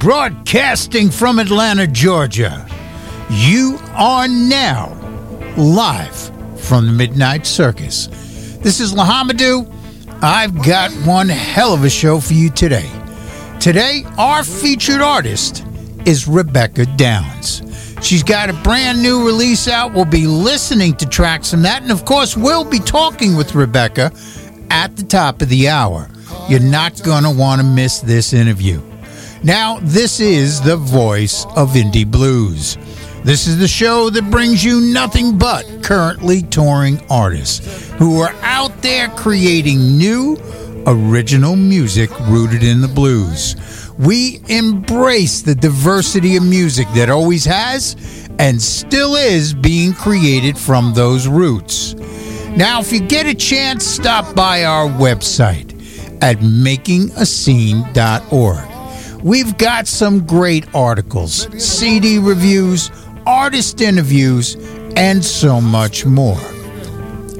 Broadcasting 0.00 1.10
from 1.10 1.38
Atlanta, 1.38 1.86
Georgia. 1.86 2.66
You 3.28 3.78
are 3.90 4.26
now 4.26 4.88
live 5.58 6.16
from 6.58 6.86
the 6.86 6.92
Midnight 6.92 7.46
Circus. 7.46 8.06
This 8.62 8.80
is 8.80 8.94
Lahamadou. 8.94 9.70
I've 10.22 10.64
got 10.64 10.90
one 11.06 11.28
hell 11.28 11.74
of 11.74 11.84
a 11.84 11.90
show 11.90 12.18
for 12.18 12.32
you 12.32 12.48
today. 12.48 12.90
Today, 13.60 14.06
our 14.16 14.42
featured 14.42 15.02
artist 15.02 15.66
is 16.06 16.26
Rebecca 16.26 16.86
Downs. 16.96 17.60
She's 18.00 18.22
got 18.22 18.48
a 18.48 18.54
brand 18.54 19.02
new 19.02 19.26
release 19.26 19.68
out. 19.68 19.92
We'll 19.92 20.06
be 20.06 20.26
listening 20.26 20.96
to 20.96 21.06
tracks 21.06 21.50
from 21.50 21.60
that. 21.62 21.82
And 21.82 21.92
of 21.92 22.06
course, 22.06 22.38
we'll 22.38 22.64
be 22.64 22.78
talking 22.78 23.36
with 23.36 23.54
Rebecca 23.54 24.12
at 24.70 24.96
the 24.96 25.02
top 25.02 25.42
of 25.42 25.50
the 25.50 25.68
hour. 25.68 26.08
You're 26.48 26.60
not 26.60 27.02
going 27.02 27.24
to 27.24 27.30
want 27.30 27.60
to 27.60 27.66
miss 27.66 28.00
this 28.00 28.32
interview. 28.32 28.80
Now, 29.42 29.78
this 29.80 30.20
is 30.20 30.60
the 30.60 30.76
voice 30.76 31.46
of 31.56 31.70
Indie 31.70 32.08
Blues. 32.08 32.76
This 33.24 33.46
is 33.46 33.58
the 33.58 33.68
show 33.68 34.10
that 34.10 34.30
brings 34.30 34.62
you 34.62 34.82
nothing 34.82 35.38
but 35.38 35.64
currently 35.82 36.42
touring 36.42 37.00
artists 37.08 37.88
who 37.92 38.20
are 38.20 38.34
out 38.42 38.82
there 38.82 39.08
creating 39.08 39.96
new, 39.96 40.36
original 40.86 41.56
music 41.56 42.10
rooted 42.28 42.62
in 42.62 42.82
the 42.82 42.88
blues. 42.88 43.56
We 43.98 44.42
embrace 44.48 45.40
the 45.40 45.54
diversity 45.54 46.36
of 46.36 46.42
music 46.42 46.86
that 46.94 47.08
always 47.08 47.46
has 47.46 47.96
and 48.38 48.60
still 48.60 49.16
is 49.16 49.54
being 49.54 49.94
created 49.94 50.58
from 50.58 50.92
those 50.92 51.26
roots. 51.26 51.94
Now, 52.56 52.80
if 52.80 52.92
you 52.92 53.00
get 53.00 53.24
a 53.26 53.34
chance, 53.34 53.86
stop 53.86 54.34
by 54.34 54.64
our 54.64 54.86
website 54.86 55.72
at 56.22 56.40
makingascene.org. 56.40 58.79
We've 59.22 59.56
got 59.58 59.86
some 59.86 60.26
great 60.26 60.74
articles, 60.74 61.46
CD 61.62 62.18
reviews, 62.18 62.90
artist 63.26 63.80
interviews, 63.80 64.56
and 64.96 65.22
so 65.24 65.60
much 65.60 66.06
more. 66.06 66.40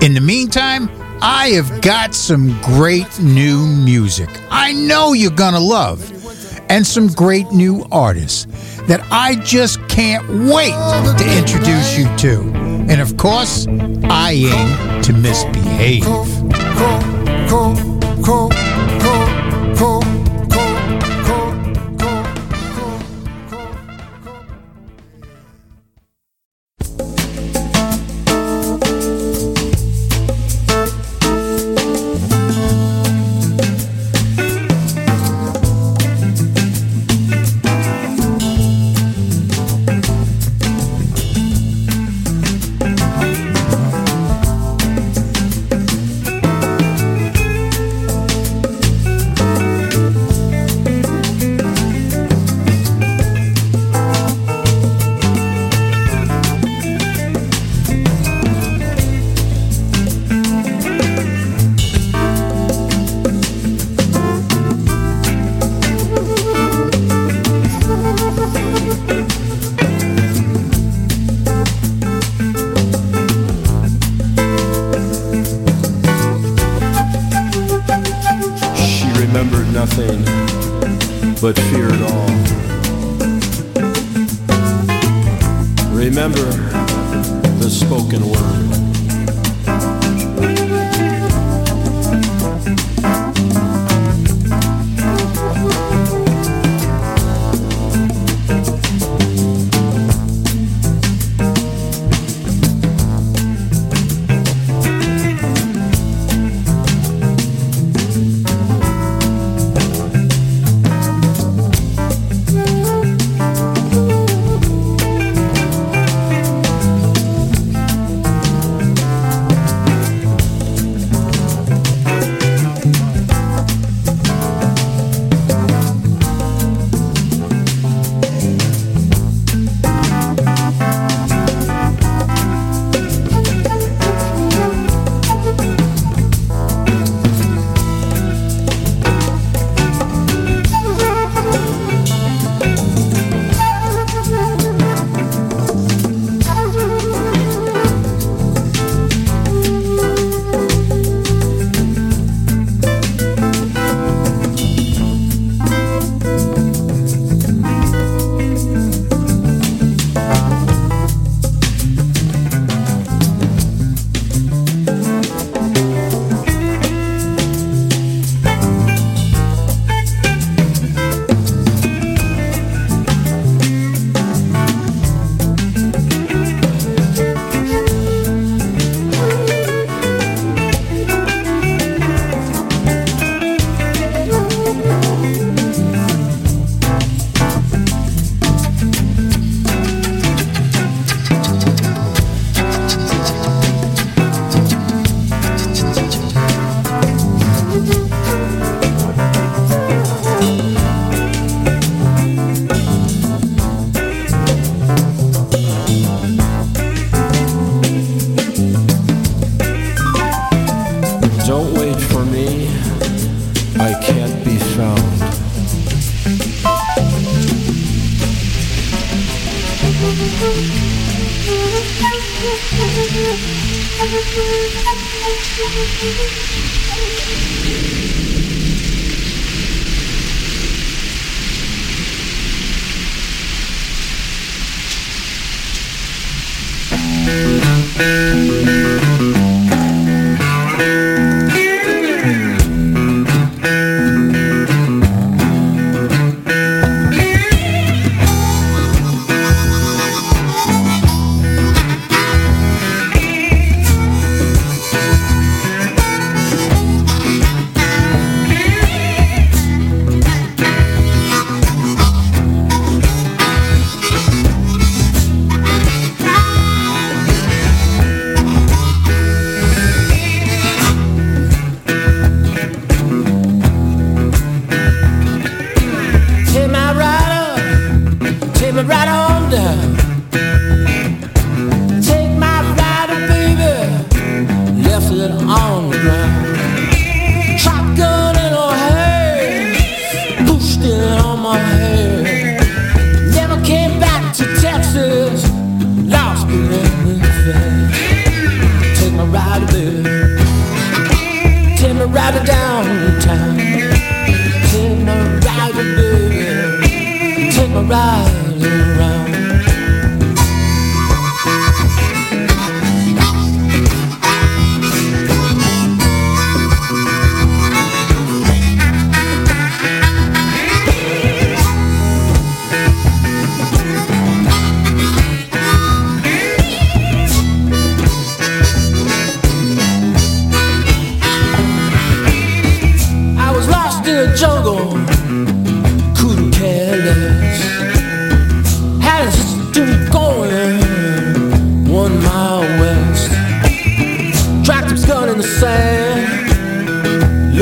In 0.02 0.12
the 0.12 0.20
meantime, 0.20 0.90
I 1.22 1.48
have 1.48 1.80
got 1.80 2.14
some 2.14 2.58
great 2.62 3.18
new 3.20 3.66
music 3.66 4.28
I 4.50 4.72
know 4.72 5.14
you're 5.14 5.30
going 5.30 5.54
to 5.54 5.60
love, 5.60 6.00
and 6.70 6.86
some 6.86 7.08
great 7.08 7.50
new 7.50 7.86
artists 7.90 8.46
that 8.82 9.00
I 9.10 9.36
just 9.36 9.80
can't 9.88 10.28
wait 10.28 10.72
to 10.72 11.38
introduce 11.38 11.98
you 11.98 12.04
to. 12.18 12.40
And 12.90 13.00
of 13.00 13.16
course, 13.16 13.66
I 14.04 14.32
aim 14.32 15.02
to 15.02 15.12
misbehave. 15.12 16.04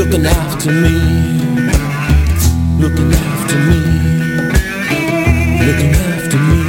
looking 0.09 0.27
after 0.27 0.73
me, 0.73 0.99
looking 2.81 3.13
after 3.13 3.59
me, 3.69 3.81
looking 5.67 5.93
after 5.93 6.39
me. 6.39 6.65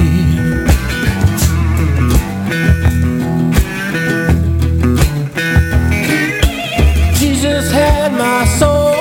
Jesus 7.16 7.72
had 7.72 8.12
my 8.12 8.44
soul, 8.60 8.92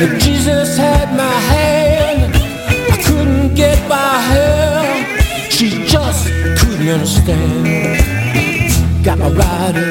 and 0.00 0.18
Jesus 0.22 0.78
had 0.78 1.14
my 1.14 1.38
hand. 1.52 2.32
I 2.90 2.96
couldn't 3.04 3.54
get 3.54 3.86
by 3.90 4.22
her, 4.32 5.04
she 5.50 5.84
just 5.86 6.30
couldn't 6.58 6.88
understand. 6.88 8.00
Got 9.04 9.18
my 9.18 9.28
rider. 9.28 9.89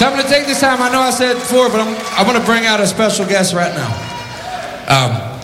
So 0.00 0.06
I'm 0.06 0.14
going 0.14 0.24
to 0.24 0.32
take 0.32 0.46
this 0.46 0.62
time. 0.62 0.80
I 0.80 0.88
know 0.88 1.00
I 1.00 1.10
said 1.10 1.34
before, 1.34 1.68
but 1.68 1.78
I'm, 1.78 1.94
I 2.16 2.22
want 2.26 2.38
to 2.38 2.44
bring 2.46 2.64
out 2.64 2.80
a 2.80 2.86
special 2.86 3.26
guest 3.26 3.52
right 3.52 3.70
now. 3.74 3.92
Um, 4.88 5.38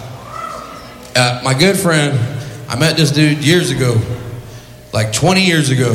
uh, 1.15 1.43
my 1.45 1.53
good 1.53 1.79
friend, 1.79 2.19
I 2.67 2.79
met 2.79 2.97
this 2.97 3.11
dude 3.11 3.45
years 3.45 3.69
ago, 3.71 4.01
like 4.95 5.13
20 5.13 5.43
years 5.43 5.69
ago. 5.69 5.95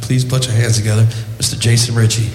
Please 0.00 0.24
put 0.24 0.46
your 0.46 0.54
hands 0.54 0.76
together, 0.76 1.06
Mr. 1.38 1.58
Jason 1.58 1.96
Ritchie. 1.96 2.30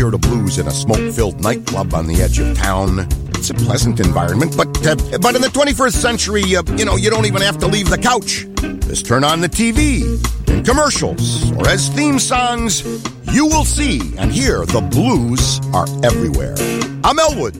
hear 0.00 0.10
the 0.10 0.16
blues 0.16 0.56
in 0.56 0.66
a 0.66 0.70
smoke 0.70 1.12
filled 1.12 1.38
nightclub 1.42 1.92
on 1.92 2.06
the 2.06 2.22
edge 2.22 2.38
of 2.38 2.56
town. 2.56 3.00
It's 3.36 3.50
a 3.50 3.54
pleasant 3.54 4.00
environment, 4.00 4.56
but, 4.56 4.68
uh, 4.86 4.96
but 5.18 5.36
in 5.36 5.42
the 5.42 5.48
21st 5.52 5.92
century, 5.92 6.56
uh, 6.56 6.62
you 6.78 6.86
know, 6.86 6.96
you 6.96 7.10
don't 7.10 7.26
even 7.26 7.42
have 7.42 7.58
to 7.58 7.66
leave 7.66 7.90
the 7.90 7.98
couch. 7.98 8.46
Just 8.88 9.04
turn 9.04 9.24
on 9.24 9.42
the 9.42 9.48
TV, 9.48 10.00
in 10.48 10.64
commercials, 10.64 11.52
or 11.52 11.68
as 11.68 11.90
theme 11.90 12.18
songs, 12.18 12.82
you 13.34 13.44
will 13.44 13.66
see 13.66 14.00
and 14.16 14.32
hear 14.32 14.64
the 14.64 14.80
blues 14.80 15.60
are 15.74 15.86
everywhere. 16.02 16.54
I'm 17.04 17.18
Elwood. 17.18 17.59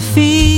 Philosophy. 0.00 0.57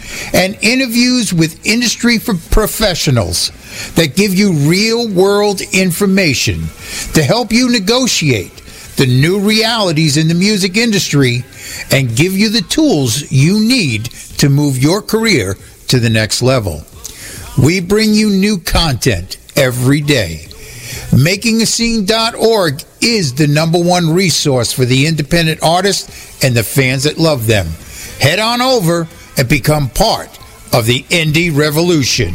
and 0.33 0.57
interviews 0.61 1.33
with 1.33 1.65
industry 1.65 2.17
professionals 2.19 3.51
that 3.95 4.15
give 4.15 4.33
you 4.33 4.53
real 4.69 5.07
world 5.09 5.61
information 5.73 6.65
to 7.13 7.23
help 7.23 7.51
you 7.51 7.69
negotiate 7.69 8.61
the 8.97 9.05
new 9.05 9.39
realities 9.39 10.17
in 10.17 10.27
the 10.27 10.33
music 10.33 10.77
industry 10.77 11.43
and 11.91 12.15
give 12.15 12.33
you 12.33 12.49
the 12.49 12.61
tools 12.61 13.31
you 13.31 13.59
need 13.59 14.05
to 14.37 14.49
move 14.49 14.77
your 14.77 15.01
career 15.01 15.55
to 15.87 15.99
the 15.99 16.09
next 16.09 16.41
level. 16.41 16.83
We 17.61 17.79
bring 17.79 18.13
you 18.13 18.29
new 18.29 18.59
content 18.59 19.37
every 19.55 20.01
day. 20.01 20.47
MakingAScene.org 21.11 22.83
is 23.01 23.33
the 23.33 23.47
number 23.47 23.79
one 23.79 24.13
resource 24.13 24.71
for 24.71 24.85
the 24.85 25.07
independent 25.07 25.61
artists 25.61 26.43
and 26.43 26.55
the 26.55 26.63
fans 26.63 27.03
that 27.03 27.17
love 27.17 27.47
them. 27.47 27.67
Head 28.19 28.39
on 28.39 28.61
over 28.61 29.07
and 29.41 29.49
become 29.49 29.89
part 29.89 30.29
of 30.71 30.85
the 30.85 31.01
indie 31.09 31.49
revolution. 31.51 32.31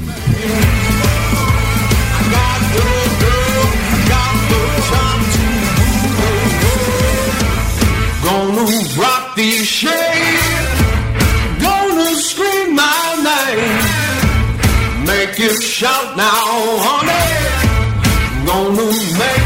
Make 15.06 15.38
you 15.38 15.60
shout 15.60 16.16
now, 16.16 16.34
honey. 16.82 18.46
Gonna 18.46 18.86
make 19.18 19.45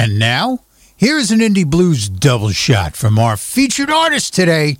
And 0.00 0.18
now, 0.18 0.60
here's 0.96 1.30
an 1.30 1.40
Indie 1.40 1.66
Blues 1.66 2.08
double 2.08 2.52
shot 2.52 2.96
from 2.96 3.18
our 3.18 3.36
featured 3.36 3.90
artist 3.90 4.32
today, 4.32 4.78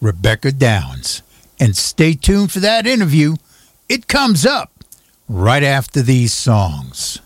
Rebecca 0.00 0.50
Downs. 0.50 1.20
And 1.60 1.76
stay 1.76 2.14
tuned 2.14 2.52
for 2.52 2.60
that 2.60 2.86
interview. 2.86 3.36
It 3.86 4.08
comes 4.08 4.46
up 4.46 4.72
right 5.28 5.62
after 5.62 6.00
these 6.00 6.32
songs. 6.32 7.20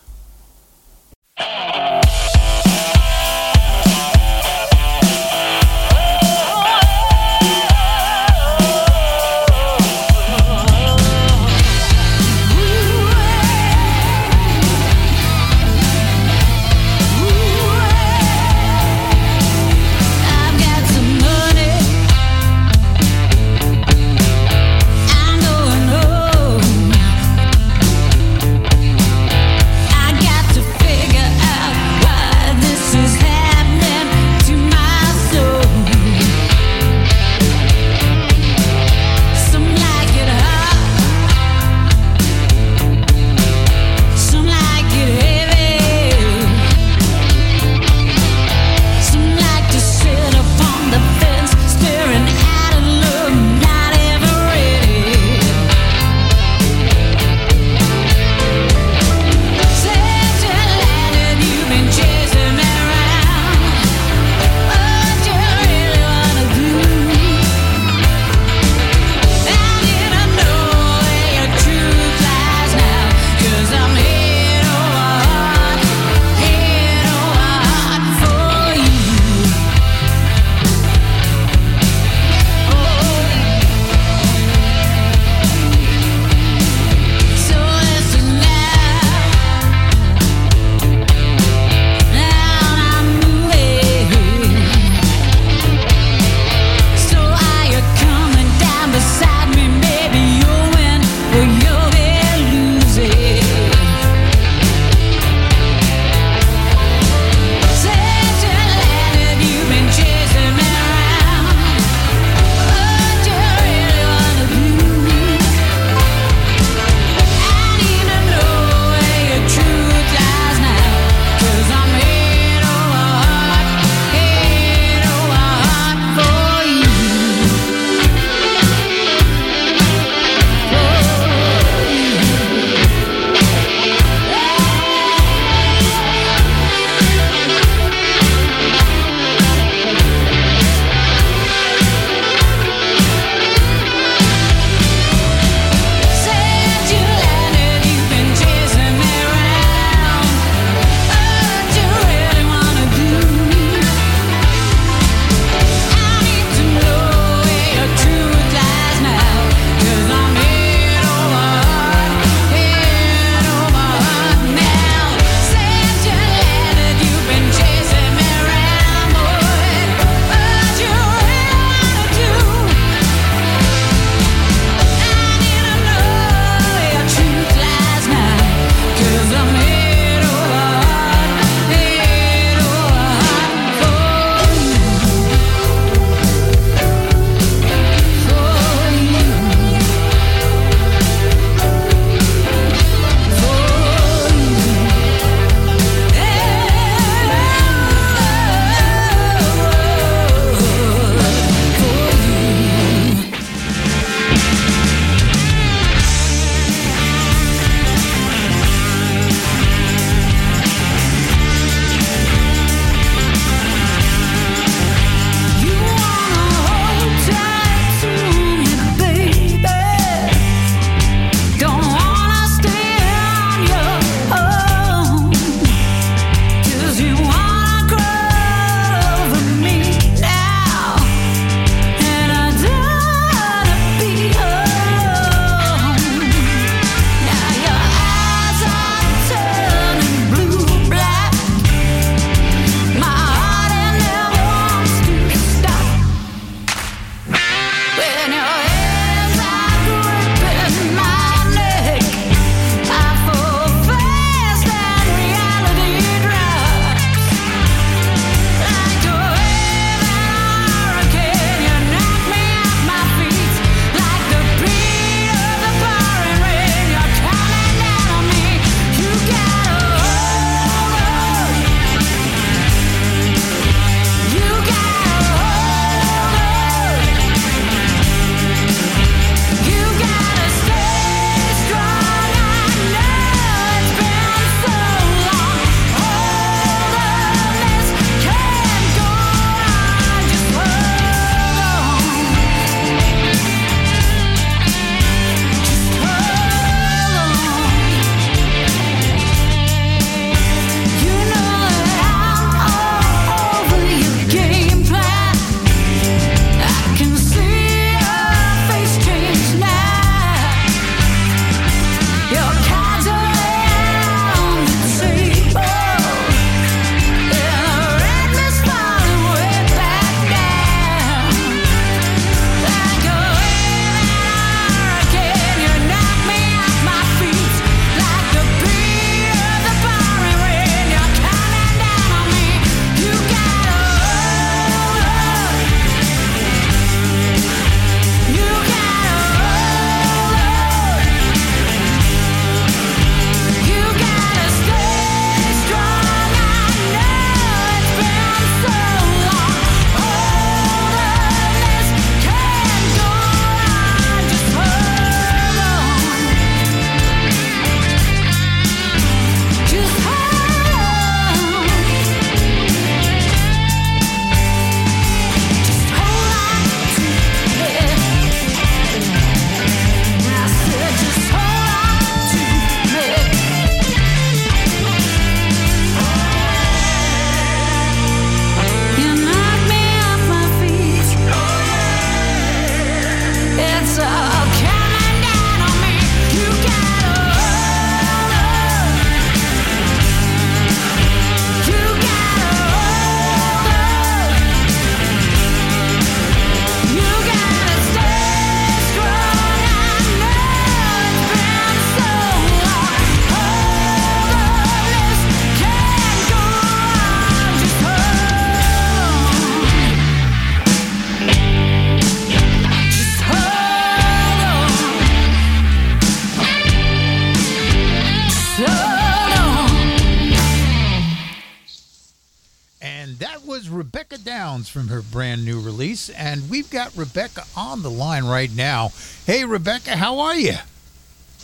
The 427.90 427.98
line 427.98 428.24
right 428.24 428.54
now. 428.54 428.90
Hey, 429.26 429.44
Rebecca, 429.44 429.96
how 429.96 430.20
are 430.20 430.36
you? 430.36 430.54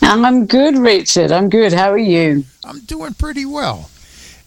I'm 0.03 0.47
good, 0.47 0.79
Richard. 0.79 1.33
I'm 1.33 1.49
good. 1.49 1.73
How 1.73 1.91
are 1.91 1.99
you? 1.99 2.45
I'm 2.65 2.81
doing 2.81 3.15
pretty 3.15 3.45
well. 3.45 3.91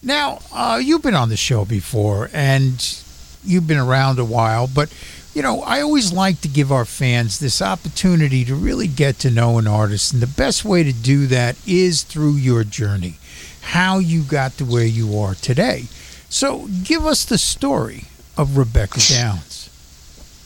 Now, 0.01 0.39
uh, 0.53 0.79
you've 0.81 1.01
been 1.01 1.15
on 1.15 1.29
the 1.29 1.37
show 1.37 1.65
before, 1.65 2.29
and 2.31 3.03
you've 3.43 3.67
been 3.67 3.77
around 3.77 4.19
a 4.19 4.25
while, 4.25 4.67
but 4.67 4.93
you 5.33 5.41
know, 5.41 5.61
I 5.61 5.81
always 5.81 6.11
like 6.11 6.41
to 6.41 6.47
give 6.47 6.71
our 6.71 6.85
fans 6.85 7.39
this 7.39 7.61
opportunity 7.61 8.43
to 8.45 8.55
really 8.55 8.87
get 8.87 9.19
to 9.19 9.29
know 9.29 9.57
an 9.57 9.67
artist, 9.67 10.13
and 10.13 10.21
the 10.21 10.27
best 10.27 10.63
way 10.65 10.83
to 10.83 10.93
do 10.93 11.27
that 11.27 11.55
is 11.67 12.03
through 12.03 12.33
your 12.33 12.63
journey, 12.63 13.15
how 13.61 13.99
you 13.99 14.23
got 14.23 14.53
to 14.57 14.65
where 14.65 14.85
you 14.85 15.17
are 15.19 15.35
today. 15.35 15.85
So, 16.29 16.67
give 16.83 17.05
us 17.05 17.25
the 17.25 17.37
story 17.37 18.05
of 18.37 18.57
Rebecca 18.57 19.01
Downs. 19.09 19.58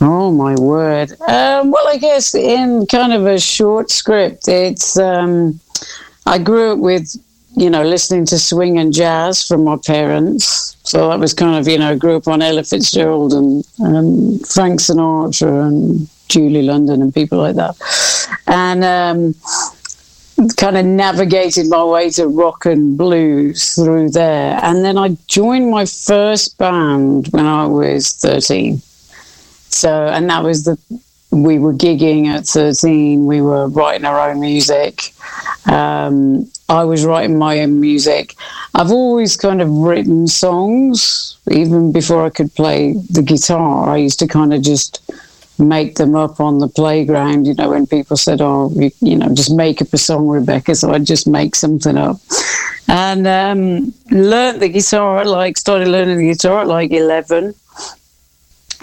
Oh 0.05 0.33
my 0.33 0.53
word! 0.55 1.11
Um, 1.21 1.71
well, 1.71 1.87
I 1.87 1.95
guess 1.95 2.35
in 2.35 2.85
kind 2.87 3.13
of 3.13 3.25
a 3.25 3.39
short 3.39 3.89
script, 3.89 4.49
it's 4.49 4.97
um, 4.99 5.61
I 6.25 6.39
grew 6.39 6.73
up 6.73 6.79
with 6.79 7.15
you 7.55 7.69
know 7.69 7.83
listening 7.83 8.25
to 8.25 8.37
swing 8.37 8.77
and 8.79 8.91
jazz 8.91 9.47
from 9.47 9.63
my 9.63 9.77
parents, 9.77 10.75
so 10.83 11.07
that 11.07 11.19
was 11.19 11.33
kind 11.33 11.55
of 11.55 11.69
you 11.69 11.77
know 11.77 11.97
grew 11.97 12.17
up 12.17 12.27
on 12.27 12.41
Ella 12.41 12.65
Fitzgerald 12.65 13.31
and 13.31 13.63
um, 13.81 14.39
Frank 14.39 14.81
Sinatra 14.81 15.67
and 15.69 16.09
Julie 16.27 16.63
London 16.63 17.01
and 17.01 17.15
people 17.15 17.37
like 17.37 17.55
that, 17.55 17.77
and 18.47 18.83
um, 18.83 19.35
kind 20.57 20.75
of 20.75 20.85
navigated 20.85 21.69
my 21.69 21.81
way 21.81 22.09
to 22.09 22.27
rock 22.27 22.65
and 22.65 22.97
blues 22.97 23.73
through 23.75 24.09
there. 24.09 24.59
And 24.63 24.83
then 24.83 24.97
I 24.97 25.15
joined 25.27 25.71
my 25.71 25.85
first 25.85 26.57
band 26.57 27.29
when 27.29 27.45
I 27.45 27.65
was 27.67 28.11
13. 28.15 28.81
So, 29.73 30.07
and 30.07 30.29
that 30.29 30.43
was 30.43 30.65
the, 30.65 30.77
we 31.31 31.57
were 31.59 31.73
gigging 31.73 32.27
at 32.27 32.45
13, 32.45 33.25
we 33.25 33.41
were 33.41 33.67
writing 33.67 34.05
our 34.05 34.29
own 34.29 34.39
music. 34.39 35.13
Um, 35.65 36.49
I 36.69 36.83
was 36.83 37.05
writing 37.05 37.37
my 37.37 37.59
own 37.59 37.79
music. 37.79 38.35
I've 38.73 38.91
always 38.91 39.35
kind 39.35 39.61
of 39.61 39.69
written 39.69 40.27
songs, 40.27 41.37
even 41.51 41.91
before 41.91 42.25
I 42.25 42.29
could 42.29 42.53
play 42.55 42.93
the 43.09 43.21
guitar. 43.21 43.89
I 43.89 43.97
used 43.97 44.19
to 44.19 44.27
kind 44.27 44.53
of 44.53 44.61
just 44.61 45.01
make 45.59 45.95
them 45.95 46.15
up 46.15 46.39
on 46.39 46.59
the 46.59 46.67
playground. 46.67 47.45
You 47.45 47.53
know, 47.55 47.69
when 47.69 47.85
people 47.85 48.17
said, 48.17 48.41
"Oh, 48.41 48.71
you, 48.75 48.91
you 49.01 49.17
know, 49.17 49.33
just 49.33 49.53
make 49.53 49.81
up 49.81 49.93
a 49.93 49.97
song, 49.97 50.27
Rebecca," 50.27 50.75
so 50.75 50.91
I'd 50.93 51.05
just 51.05 51.27
make 51.27 51.55
something 51.55 51.97
up, 51.97 52.17
and 52.87 53.27
um, 53.27 53.93
learned 54.09 54.61
the 54.61 54.69
guitar. 54.69 55.25
Like 55.25 55.57
started 55.57 55.87
learning 55.87 56.17
the 56.17 56.31
guitar 56.31 56.61
at 56.61 56.67
like 56.67 56.91
eleven. 56.91 57.53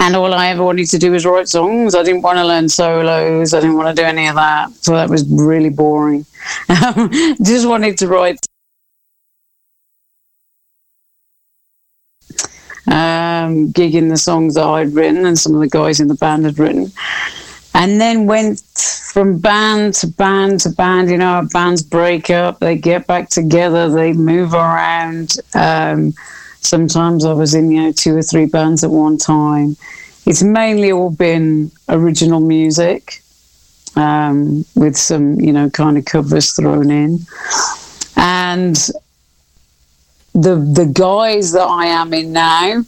And 0.01 0.16
all 0.16 0.32
I 0.32 0.48
ever 0.48 0.64
wanted 0.64 0.89
to 0.90 0.98
do 0.98 1.12
was 1.12 1.27
write 1.27 1.48
songs. 1.48 1.94
I 1.94 2.02
didn't 2.02 2.22
want 2.22 2.39
to 2.39 2.47
learn 2.47 2.70
solos. 2.70 3.52
I 3.52 3.60
didn't 3.60 3.77
want 3.77 3.94
to 3.94 4.02
do 4.02 4.06
any 4.06 4.28
of 4.28 4.35
that. 4.35 4.72
So 4.77 4.94
that 4.94 5.10
was 5.10 5.28
really 5.28 5.68
boring. 5.68 6.24
just 7.43 7.68
wanted 7.68 7.98
to 7.98 8.09
write 8.09 8.39
um, 12.86 13.72
gigging 13.72 14.09
the 14.09 14.16
songs 14.16 14.55
that 14.55 14.64
I'd 14.64 14.94
written 14.94 15.27
and 15.27 15.39
some 15.39 15.55
of 15.55 15.60
the 15.60 15.68
guys 15.68 16.01
in 16.01 16.09
the 16.09 16.14
band 16.14 16.47
had 16.47 16.59
written. 16.59 16.90
And 17.74 18.01
then 18.01 18.27
went 18.27 18.60
from 19.12 19.39
band 19.39 19.94
to 19.94 20.06
band 20.06 20.60
to 20.60 20.70
band. 20.70 21.10
You 21.10 21.18
know, 21.18 21.47
bands 21.52 21.82
break 21.82 22.31
up, 22.31 22.59
they 22.59 22.77
get 22.77 23.06
back 23.06 23.28
together, 23.28 23.90
they 23.90 24.12
move 24.12 24.55
around. 24.55 25.36
Um, 25.55 26.14
sometimes 26.60 27.24
I 27.24 27.32
was 27.32 27.54
in, 27.54 27.70
you 27.70 27.82
know, 27.82 27.92
two 27.92 28.16
or 28.16 28.22
three 28.22 28.46
bands 28.46 28.84
at 28.84 28.90
one 28.90 29.18
time. 29.18 29.76
It's 30.26 30.42
mainly 30.42 30.92
all 30.92 31.10
been 31.10 31.70
original 31.88 32.40
music 32.40 33.22
um, 33.96 34.64
with 34.74 34.96
some, 34.96 35.40
you 35.40 35.52
know, 35.52 35.70
kind 35.70 35.98
of 35.98 36.04
covers 36.04 36.52
thrown 36.52 36.90
in. 36.90 37.20
And 38.16 38.76
the 40.32 40.56
the 40.56 40.90
guys 40.92 41.52
that 41.52 41.66
I 41.66 41.86
am 41.86 42.12
in 42.14 42.32
now, 42.32 42.84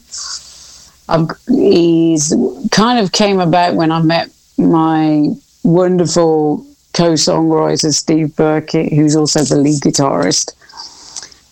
is 1.48 2.34
kind 2.70 2.98
of 2.98 3.12
came 3.12 3.40
about 3.40 3.74
when 3.74 3.90
I 3.90 4.00
met 4.00 4.30
my 4.58 5.30
wonderful 5.64 6.64
co-songwriter 6.94 7.92
Steve 7.92 8.36
Burkett, 8.36 8.92
who's 8.92 9.16
also 9.16 9.42
the 9.42 9.56
lead 9.56 9.80
guitarist, 9.80 10.52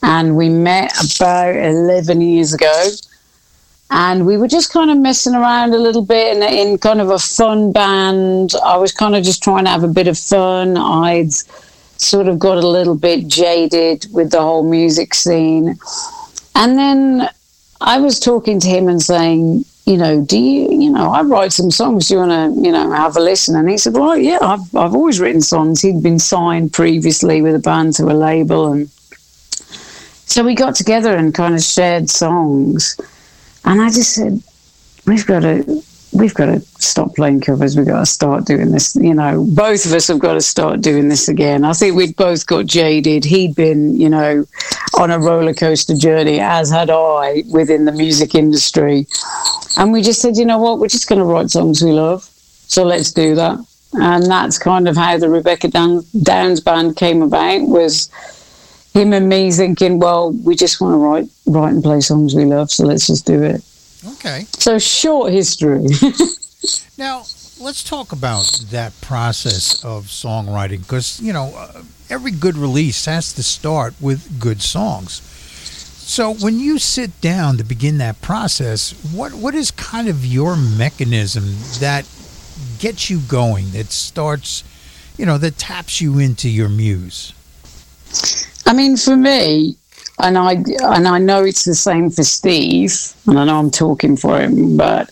and 0.02 0.36
we 0.36 0.48
met 0.48 0.92
about 1.16 1.56
eleven 1.56 2.20
years 2.20 2.54
ago. 2.54 2.88
And 3.92 4.24
we 4.24 4.36
were 4.36 4.46
just 4.46 4.72
kind 4.72 4.88
of 4.88 4.98
messing 4.98 5.34
around 5.34 5.74
a 5.74 5.78
little 5.78 6.04
bit 6.04 6.36
in, 6.36 6.42
in 6.44 6.78
kind 6.78 7.00
of 7.00 7.10
a 7.10 7.18
fun 7.18 7.72
band. 7.72 8.52
I 8.64 8.76
was 8.76 8.92
kind 8.92 9.16
of 9.16 9.24
just 9.24 9.42
trying 9.42 9.64
to 9.64 9.70
have 9.70 9.82
a 9.82 9.88
bit 9.88 10.06
of 10.06 10.16
fun. 10.16 10.76
I'd 10.76 11.32
sort 11.32 12.28
of 12.28 12.38
got 12.38 12.58
a 12.58 12.66
little 12.66 12.94
bit 12.94 13.26
jaded 13.26 14.06
with 14.12 14.30
the 14.30 14.40
whole 14.40 14.62
music 14.62 15.12
scene. 15.12 15.76
And 16.54 16.78
then 16.78 17.30
I 17.80 17.98
was 17.98 18.20
talking 18.20 18.60
to 18.60 18.68
him 18.68 18.88
and 18.88 19.02
saying, 19.02 19.64
you 19.86 19.96
know, 19.96 20.24
do 20.24 20.38
you, 20.38 20.70
you 20.70 20.90
know, 20.90 21.10
I 21.10 21.22
write 21.22 21.52
some 21.52 21.72
songs. 21.72 22.06
Do 22.06 22.14
you 22.14 22.20
want 22.20 22.54
to, 22.54 22.62
you 22.62 22.70
know, 22.70 22.92
have 22.92 23.16
a 23.16 23.20
listen? 23.20 23.56
And 23.56 23.68
he 23.68 23.76
said, 23.76 23.94
well, 23.94 24.16
yeah, 24.16 24.38
I've, 24.40 24.72
I've 24.76 24.94
always 24.94 25.18
written 25.18 25.40
songs. 25.40 25.82
He'd 25.82 26.00
been 26.00 26.20
signed 26.20 26.72
previously 26.72 27.42
with 27.42 27.56
a 27.56 27.58
band 27.58 27.94
to 27.94 28.04
a 28.04 28.14
label. 28.14 28.72
And 28.72 28.88
so 30.30 30.44
we 30.44 30.54
got 30.54 30.76
together 30.76 31.16
and 31.16 31.34
kind 31.34 31.56
of 31.56 31.60
shared 31.60 32.08
songs. 32.08 32.98
And 33.64 33.82
I 33.82 33.88
just 33.88 34.14
said, 34.14 34.40
we've 35.04 35.26
got 35.26 35.40
to, 35.40 35.82
we've 36.12 36.34
got 36.34 36.46
to 36.46 36.60
stop 36.78 37.16
playing 37.16 37.40
covers. 37.40 37.76
We've 37.76 37.84
got 37.86 37.98
to 37.98 38.06
start 38.06 38.44
doing 38.44 38.70
this. 38.70 38.94
You 38.94 39.14
know, 39.14 39.44
both 39.44 39.86
of 39.86 39.92
us 39.92 40.06
have 40.06 40.20
got 40.20 40.34
to 40.34 40.40
start 40.40 40.82
doing 40.82 41.08
this 41.08 41.28
again. 41.28 41.64
I 41.64 41.72
think 41.72 41.96
we'd 41.96 42.14
both 42.14 42.46
got 42.46 42.66
jaded. 42.66 43.24
He'd 43.24 43.56
been, 43.56 44.00
you 44.00 44.08
know, 44.08 44.44
on 44.96 45.10
a 45.10 45.18
roller 45.18 45.52
coaster 45.52 45.96
journey, 45.96 46.38
as 46.38 46.70
had 46.70 46.90
I 46.90 47.42
within 47.52 47.84
the 47.84 47.92
music 47.92 48.36
industry. 48.36 49.08
And 49.76 49.92
we 49.92 50.00
just 50.00 50.22
said, 50.22 50.36
you 50.36 50.44
know 50.44 50.58
what, 50.58 50.78
we're 50.78 50.86
just 50.86 51.08
going 51.08 51.18
to 51.18 51.24
write 51.24 51.50
songs 51.50 51.82
we 51.82 51.90
love. 51.90 52.22
So 52.68 52.84
let's 52.84 53.10
do 53.12 53.34
that. 53.34 53.58
And 53.94 54.26
that's 54.26 54.58
kind 54.58 54.86
of 54.86 54.96
how 54.96 55.18
the 55.18 55.28
Rebecca 55.28 55.66
Dan- 55.66 56.04
Downs 56.22 56.60
band 56.60 56.94
came 56.94 57.20
about 57.20 57.62
was 57.62 58.08
him 58.92 59.12
and 59.12 59.28
me 59.28 59.50
thinking, 59.52 59.98
well, 59.98 60.32
we 60.32 60.56
just 60.56 60.80
want 60.80 60.94
to 60.94 60.98
write, 60.98 61.28
write 61.46 61.74
and 61.74 61.82
play 61.82 62.00
songs 62.00 62.34
we 62.34 62.44
love. 62.44 62.70
So 62.70 62.84
let's 62.84 63.06
just 63.06 63.26
do 63.26 63.42
it. 63.42 63.64
Okay. 64.14 64.46
So 64.52 64.78
short 64.78 65.32
history. 65.32 65.86
Now, 67.00 67.20
let's 67.58 67.82
talk 67.82 68.12
about 68.12 68.44
that 68.70 68.92
process 69.00 69.82
of 69.82 70.04
songwriting 70.04 70.80
because, 70.80 71.18
you 71.18 71.32
know, 71.32 71.54
uh, 71.56 71.82
every 72.10 72.30
good 72.30 72.58
release 72.58 73.06
has 73.06 73.32
to 73.32 73.42
start 73.42 73.94
with 74.02 74.38
good 74.38 74.60
songs. 74.60 75.22
So, 76.04 76.34
when 76.34 76.58
you 76.58 76.78
sit 76.78 77.20
down 77.22 77.56
to 77.56 77.64
begin 77.64 77.96
that 77.98 78.20
process, 78.20 78.92
what 79.14 79.32
what 79.32 79.54
is 79.54 79.70
kind 79.70 80.08
of 80.08 80.26
your 80.26 80.56
mechanism 80.56 81.44
that 81.78 82.06
gets 82.78 83.08
you 83.08 83.20
going, 83.20 83.70
that 83.70 83.92
starts, 83.92 84.62
you 85.16 85.24
know, 85.24 85.38
that 85.38 85.56
taps 85.56 86.02
you 86.02 86.18
into 86.18 86.50
your 86.50 86.68
muse? 86.68 87.32
I 88.70 88.72
mean, 88.72 88.96
for 88.96 89.16
me, 89.16 89.74
and 90.20 90.38
I 90.38 90.52
and 90.52 91.08
I 91.08 91.18
know 91.18 91.42
it's 91.42 91.64
the 91.64 91.74
same 91.74 92.08
for 92.08 92.22
Steve, 92.22 92.96
and 93.26 93.36
I 93.36 93.44
know 93.44 93.58
I'm 93.58 93.72
talking 93.72 94.16
for 94.16 94.40
him, 94.40 94.76
but 94.76 95.10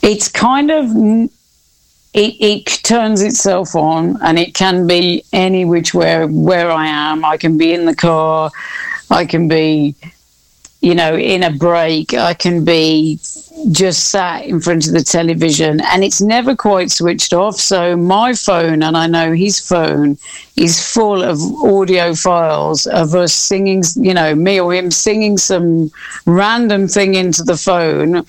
it's 0.00 0.28
kind 0.28 0.70
of 0.70 0.84
it, 2.14 2.36
it 2.38 2.66
turns 2.84 3.20
itself 3.20 3.74
on, 3.74 4.16
and 4.22 4.38
it 4.38 4.54
can 4.54 4.86
be 4.86 5.24
any 5.32 5.64
which 5.64 5.92
way 5.92 6.24
where 6.24 6.70
I 6.70 6.86
am. 6.86 7.24
I 7.24 7.36
can 7.36 7.58
be 7.58 7.74
in 7.74 7.84
the 7.84 7.96
car, 7.96 8.52
I 9.10 9.26
can 9.26 9.48
be, 9.48 9.96
you 10.80 10.94
know, 10.94 11.16
in 11.16 11.42
a 11.42 11.50
break, 11.50 12.14
I 12.14 12.34
can 12.34 12.64
be 12.64 13.18
just 13.72 14.10
sat 14.10 14.44
in 14.44 14.60
front 14.60 14.86
of 14.86 14.92
the 14.92 15.02
television, 15.02 15.80
and 15.80 16.04
it's 16.04 16.20
never 16.20 16.54
quite 16.54 16.90
switched 16.90 17.32
off. 17.32 17.56
So 17.56 17.96
my 17.96 18.32
phone, 18.34 18.82
and 18.82 18.96
I 18.96 19.08
know 19.08 19.32
his 19.32 19.58
phone, 19.58 20.16
is 20.56 20.80
full 20.92 21.22
of 21.22 21.40
audio 21.64 22.14
files 22.14 22.86
of 22.86 23.14
us 23.14 23.34
singing, 23.34 23.82
you 23.96 24.14
know, 24.14 24.34
me 24.34 24.60
or 24.60 24.72
him 24.72 24.90
singing 24.90 25.38
some 25.38 25.90
random 26.26 26.86
thing 26.86 27.14
into 27.14 27.42
the 27.42 27.56
phone. 27.56 28.22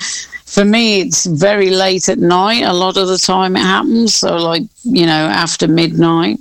For 0.45 0.65
me, 0.65 1.01
it's 1.01 1.27
very 1.27 1.69
late 1.69 2.09
at 2.09 2.17
night. 2.17 2.63
A 2.63 2.73
lot 2.73 2.97
of 2.97 3.07
the 3.07 3.19
time 3.19 3.55
it 3.55 3.59
happens. 3.61 4.15
So, 4.15 4.35
like, 4.38 4.63
you 4.84 5.05
know, 5.05 5.11
after 5.11 5.67
midnight, 5.67 6.39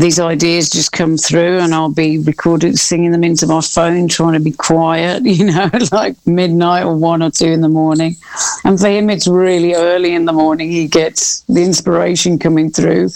these 0.00 0.18
ideas 0.18 0.70
just 0.70 0.92
come 0.92 1.18
through 1.18 1.58
and 1.58 1.74
I'll 1.74 1.92
be 1.92 2.16
recording, 2.18 2.74
singing 2.74 3.10
them 3.10 3.22
into 3.22 3.46
my 3.46 3.60
phone, 3.60 4.08
trying 4.08 4.32
to 4.32 4.40
be 4.40 4.52
quiet, 4.52 5.22
you 5.26 5.44
know, 5.44 5.70
like 5.92 6.16
midnight 6.26 6.84
or 6.84 6.96
one 6.96 7.22
or 7.22 7.30
two 7.30 7.46
in 7.46 7.60
the 7.60 7.68
morning. 7.68 8.16
And 8.64 8.80
for 8.80 8.88
him, 8.88 9.10
it's 9.10 9.28
really 9.28 9.74
early 9.74 10.14
in 10.14 10.24
the 10.24 10.32
morning. 10.32 10.70
He 10.70 10.88
gets 10.88 11.42
the 11.42 11.62
inspiration 11.62 12.38
coming 12.38 12.70
through. 12.70 13.10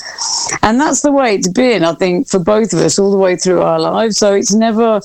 And 0.62 0.78
that's 0.78 1.00
the 1.00 1.10
way 1.10 1.34
it's 1.34 1.48
been, 1.48 1.84
I 1.84 1.94
think, 1.94 2.28
for 2.28 2.38
both 2.38 2.74
of 2.74 2.80
us 2.80 2.98
all 2.98 3.10
the 3.10 3.16
way 3.16 3.36
through 3.36 3.62
our 3.62 3.80
lives. 3.80 4.18
So 4.18 4.34
it's 4.34 4.54
never 4.54 5.00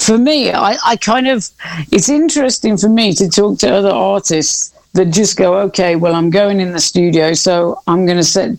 for 0.00 0.18
me, 0.18 0.50
I, 0.50 0.76
I 0.84 0.96
kind 0.96 1.28
of, 1.28 1.48
it's 1.92 2.08
interesting 2.08 2.76
for 2.76 2.88
me 2.88 3.12
to 3.14 3.28
talk 3.28 3.60
to 3.60 3.72
other 3.72 3.90
artists 3.90 4.74
that 4.94 5.06
just 5.06 5.36
go, 5.36 5.54
okay, 5.60 5.94
well, 5.94 6.16
I'm 6.16 6.30
going 6.30 6.60
in 6.60 6.72
the 6.72 6.80
studio, 6.80 7.32
so 7.32 7.80
I'm 7.86 8.04
going 8.06 8.16
to 8.16 8.24
set 8.24 8.58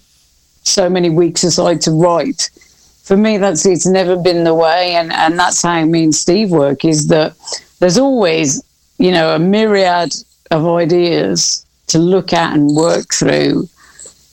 so 0.65 0.89
many 0.89 1.09
weeks 1.09 1.43
aside 1.43 1.81
to 1.81 1.91
write. 1.91 2.49
For 3.03 3.15
me, 3.15 3.37
that's 3.37 3.65
it's 3.65 3.85
never 3.85 4.15
been 4.15 4.43
the 4.43 4.53
way, 4.53 4.95
and, 4.95 5.13
and 5.13 5.37
that's 5.37 5.61
how 5.61 5.85
me 5.85 6.05
and 6.05 6.15
Steve 6.15 6.51
work. 6.51 6.83
Is 6.83 7.07
that 7.07 7.35
there's 7.79 7.97
always, 7.97 8.63
you 8.97 9.11
know, 9.11 9.35
a 9.35 9.39
myriad 9.39 10.13
of 10.51 10.67
ideas 10.67 11.65
to 11.87 11.99
look 11.99 12.33
at 12.33 12.53
and 12.53 12.75
work 12.75 13.13
through 13.13 13.69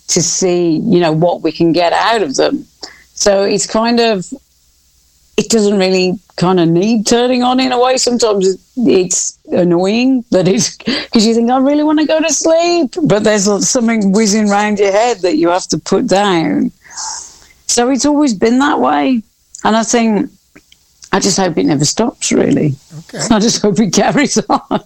to 0.08 0.22
see, 0.22 0.76
you 0.78 1.00
know, 1.00 1.12
what 1.12 1.42
we 1.42 1.52
can 1.52 1.72
get 1.72 1.92
out 1.92 2.22
of 2.22 2.36
them. 2.36 2.66
So 3.14 3.42
it's 3.42 3.66
kind 3.66 4.00
of 4.00 4.32
it 5.36 5.48
doesn't 5.48 5.78
really 5.78 6.18
kind 6.36 6.60
of 6.60 6.68
need 6.68 7.06
turning 7.06 7.42
on 7.42 7.58
in 7.60 7.72
a 7.72 7.80
way. 7.80 7.96
Sometimes 7.96 8.56
it's 8.76 9.38
annoying 9.50 10.24
that 10.30 10.46
it's 10.48 10.76
because 10.76 11.26
you 11.26 11.34
think 11.34 11.50
I 11.50 11.58
really 11.58 11.84
want 11.84 12.00
to 12.00 12.06
go 12.06 12.20
to 12.20 12.32
sleep, 12.32 12.94
but 13.04 13.24
there's 13.24 13.44
something 13.68 14.12
whizzing 14.12 14.50
around 14.50 14.78
your 14.78 14.92
head 14.92 15.18
that 15.20 15.36
you 15.36 15.48
have 15.48 15.66
to 15.68 15.78
put 15.78 16.06
down. 16.06 16.70
So 17.66 17.88
it's 17.90 18.04
always 18.04 18.34
been 18.34 18.58
that 18.58 18.78
way, 18.80 19.22
and 19.64 19.76
I 19.76 19.82
think 19.82 20.30
I 21.12 21.20
just 21.20 21.38
hope 21.38 21.56
it 21.56 21.64
never 21.64 21.84
stops. 21.84 22.30
Really, 22.32 22.74
Okay. 23.00 23.18
I 23.30 23.38
just 23.38 23.62
hope 23.62 23.78
it 23.80 23.92
carries 23.92 24.38
on. 24.48 24.80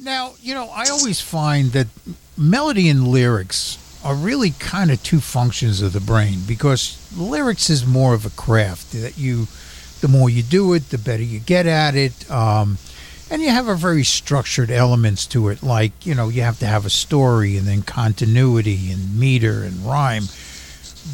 Now, 0.00 0.32
you 0.40 0.54
know, 0.54 0.68
I 0.68 0.88
always 0.90 1.20
find 1.20 1.72
that 1.72 1.88
melody 2.36 2.88
and 2.88 3.08
lyrics 3.08 3.78
are 4.04 4.14
really 4.14 4.50
kind 4.50 4.90
of 4.90 5.02
two 5.02 5.20
functions 5.20 5.82
of 5.82 5.92
the 5.92 6.00
brain 6.00 6.38
because 6.46 6.96
lyrics 7.16 7.68
is 7.68 7.84
more 7.84 8.14
of 8.14 8.24
a 8.24 8.30
craft 8.30 8.92
that 8.92 9.18
you, 9.18 9.48
the 10.00 10.08
more 10.08 10.30
you 10.30 10.42
do 10.42 10.72
it, 10.74 10.90
the 10.90 10.98
better 10.98 11.22
you 11.22 11.40
get 11.40 11.66
at 11.66 11.94
it. 11.94 12.30
Um, 12.30 12.78
and 13.30 13.42
you 13.42 13.50
have 13.50 13.68
a 13.68 13.74
very 13.74 14.04
structured 14.04 14.70
elements 14.70 15.26
to 15.28 15.48
it, 15.48 15.62
like, 15.62 16.06
you 16.06 16.14
know, 16.14 16.28
you 16.28 16.42
have 16.42 16.58
to 16.60 16.66
have 16.66 16.86
a 16.86 16.90
story 16.90 17.58
and 17.58 17.66
then 17.66 17.82
continuity 17.82 18.90
and 18.90 19.18
meter 19.18 19.62
and 19.62 19.84
rhyme. 19.84 20.24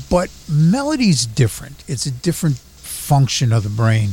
But 0.09 0.31
melody's 0.49 1.27
different. 1.27 1.83
It's 1.89 2.07
a 2.07 2.11
different 2.11 2.59
function 2.59 3.53
of 3.53 3.65
the 3.65 3.69
brain. 3.69 4.11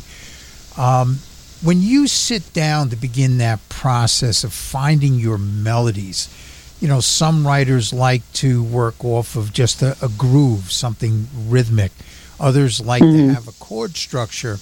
Um, 0.77 1.19
when 1.61 1.81
you 1.81 2.07
sit 2.07 2.53
down 2.53 2.89
to 2.89 2.95
begin 2.95 3.37
that 3.37 3.59
process 3.69 4.43
of 4.43 4.51
finding 4.51 5.15
your 5.15 5.37
melodies, 5.37 6.27
you 6.79 6.87
know, 6.87 6.99
some 6.99 7.45
writers 7.45 7.93
like 7.93 8.23
to 8.33 8.63
work 8.63 9.05
off 9.05 9.35
of 9.35 9.53
just 9.53 9.83
a, 9.83 9.95
a 10.01 10.09
groove, 10.09 10.71
something 10.71 11.27
rhythmic. 11.47 11.91
Others 12.41 12.81
like 12.81 13.03
to 13.03 13.27
have 13.29 13.47
a 13.47 13.51
chord 13.53 13.95
structure. 13.95 14.57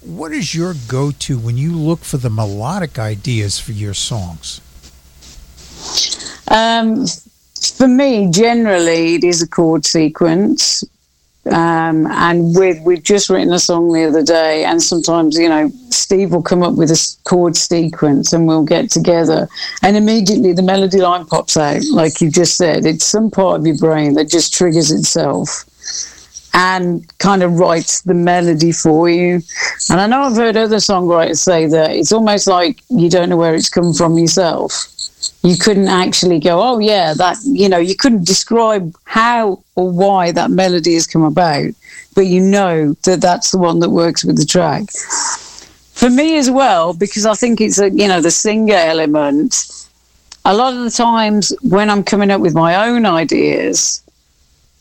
What 0.00 0.32
is 0.32 0.54
your 0.54 0.74
go 0.88 1.10
to 1.10 1.38
when 1.38 1.58
you 1.58 1.72
look 1.72 2.00
for 2.00 2.16
the 2.16 2.30
melodic 2.30 2.98
ideas 2.98 3.58
for 3.58 3.72
your 3.72 3.92
songs? 3.92 4.62
Um, 6.48 7.04
for 7.76 7.86
me, 7.86 8.30
generally, 8.30 9.16
it 9.16 9.24
is 9.24 9.42
a 9.42 9.48
chord 9.48 9.84
sequence. 9.84 10.82
Um, 11.46 12.06
and 12.06 12.56
with, 12.56 12.80
we've 12.84 13.02
just 13.02 13.28
written 13.28 13.52
a 13.52 13.58
song 13.58 13.92
the 13.92 14.04
other 14.04 14.22
day, 14.22 14.64
and 14.64 14.82
sometimes, 14.82 15.36
you 15.36 15.48
know, 15.48 15.70
Steve 15.90 16.32
will 16.32 16.42
come 16.42 16.62
up 16.62 16.74
with 16.74 16.90
a 16.90 17.16
chord 17.24 17.56
sequence 17.56 18.32
and 18.32 18.46
we'll 18.46 18.64
get 18.64 18.90
together, 18.90 19.48
and 19.82 19.96
immediately 19.96 20.52
the 20.52 20.62
melody 20.62 21.00
line 21.00 21.24
pops 21.26 21.56
out, 21.56 21.82
like 21.92 22.20
you 22.20 22.30
just 22.30 22.56
said. 22.56 22.86
It's 22.86 23.04
some 23.04 23.30
part 23.30 23.60
of 23.60 23.66
your 23.66 23.78
brain 23.78 24.14
that 24.14 24.28
just 24.28 24.54
triggers 24.54 24.90
itself 24.90 25.64
and 26.52 27.06
kind 27.18 27.42
of 27.42 27.58
writes 27.58 28.02
the 28.02 28.14
melody 28.14 28.72
for 28.72 29.08
you. 29.08 29.40
And 29.88 30.00
I 30.00 30.06
know 30.06 30.22
I've 30.22 30.36
heard 30.36 30.56
other 30.56 30.76
songwriters 30.76 31.38
say 31.38 31.66
that 31.66 31.90
it's 31.92 32.12
almost 32.12 32.46
like 32.46 32.82
you 32.88 33.08
don't 33.08 33.28
know 33.28 33.36
where 33.36 33.54
it's 33.54 33.68
come 33.68 33.92
from 33.92 34.18
yourself 34.18 34.90
you 35.42 35.56
couldn't 35.56 35.88
actually 35.88 36.38
go, 36.38 36.62
oh 36.62 36.78
yeah, 36.78 37.14
that 37.14 37.36
you 37.44 37.68
know, 37.68 37.78
you 37.78 37.96
couldn't 37.96 38.26
describe 38.26 38.94
how 39.04 39.62
or 39.74 39.90
why 39.90 40.32
that 40.32 40.50
melody 40.50 40.94
has 40.94 41.06
come 41.06 41.22
about, 41.22 41.72
but 42.14 42.26
you 42.26 42.40
know 42.40 42.92
that 43.04 43.20
that's 43.20 43.50
the 43.50 43.58
one 43.58 43.80
that 43.80 43.90
works 43.90 44.24
with 44.24 44.36
the 44.36 44.44
track. 44.44 44.90
For 44.90 46.10
me 46.10 46.38
as 46.38 46.50
well, 46.50 46.94
because 46.94 47.26
I 47.26 47.34
think 47.34 47.60
it's 47.60 47.78
a 47.78 47.90
you 47.90 48.08
know 48.08 48.20
the 48.20 48.30
singer 48.30 48.74
element. 48.74 49.66
A 50.46 50.54
lot 50.54 50.72
of 50.72 50.82
the 50.82 50.90
times 50.90 51.52
when 51.62 51.90
I'm 51.90 52.02
coming 52.02 52.30
up 52.30 52.40
with 52.40 52.54
my 52.54 52.88
own 52.88 53.04
ideas, 53.04 54.02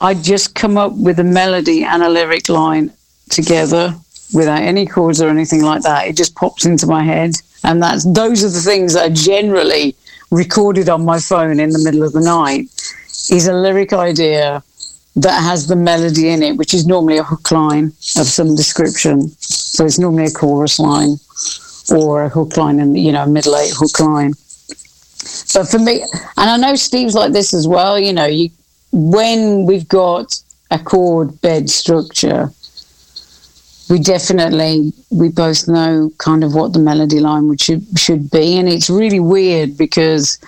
I 0.02 0.14
just 0.14 0.56
come 0.56 0.78
up 0.78 0.94
with 0.94 1.20
a 1.20 1.24
melody 1.24 1.84
and 1.84 2.04
a 2.04 2.10
lyric 2.10 2.48
line 2.50 2.92
together 3.30 3.94
without 4.34 4.62
any 4.62 4.86
chords 4.86 5.22
or 5.22 5.30
anything 5.30 5.64
like 5.64 5.82
that. 5.84 6.08
It 6.08 6.16
just 6.16 6.36
pops 6.36 6.66
into 6.66 6.88
my 6.88 7.04
head, 7.04 7.32
and 7.64 7.82
that's 7.82 8.06
those 8.06 8.44
are 8.44 8.50
the 8.50 8.62
things 8.62 8.94
that 8.94 9.12
are 9.12 9.14
generally 9.14 9.96
recorded 10.32 10.90
on 10.90 11.04
my 11.04 11.20
phone 11.20 11.60
in 11.60 11.72
the 11.72 11.80
middle 11.80 12.04
of 12.04 12.14
the 12.14 12.22
night 12.22 12.70
is 13.32 13.48
a 13.48 13.54
lyric 13.54 13.94
idea 13.94 14.64
that 15.16 15.42
has 15.44 15.68
the 15.68 15.76
melody 15.76 16.30
in 16.30 16.44
it, 16.44 16.56
which 16.56 16.74
is 16.74 16.86
normally 16.86 17.18
a 17.18 17.24
hook 17.24 17.52
line 17.52 17.86
of 17.86 18.28
some 18.28 18.56
description. 18.56 19.30
So 19.40 19.86
it's 19.86 20.00
normally 20.00 20.26
a 20.26 20.32
chorus 20.32 20.80
line 20.80 21.18
or 21.92 22.24
a 22.24 22.30
hook 22.30 22.56
line 22.58 22.80
and 22.80 22.98
you 22.98 23.12
know, 23.12 23.24
a 23.24 23.28
middle 23.28 23.56
eight 23.58 23.74
hook 23.76 24.00
line. 24.00 24.34
But 25.54 25.68
for 25.68 25.80
me, 25.80 26.02
and 26.38 26.50
I 26.50 26.58
know 26.58 26.76
Steve's 26.76 27.16
like 27.16 27.34
this 27.34 27.54
as 27.54 27.68
well, 27.68 28.00
you 28.00 28.14
know, 28.14 28.26
you 28.26 28.50
when 28.92 29.66
we've 29.66 29.88
got 29.88 30.40
a 30.72 30.80
chord 30.80 31.40
bed 31.42 31.70
structure, 31.70 32.52
we 33.90 34.00
definitely 34.00 34.94
we 35.10 35.30
both 35.30 35.68
know 35.68 36.12
kind 36.20 36.44
of 36.44 36.54
what 36.54 36.74
the 36.74 36.80
melody 36.80 37.20
line 37.20 37.48
would 37.48 37.62
should 37.62 37.86
should 37.98 38.30
be. 38.30 38.58
And 38.58 38.70
it's 38.70 38.90
really 38.90 39.20
weird 39.20 39.78
because 39.78 40.40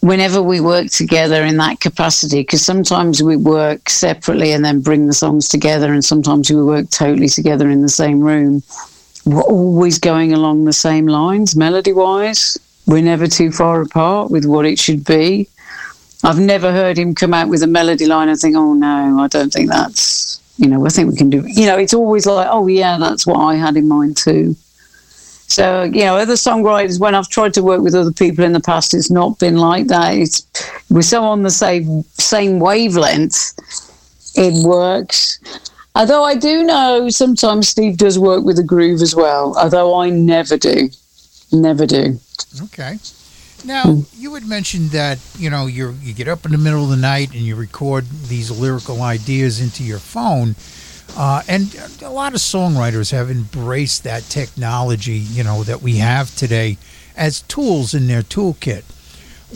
whenever 0.00 0.42
we 0.42 0.60
work 0.60 0.88
together 0.88 1.44
in 1.44 1.56
that 1.56 1.80
capacity 1.80 2.42
because 2.42 2.64
sometimes 2.64 3.22
we 3.22 3.36
work 3.36 3.88
separately 3.88 4.52
and 4.52 4.62
then 4.62 4.80
bring 4.80 5.06
the 5.06 5.14
songs 5.14 5.48
together 5.48 5.94
and 5.94 6.04
sometimes 6.04 6.50
we 6.50 6.62
work 6.62 6.88
totally 6.90 7.28
together 7.28 7.70
in 7.70 7.80
the 7.80 7.88
same 7.88 8.20
room 8.20 8.62
we're 9.24 9.40
always 9.42 9.98
going 9.98 10.34
along 10.34 10.64
the 10.64 10.74
same 10.74 11.06
lines 11.06 11.56
melody 11.56 11.92
wise 11.92 12.58
we're 12.86 13.02
never 13.02 13.26
too 13.26 13.50
far 13.50 13.80
apart 13.80 14.30
with 14.30 14.44
what 14.44 14.66
it 14.66 14.78
should 14.78 15.04
be 15.04 15.48
i've 16.24 16.38
never 16.38 16.72
heard 16.72 16.98
him 16.98 17.14
come 17.14 17.32
out 17.32 17.48
with 17.48 17.62
a 17.62 17.66
melody 17.66 18.06
line 18.06 18.28
and 18.28 18.38
think 18.38 18.56
oh 18.56 18.74
no 18.74 19.20
i 19.20 19.28
don't 19.28 19.52
think 19.52 19.70
that's 19.70 20.24
you 20.56 20.68
know, 20.68 20.86
I 20.86 20.88
think 20.88 21.10
we 21.10 21.16
can 21.16 21.30
do. 21.30 21.44
You 21.46 21.66
know, 21.66 21.76
it's 21.76 21.94
always 21.94 22.26
like, 22.26 22.46
oh 22.50 22.66
yeah, 22.66 22.96
that's 22.98 23.26
what 23.26 23.38
I 23.38 23.56
had 23.56 23.76
in 23.76 23.88
mind 23.88 24.16
too. 24.16 24.54
So 25.46 25.82
you 25.82 26.04
know, 26.04 26.16
other 26.16 26.34
songwriters, 26.34 27.00
when 27.00 27.14
I've 27.14 27.28
tried 27.28 27.54
to 27.54 27.62
work 27.62 27.82
with 27.82 27.94
other 27.94 28.12
people 28.12 28.44
in 28.44 28.52
the 28.52 28.60
past, 28.60 28.94
it's 28.94 29.10
not 29.10 29.38
been 29.38 29.56
like 29.56 29.88
that. 29.88 30.14
It's 30.14 30.46
we're 30.90 31.02
so 31.02 31.24
on 31.24 31.42
the 31.42 31.50
same 31.50 32.02
same 32.14 32.60
wavelength. 32.60 33.52
It 34.36 34.66
works. 34.66 35.38
Although 35.96 36.24
I 36.24 36.34
do 36.34 36.64
know 36.64 37.08
sometimes 37.08 37.68
Steve 37.68 37.98
does 37.98 38.18
work 38.18 38.44
with 38.44 38.58
a 38.58 38.64
groove 38.64 39.00
as 39.00 39.14
well. 39.14 39.56
Although 39.58 39.96
I 39.96 40.10
never 40.10 40.56
do, 40.56 40.88
never 41.52 41.86
do. 41.86 42.18
Okay. 42.64 42.98
Now 43.64 44.02
you 44.14 44.34
had 44.34 44.46
mentioned 44.46 44.90
that 44.90 45.18
you 45.38 45.48
know 45.48 45.66
you 45.66 45.96
you 46.02 46.12
get 46.12 46.28
up 46.28 46.44
in 46.44 46.52
the 46.52 46.58
middle 46.58 46.84
of 46.84 46.90
the 46.90 46.96
night 46.96 47.30
and 47.32 47.40
you 47.40 47.56
record 47.56 48.04
these 48.28 48.50
lyrical 48.50 49.00
ideas 49.00 49.58
into 49.58 49.82
your 49.82 49.98
phone, 49.98 50.54
uh, 51.16 51.42
and 51.48 51.74
a 52.02 52.10
lot 52.10 52.34
of 52.34 52.40
songwriters 52.40 53.10
have 53.12 53.30
embraced 53.30 54.04
that 54.04 54.24
technology 54.24 55.14
you 55.14 55.42
know 55.42 55.64
that 55.64 55.80
we 55.80 55.96
have 55.96 56.34
today 56.36 56.76
as 57.16 57.40
tools 57.42 57.94
in 57.94 58.06
their 58.06 58.22
toolkit. 58.22 58.84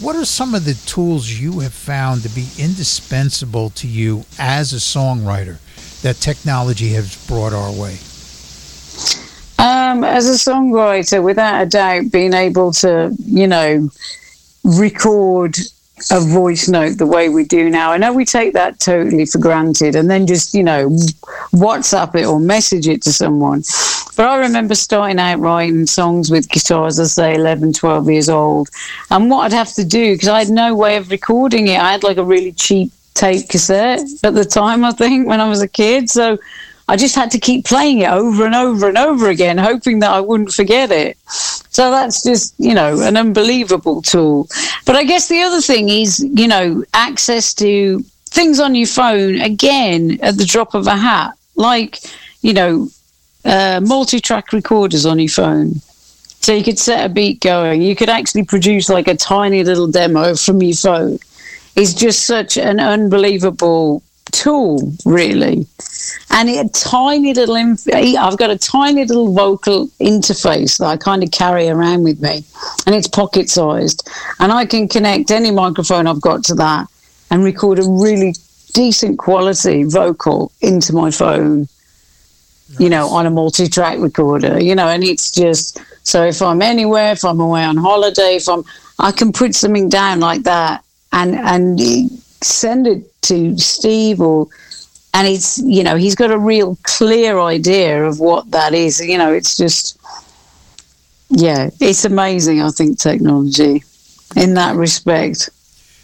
What 0.00 0.16
are 0.16 0.24
some 0.24 0.54
of 0.54 0.64
the 0.64 0.74
tools 0.86 1.28
you 1.28 1.60
have 1.60 1.74
found 1.74 2.22
to 2.22 2.28
be 2.28 2.48
indispensable 2.58 3.70
to 3.70 3.86
you 3.86 4.24
as 4.38 4.72
a 4.72 4.76
songwriter 4.76 5.58
that 6.02 6.16
technology 6.16 6.90
has 6.90 7.26
brought 7.26 7.52
our 7.52 7.72
way? 7.72 7.98
Um, 9.58 10.04
as 10.04 10.28
a 10.28 10.50
songwriter, 10.50 11.22
without 11.22 11.62
a 11.62 11.66
doubt, 11.66 12.12
being 12.12 12.32
able 12.32 12.72
to, 12.74 13.14
you 13.18 13.46
know, 13.46 13.88
record 14.64 15.56
a 16.12 16.20
voice 16.20 16.68
note 16.68 16.98
the 16.98 17.06
way 17.06 17.28
we 17.28 17.44
do 17.44 17.68
now. 17.68 17.90
I 17.92 17.96
know 17.96 18.12
we 18.12 18.24
take 18.24 18.52
that 18.52 18.78
totally 18.78 19.26
for 19.26 19.38
granted 19.38 19.96
and 19.96 20.08
then 20.08 20.26
just, 20.26 20.54
you 20.54 20.62
know, 20.62 20.88
WhatsApp 21.52 22.14
it 22.14 22.24
or 22.24 22.38
message 22.38 22.86
it 22.86 23.02
to 23.02 23.12
someone. 23.12 23.64
But 24.16 24.26
I 24.26 24.38
remember 24.38 24.74
starting 24.74 25.18
out 25.18 25.40
writing 25.40 25.86
songs 25.86 26.30
with 26.30 26.48
guitars, 26.48 27.00
I 27.00 27.04
say 27.04 27.34
11, 27.34 27.72
12 27.72 28.10
years 28.10 28.28
old. 28.28 28.68
And 29.10 29.30
what 29.30 29.44
I'd 29.46 29.56
have 29.56 29.72
to 29.74 29.84
do, 29.84 30.14
because 30.14 30.28
I 30.28 30.40
had 30.40 30.50
no 30.50 30.74
way 30.74 30.96
of 30.96 31.10
recording 31.10 31.66
it, 31.68 31.80
I 31.80 31.92
had 31.92 32.02
like 32.02 32.16
a 32.16 32.24
really 32.24 32.52
cheap 32.52 32.92
tape 33.14 33.48
cassette 33.48 34.00
at 34.22 34.34
the 34.34 34.44
time, 34.44 34.84
I 34.84 34.92
think, 34.92 35.26
when 35.26 35.40
I 35.40 35.48
was 35.48 35.62
a 35.62 35.68
kid. 35.68 36.08
So 36.10 36.38
I 36.88 36.96
just 36.96 37.14
had 37.14 37.30
to 37.32 37.38
keep 37.38 37.66
playing 37.66 37.98
it 37.98 38.08
over 38.08 38.46
and 38.46 38.54
over 38.54 38.88
and 38.88 38.96
over 38.96 39.28
again, 39.28 39.58
hoping 39.58 39.98
that 39.98 40.10
I 40.10 40.20
wouldn't 40.20 40.52
forget 40.52 40.90
it. 40.90 41.18
So 41.28 41.90
that's 41.90 42.22
just, 42.22 42.54
you 42.58 42.74
know, 42.74 43.00
an 43.02 43.16
unbelievable 43.16 44.00
tool. 44.00 44.48
But 44.86 44.96
I 44.96 45.04
guess 45.04 45.28
the 45.28 45.42
other 45.42 45.60
thing 45.60 45.90
is, 45.90 46.18
you 46.20 46.48
know, 46.48 46.84
access 46.94 47.52
to 47.54 48.02
things 48.30 48.58
on 48.58 48.74
your 48.74 48.86
phone, 48.86 49.40
again, 49.40 50.18
at 50.22 50.38
the 50.38 50.46
drop 50.46 50.74
of 50.74 50.86
a 50.86 50.96
hat. 50.96 51.32
Like, 51.56 51.98
you 52.40 52.54
know, 52.54 52.88
uh, 53.44 53.80
multi-track 53.84 54.52
recorders 54.52 55.04
on 55.04 55.18
your 55.18 55.28
phone. 55.28 55.82
So 56.40 56.54
you 56.54 56.64
could 56.64 56.78
set 56.78 57.04
a 57.04 57.12
beat 57.12 57.40
going. 57.40 57.82
You 57.82 57.94
could 57.94 58.08
actually 58.08 58.44
produce 58.44 58.88
like 58.88 59.08
a 59.08 59.14
tiny 59.14 59.62
little 59.62 59.88
demo 59.88 60.34
from 60.36 60.62
your 60.62 60.76
phone. 60.76 61.18
It's 61.76 61.92
just 61.92 62.26
such 62.26 62.56
an 62.56 62.80
unbelievable 62.80 64.02
tool, 64.32 64.92
really. 65.04 65.66
And 66.30 66.48
a 66.48 66.68
tiny 66.68 67.34
little, 67.34 67.56
inf- 67.56 67.92
I've 67.94 68.38
got 68.38 68.50
a 68.50 68.58
tiny 68.58 69.04
little 69.04 69.32
vocal 69.32 69.88
interface 70.00 70.78
that 70.78 70.86
I 70.86 70.96
kind 70.96 71.22
of 71.22 71.30
carry 71.30 71.68
around 71.68 72.04
with 72.04 72.20
me, 72.20 72.44
and 72.86 72.94
it's 72.94 73.08
pocket 73.08 73.48
sized. 73.50 74.08
And 74.38 74.52
I 74.52 74.66
can 74.66 74.88
connect 74.88 75.30
any 75.30 75.50
microphone 75.50 76.06
I've 76.06 76.20
got 76.20 76.44
to 76.44 76.54
that 76.54 76.86
and 77.30 77.44
record 77.44 77.78
a 77.78 77.82
really 77.84 78.34
decent 78.72 79.18
quality 79.18 79.84
vocal 79.84 80.52
into 80.60 80.92
my 80.92 81.10
phone, 81.10 81.68
you 82.78 82.88
know, 82.88 83.08
on 83.08 83.26
a 83.26 83.30
multi 83.30 83.68
track 83.68 83.98
recorder, 83.98 84.60
you 84.60 84.74
know, 84.74 84.88
and 84.88 85.02
it's 85.02 85.30
just 85.30 85.80
so 86.02 86.24
if 86.24 86.40
I'm 86.40 86.62
anywhere, 86.62 87.12
if 87.12 87.24
I'm 87.24 87.40
away 87.40 87.64
on 87.64 87.76
holiday, 87.76 88.36
if 88.36 88.48
I'm, 88.48 88.64
I 88.98 89.12
can 89.12 89.32
put 89.32 89.54
something 89.54 89.88
down 89.88 90.20
like 90.20 90.42
that 90.44 90.84
and, 91.12 91.34
and 91.34 91.78
send 92.42 92.86
it 92.86 93.22
to 93.22 93.56
Steve 93.58 94.20
or, 94.20 94.48
and 95.14 95.26
it's, 95.26 95.58
you 95.58 95.82
know, 95.82 95.96
he's 95.96 96.14
got 96.14 96.30
a 96.30 96.38
real 96.38 96.76
clear 96.82 97.38
idea 97.38 98.04
of 98.04 98.20
what 98.20 98.50
that 98.50 98.74
is. 98.74 99.00
You 99.00 99.18
know, 99.18 99.32
it's 99.32 99.56
just, 99.56 99.98
yeah, 101.30 101.70
it's 101.80 102.04
amazing, 102.04 102.62
I 102.62 102.70
think, 102.70 102.98
technology 102.98 103.82
in 104.36 104.54
that 104.54 104.76
respect. 104.76 105.50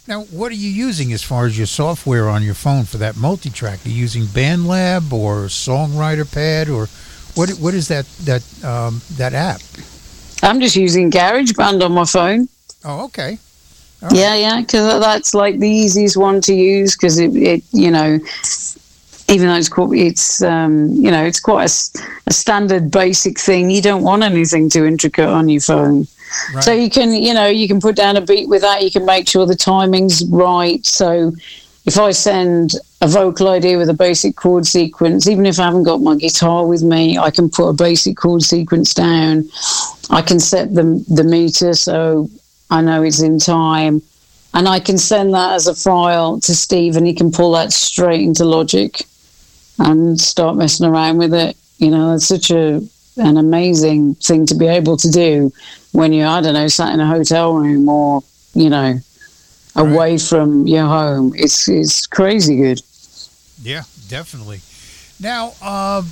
Now, 0.06 0.24
what 0.24 0.52
are 0.52 0.56
you 0.56 0.69
using 0.69 1.12
as 1.15 1.23
far 1.23 1.47
as 1.47 1.56
your 1.56 1.66
software 1.66 2.28
on 2.28 2.43
your 2.43 2.55
phone 2.55 2.85
for 2.85 2.98
that 2.98 3.16
multi-track? 3.16 3.86
Are 3.86 3.89
you 3.89 3.94
using 3.94 4.24
BandLab 4.24 5.12
or 5.12 5.47
Songwriter 5.47 6.31
Pad 6.31 6.69
or 6.69 6.89
what? 7.35 7.51
What 7.52 7.73
is 7.73 7.89
that 7.89 8.05
that 8.24 8.43
um, 8.62 9.01
that 9.12 9.32
app? 9.32 9.62
I'm 10.43 10.61
just 10.61 10.77
using 10.77 11.11
GarageBand 11.11 11.82
on 11.82 11.93
my 11.93 12.05
phone. 12.05 12.48
Oh, 12.85 13.05
okay. 13.06 13.39
Yeah, 14.12 14.34
yeah, 14.34 14.60
because 14.60 15.00
that's 15.00 15.34
like 15.34 15.58
the 15.58 15.68
easiest 15.68 16.16
one 16.16 16.40
to 16.42 16.54
use 16.54 16.94
because 16.94 17.18
it, 17.18 17.34
it, 17.34 17.62
you 17.72 17.90
know, 17.90 18.18
even 19.28 19.48
though 19.48 19.54
it's 19.56 19.68
quite, 19.70 19.98
it's, 19.98 20.42
um, 20.42 20.88
you 20.92 21.10
know, 21.10 21.24
it's 21.24 21.40
quite 21.40 21.64
a 22.26 22.32
standard 22.32 22.90
basic 22.90 23.38
thing. 23.38 23.70
You 23.70 23.80
don't 23.80 24.02
want 24.02 24.22
anything 24.22 24.68
too 24.68 24.84
intricate 24.84 25.28
on 25.28 25.48
your 25.48 25.62
phone. 25.62 26.06
So 26.60 26.72
you 26.72 26.90
can, 26.90 27.14
you 27.14 27.32
know, 27.32 27.46
you 27.46 27.68
can 27.68 27.80
put 27.80 27.96
down 27.96 28.16
a 28.16 28.20
beat 28.20 28.48
with 28.48 28.62
that. 28.62 28.82
You 28.82 28.90
can 28.90 29.06
make 29.06 29.28
sure 29.28 29.46
the 29.46 29.54
timing's 29.54 30.24
right. 30.26 30.84
So 30.84 31.32
if 31.86 31.98
I 31.98 32.10
send 32.10 32.72
a 33.00 33.06
vocal 33.06 33.48
idea 33.48 33.78
with 33.78 33.88
a 33.88 33.94
basic 33.94 34.36
chord 34.36 34.66
sequence, 34.66 35.28
even 35.28 35.46
if 35.46 35.58
I 35.58 35.64
haven't 35.64 35.84
got 35.84 36.00
my 36.00 36.16
guitar 36.16 36.66
with 36.66 36.82
me, 36.82 37.16
I 37.18 37.30
can 37.30 37.48
put 37.48 37.68
a 37.68 37.72
basic 37.72 38.16
chord 38.16 38.42
sequence 38.42 38.94
down. 38.94 39.48
I 40.10 40.22
can 40.22 40.40
set 40.40 40.74
the 40.74 41.04
the 41.08 41.24
meter 41.24 41.74
so 41.74 42.28
I 42.74 42.80
know 42.80 43.05
it's 43.05 43.20
in 43.20 43.38
time, 43.38 44.02
and 44.52 44.66
I 44.66 44.80
can 44.80 44.98
send 44.98 45.32
that 45.32 45.52
as 45.52 45.68
a 45.68 45.76
file 45.76 46.40
to 46.40 46.55
Steve, 46.56 46.96
and 46.96 47.06
he 47.06 47.14
can 47.14 47.30
pull 47.30 47.52
that 47.52 47.72
straight 47.72 48.22
into 48.22 48.44
Logic 48.44 49.01
and 49.78 50.20
start 50.20 50.56
messing 50.56 50.84
around 50.84 51.18
with 51.18 51.32
it. 51.34 51.56
You 51.78 51.92
know, 51.92 52.14
it's 52.14 52.26
such 52.26 52.51
a 52.51 52.82
an 53.16 53.36
amazing 53.36 54.16
thing 54.16 54.44
to 54.46 54.56
be 54.56 54.66
able 54.66 54.96
to 54.96 55.09
do 55.09 55.52
when 55.92 56.12
you're 56.12 56.26
I 56.26 56.40
don't 56.40 56.55
know 56.55 56.66
sat 56.66 56.92
in 56.92 56.98
a 56.98 57.06
hotel 57.06 57.55
room 57.55 57.88
or 57.88 58.24
you 58.55 58.68
know 58.68 58.98
away 59.76 60.18
from 60.18 60.66
your 60.66 60.86
home. 60.86 61.32
It's 61.36 61.68
it's 61.68 62.09
crazy 62.09 62.56
good. 62.56 62.82
Yeah, 63.62 63.84
definitely. 64.09 64.62
Now, 65.20 65.52
uh, 65.62 66.02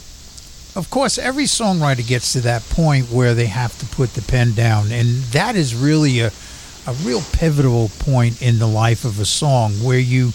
of 0.74 0.88
course, 0.90 1.18
every 1.18 1.44
songwriter 1.44 2.06
gets 2.06 2.32
to 2.34 2.40
that 2.42 2.62
point 2.70 3.10
where 3.10 3.34
they 3.34 3.46
have 3.46 3.76
to 3.78 3.86
put 3.86 4.14
the 4.14 4.22
pen 4.22 4.54
down, 4.54 4.92
and 4.92 5.08
that 5.32 5.56
is 5.56 5.74
really 5.74 6.20
a 6.20 6.30
a 6.86 6.92
real 7.04 7.22
pivotal 7.32 7.90
point 8.00 8.42
in 8.42 8.58
the 8.58 8.66
life 8.66 9.04
of 9.04 9.20
a 9.20 9.24
song 9.24 9.72
where 9.84 9.98
you 9.98 10.32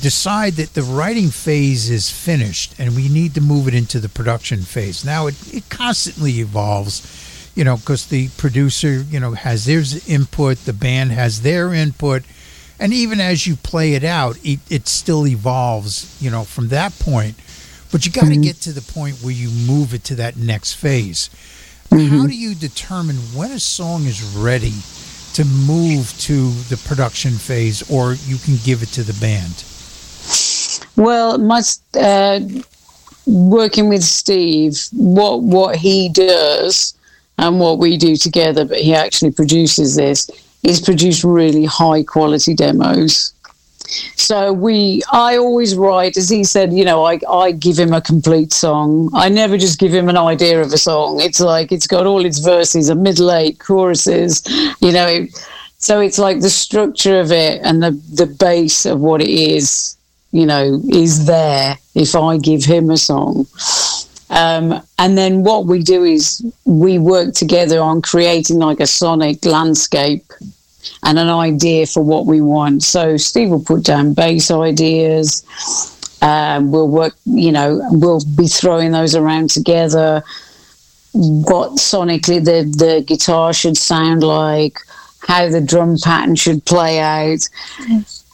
decide 0.00 0.54
that 0.54 0.74
the 0.74 0.82
writing 0.82 1.28
phase 1.28 1.90
is 1.90 2.10
finished 2.10 2.74
and 2.78 2.96
we 2.96 3.08
need 3.08 3.34
to 3.34 3.40
move 3.40 3.68
it 3.68 3.74
into 3.74 4.00
the 4.00 4.08
production 4.08 4.62
phase. 4.62 5.04
Now, 5.04 5.26
it, 5.26 5.54
it 5.54 5.68
constantly 5.68 6.40
evolves, 6.40 7.50
you 7.54 7.64
know, 7.64 7.76
because 7.76 8.06
the 8.06 8.28
producer, 8.30 9.02
you 9.02 9.20
know, 9.20 9.32
has 9.32 9.66
their 9.66 9.82
input, 10.08 10.58
the 10.58 10.72
band 10.72 11.12
has 11.12 11.42
their 11.42 11.74
input, 11.74 12.22
and 12.80 12.92
even 12.92 13.20
as 13.20 13.46
you 13.46 13.54
play 13.56 13.92
it 13.92 14.02
out, 14.02 14.38
it, 14.42 14.58
it 14.70 14.88
still 14.88 15.26
evolves, 15.26 16.16
you 16.20 16.30
know, 16.30 16.44
from 16.44 16.68
that 16.68 16.98
point. 16.98 17.36
But 17.92 18.06
you 18.06 18.12
got 18.12 18.22
to 18.22 18.28
mm-hmm. 18.28 18.40
get 18.40 18.56
to 18.62 18.72
the 18.72 18.80
point 18.80 19.18
where 19.22 19.34
you 19.34 19.50
move 19.50 19.92
it 19.92 20.02
to 20.04 20.14
that 20.16 20.36
next 20.36 20.74
phase. 20.74 21.28
Mm-hmm. 21.90 22.16
How 22.16 22.26
do 22.26 22.34
you 22.34 22.54
determine 22.54 23.16
when 23.34 23.50
a 23.50 23.60
song 23.60 24.06
is 24.06 24.22
ready 24.34 24.72
to 25.34 25.44
move 25.44 26.12
to 26.20 26.50
the 26.68 26.76
production 26.86 27.32
phase, 27.32 27.88
or 27.90 28.14
you 28.14 28.36
can 28.38 28.56
give 28.64 28.82
it 28.82 28.88
to 28.90 29.02
the 29.02 29.14
band? 29.14 29.64
Well, 30.96 31.38
my 31.38 31.62
uh, 31.98 32.40
working 33.26 33.88
with 33.88 34.02
Steve, 34.02 34.78
what 34.92 35.42
what 35.42 35.76
he 35.76 36.08
does 36.08 36.94
and 37.38 37.58
what 37.58 37.78
we 37.78 37.96
do 37.96 38.16
together, 38.16 38.64
but 38.64 38.78
he 38.78 38.94
actually 38.94 39.30
produces 39.30 39.96
this, 39.96 40.30
is 40.62 40.80
produce 40.80 41.24
really 41.24 41.64
high 41.64 42.02
quality 42.02 42.54
demos. 42.54 43.32
So 44.16 44.52
we, 44.52 45.02
I 45.12 45.36
always 45.36 45.76
write, 45.76 46.16
as 46.16 46.28
he 46.28 46.44
said, 46.44 46.72
you 46.72 46.84
know, 46.84 47.04
I, 47.04 47.20
I 47.28 47.52
give 47.52 47.78
him 47.78 47.92
a 47.92 48.00
complete 48.00 48.52
song. 48.52 49.10
I 49.14 49.28
never 49.28 49.58
just 49.58 49.78
give 49.78 49.92
him 49.92 50.08
an 50.08 50.16
idea 50.16 50.60
of 50.60 50.72
a 50.72 50.78
song. 50.78 51.20
It's 51.20 51.40
like 51.40 51.72
it's 51.72 51.86
got 51.86 52.06
all 52.06 52.24
its 52.24 52.38
verses, 52.38 52.88
a 52.88 52.94
middle 52.94 53.32
eight, 53.32 53.58
choruses, 53.58 54.42
you 54.80 54.92
know. 54.92 55.26
So 55.78 56.00
it's 56.00 56.18
like 56.18 56.40
the 56.40 56.50
structure 56.50 57.18
of 57.20 57.32
it 57.32 57.60
and 57.64 57.82
the 57.82 57.90
the 58.14 58.26
base 58.26 58.86
of 58.86 59.00
what 59.00 59.20
it 59.20 59.30
is, 59.30 59.96
you 60.30 60.46
know, 60.46 60.80
is 60.88 61.26
there 61.26 61.76
if 61.94 62.14
I 62.14 62.38
give 62.38 62.64
him 62.64 62.90
a 62.90 62.96
song. 62.96 63.46
Um, 64.30 64.80
and 64.98 65.18
then 65.18 65.42
what 65.42 65.66
we 65.66 65.82
do 65.82 66.04
is 66.04 66.42
we 66.64 66.98
work 66.98 67.34
together 67.34 67.80
on 67.80 68.00
creating 68.00 68.58
like 68.60 68.80
a 68.80 68.86
sonic 68.86 69.44
landscape 69.44 70.24
and 71.02 71.18
an 71.18 71.28
idea 71.28 71.86
for 71.86 72.02
what 72.02 72.26
we 72.26 72.40
want. 72.40 72.82
So 72.82 73.16
Steve 73.16 73.50
will 73.50 73.64
put 73.64 73.84
down 73.84 74.14
base 74.14 74.50
ideas. 74.50 75.44
Um, 76.22 76.70
we'll 76.70 76.88
work, 76.88 77.16
you 77.24 77.50
know, 77.52 77.80
we'll 77.90 78.24
be 78.36 78.46
throwing 78.46 78.92
those 78.92 79.14
around 79.14 79.50
together. 79.50 80.22
What 81.12 81.72
sonically 81.72 82.44
the, 82.44 82.64
the 82.76 83.02
guitar 83.02 83.52
should 83.52 83.76
sound 83.76 84.22
like, 84.22 84.78
how 85.20 85.48
the 85.48 85.60
drum 85.60 85.98
pattern 86.02 86.36
should 86.36 86.64
play 86.64 87.00
out. 87.00 87.48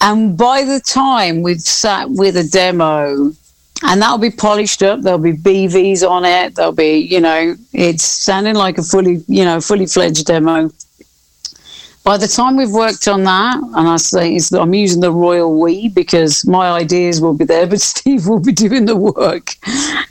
And 0.01 0.37
by 0.37 0.65
the 0.65 0.81
time 0.81 1.43
we've 1.43 1.61
sat 1.61 2.11
with 2.11 2.37
a 2.37 2.45
demo, 2.45 3.33
and 3.83 4.03
that'll 4.03 4.19
be 4.19 4.31
polished 4.31 4.83
up, 4.83 5.03
there'll 5.03 5.19
be 5.19 5.33
BVs 5.33 6.09
on 6.09 6.25
it, 6.25 6.55
there'll 6.57 6.73
be, 6.73 6.99
you 6.99 7.21
know, 7.21 7.55
it's 7.73 8.05
sounding 8.05 8.55
like 8.55 8.79
a 8.79 8.83
fully, 8.83 9.23
you 9.29 9.45
know, 9.45 9.61
fully 9.61 9.87
fledged 9.87 10.27
demo. 10.27 10.71
By 12.09 12.17
the 12.17 12.27
time 12.27 12.57
we've 12.57 12.71
worked 12.71 13.07
on 13.07 13.25
that, 13.25 13.61
and 13.63 13.87
I 13.87 13.99
say 13.99 14.41
I'm 14.59 14.73
using 14.73 15.03
the 15.03 15.13
royal 15.13 15.61
we 15.61 15.91
because 15.91 16.47
my 16.47 16.71
ideas 16.71 17.21
will 17.21 17.35
be 17.35 17.45
there, 17.45 17.67
but 17.73 17.83
Steve 17.83 18.27
will 18.27 18.41
be 18.41 18.53
doing 18.53 18.87
the 18.87 18.97
work. 18.97 19.51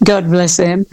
God 0.03 0.25
bless 0.25 0.57
him. 0.57 0.85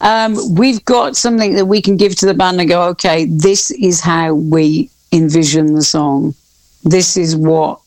Um, 0.00 0.36
we've 0.54 0.84
got 0.84 1.16
something 1.16 1.56
that 1.56 1.66
we 1.66 1.82
can 1.82 1.96
give 1.96 2.14
to 2.18 2.26
the 2.26 2.34
band 2.34 2.60
and 2.60 2.68
go, 2.68 2.82
okay, 2.90 3.24
this 3.24 3.72
is 3.72 4.00
how 4.00 4.34
we 4.34 4.88
envision 5.10 5.74
the 5.74 5.82
song. 5.82 6.36
This 6.84 7.16
is 7.16 7.34
what 7.34 7.80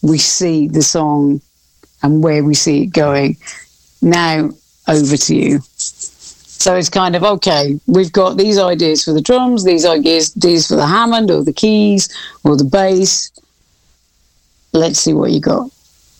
we 0.00 0.16
see 0.16 0.68
the 0.68 0.80
song 0.80 1.42
and 2.02 2.24
where 2.24 2.42
we 2.42 2.54
see 2.54 2.84
it 2.84 2.94
going. 2.94 3.36
Now, 4.00 4.52
over 4.88 5.18
to 5.18 5.34
you. 5.36 5.60
So 6.58 6.74
it's 6.74 6.88
kind 6.88 7.14
of 7.14 7.22
okay. 7.22 7.78
We've 7.86 8.10
got 8.10 8.38
these 8.38 8.58
ideas 8.58 9.04
for 9.04 9.12
the 9.12 9.20
drums, 9.20 9.62
these 9.62 9.84
ideas, 9.84 10.34
ideas 10.36 10.66
for 10.66 10.76
the 10.76 10.86
Hammond 10.86 11.30
or 11.30 11.44
the 11.44 11.52
keys 11.52 12.08
or 12.44 12.56
the 12.56 12.64
bass. 12.64 13.30
Let's 14.72 14.98
see 14.98 15.12
what 15.12 15.30
you 15.30 15.40
got. 15.40 15.70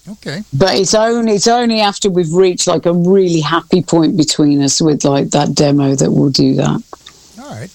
Okay. 0.08 0.42
But 0.52 0.76
it's 0.76 0.94
only 0.94 1.32
it's 1.32 1.48
only 1.48 1.80
after 1.80 2.08
we've 2.10 2.32
reached 2.32 2.66
like 2.66 2.86
a 2.86 2.92
really 2.92 3.40
happy 3.40 3.82
point 3.82 4.16
between 4.16 4.62
us 4.62 4.80
with 4.80 5.04
like 5.04 5.30
that 5.30 5.54
demo 5.54 5.94
that 5.96 6.12
we'll 6.12 6.30
do 6.30 6.54
that. 6.54 6.82
All 7.40 7.50
right. 7.50 7.70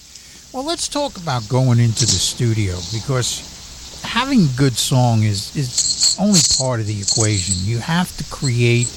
Well, 0.54 0.66
let's 0.66 0.88
talk 0.88 1.18
about 1.18 1.48
going 1.50 1.80
into 1.80 2.06
the 2.06 2.20
studio 2.20 2.76
because 2.94 4.02
having 4.04 4.42
a 4.42 4.50
good 4.56 4.78
song 4.78 5.24
is 5.24 5.54
is 5.58 6.16
only 6.20 6.40
part 6.58 6.80
of 6.80 6.88
the 6.88 7.02
equation. 7.02 7.56
You 7.64 7.80
have 7.80 8.16
to 8.18 8.24
create 8.26 8.88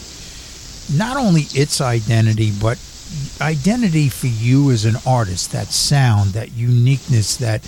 not 0.92 1.16
only 1.16 1.42
its 1.54 1.80
identity 1.80 2.52
but 2.60 2.78
identity 3.40 4.08
for 4.08 4.26
you 4.26 4.70
as 4.70 4.84
an 4.84 4.96
artist, 5.06 5.52
that 5.52 5.68
sound, 5.68 6.30
that 6.30 6.52
uniqueness 6.52 7.36
that 7.36 7.64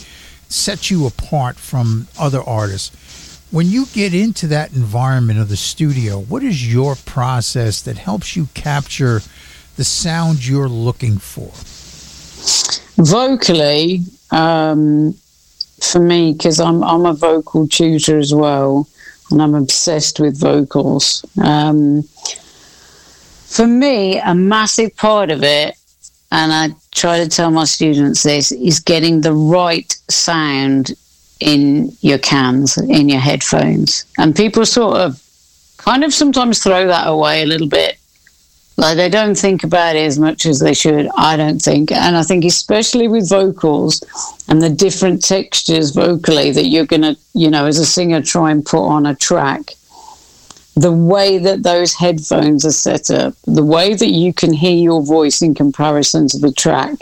sets 0.49 0.91
you 0.91 1.07
apart 1.07 1.57
from 1.57 2.09
other 2.19 2.43
artists. 2.43 3.41
When 3.51 3.67
you 3.69 3.87
get 3.87 4.15
into 4.15 4.47
that 4.49 4.73
environment 4.75 5.39
of 5.39 5.49
the 5.49 5.57
studio, 5.57 6.21
what 6.21 6.43
is 6.43 6.73
your 6.73 6.97
process 6.97 7.81
that 7.83 7.99
helps 7.99 8.37
you 8.37 8.49
capture 8.55 9.21
the 9.77 9.85
sound 9.85 10.47
you're 10.47 10.69
looking 10.69 11.19
for? 11.19 11.53
vocally 12.97 14.01
um, 14.31 15.15
for 15.81 16.01
me 16.01 16.33
because 16.33 16.61
I'm 16.61 16.83
I'm 16.83 17.07
a 17.07 17.13
vocal 17.13 17.69
tutor 17.69 18.19
as 18.19 18.35
well 18.35 18.89
and 19.31 19.43
I'm 19.43 19.55
obsessed 19.55 20.21
with 20.21 20.39
vocals. 20.39 21.25
Um, 21.43 22.09
for 23.47 23.67
me, 23.67 24.19
a 24.19 24.35
massive 24.35 24.97
part 24.97 25.31
of 25.31 25.43
it, 25.43 25.77
and 26.33 26.53
I 26.53 26.71
try 26.93 27.23
to 27.23 27.29
tell 27.29 27.51
my 27.51 27.65
students 27.65 28.23
this, 28.23 28.51
is 28.53 28.81
getting 28.81 29.21
the 29.21 29.33
right 29.33 29.91
sound 30.09 30.93
in 31.41 31.93
your 32.01 32.19
cans, 32.19 32.77
in 32.77 33.09
your 33.09 33.21
headphones. 33.21 34.05
And 34.19 34.35
people 34.35 34.67
sort 34.67 34.97
of 34.97 35.23
kind 35.79 36.03
of 36.03 36.13
sometimes 36.13 36.63
throw 36.63 36.87
that 36.87 37.07
away 37.07 37.43
a 37.43 37.47
little 37.47 37.69
bit. 37.69 37.99
Like 38.79 38.97
they 38.97 39.09
don't 39.09 39.37
think 39.37 39.65
about 39.65 39.97
it 39.97 40.05
as 40.05 40.19
much 40.19 40.45
as 40.45 40.59
they 40.59 40.75
should, 40.75 41.09
I 41.17 41.37
don't 41.37 41.63
think. 41.63 41.93
And 41.93 42.17
I 42.17 42.23
think, 42.23 42.45
especially 42.45 43.09
with 43.09 43.29
vocals 43.29 44.03
and 44.49 44.61
the 44.61 44.69
different 44.69 45.25
textures 45.25 45.93
vocally 45.93 46.51
that 46.51 46.67
you're 46.67 46.85
going 46.85 47.03
to, 47.03 47.17
you 47.33 47.49
know, 47.49 47.65
as 47.65 47.79
a 47.79 47.87
singer, 47.87 48.21
try 48.21 48.51
and 48.51 48.67
put 48.67 48.87
on 48.87 49.07
a 49.07 49.15
track, 49.15 49.73
the 50.77 50.93
way 50.93 51.39
that 51.39 51.63
those 51.63 51.95
headphones 51.95 52.65
are 52.65 52.71
set 52.71 53.11
up, 53.11 53.35
the 53.47 53.65
way 53.65 53.95
that 53.95 54.11
you 54.11 54.33
can 54.33 54.53
hear 54.53 54.77
your 54.77 55.03
voice 55.03 55.43
in 55.43 55.55
comparison 55.55 56.29
to 56.29 56.39
the 56.39 56.53
track 56.53 56.99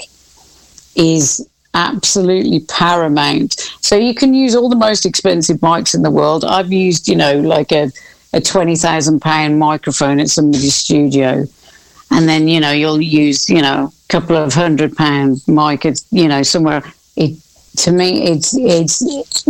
is 0.95 1.47
absolutely 1.75 2.61
paramount. 2.61 3.55
So 3.81 3.97
you 3.97 4.15
can 4.15 4.33
use 4.33 4.55
all 4.55 4.69
the 4.69 4.77
most 4.77 5.05
expensive 5.05 5.59
mics 5.59 5.95
in 5.95 6.03
the 6.03 6.11
world. 6.11 6.45
I've 6.45 6.73
used, 6.73 7.09
you 7.09 7.17
know, 7.17 7.41
like 7.41 7.73
a, 7.73 7.91
a 8.33 8.41
£20,000 8.41 9.59
microphone 9.59 10.21
at 10.21 10.31
somebody's 10.31 10.77
studio 10.77 11.45
and 12.11 12.29
then 12.29 12.49
you 12.49 12.61
know 12.61 12.71
you'll 12.71 13.01
use 13.01 13.49
you 13.51 13.61
know 13.61 13.91
a 13.93 14.09
couple 14.09 14.37
of 14.37 14.53
hundred 14.53 14.97
pound 14.97 15.41
mic 15.49 15.85
it's 15.85 16.07
you 16.11 16.29
know 16.29 16.43
somewhere 16.43 16.83
it 17.17 17.37
to 17.77 17.91
me 17.91 18.23
it's 18.31 18.55
it's 18.57 19.47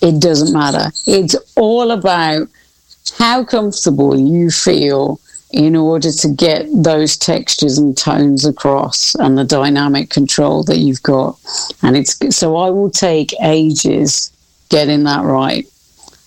it 0.00 0.20
doesn't 0.20 0.52
matter 0.52 0.90
it's 1.06 1.34
all 1.56 1.90
about 1.90 2.48
how 3.10 3.44
comfortable 3.44 4.18
you 4.18 4.50
feel 4.50 5.20
in 5.50 5.74
order 5.74 6.12
to 6.12 6.28
get 6.28 6.66
those 6.74 7.16
textures 7.16 7.78
and 7.78 7.96
tones 7.96 8.44
across 8.44 9.14
and 9.14 9.38
the 9.38 9.44
dynamic 9.44 10.10
control 10.10 10.62
that 10.62 10.76
you've 10.76 11.02
got 11.02 11.38
and 11.82 11.96
it's 11.96 12.18
so 12.36 12.56
i 12.56 12.68
will 12.68 12.90
take 12.90 13.32
ages 13.42 14.30
getting 14.68 15.04
that 15.04 15.24
right 15.24 15.66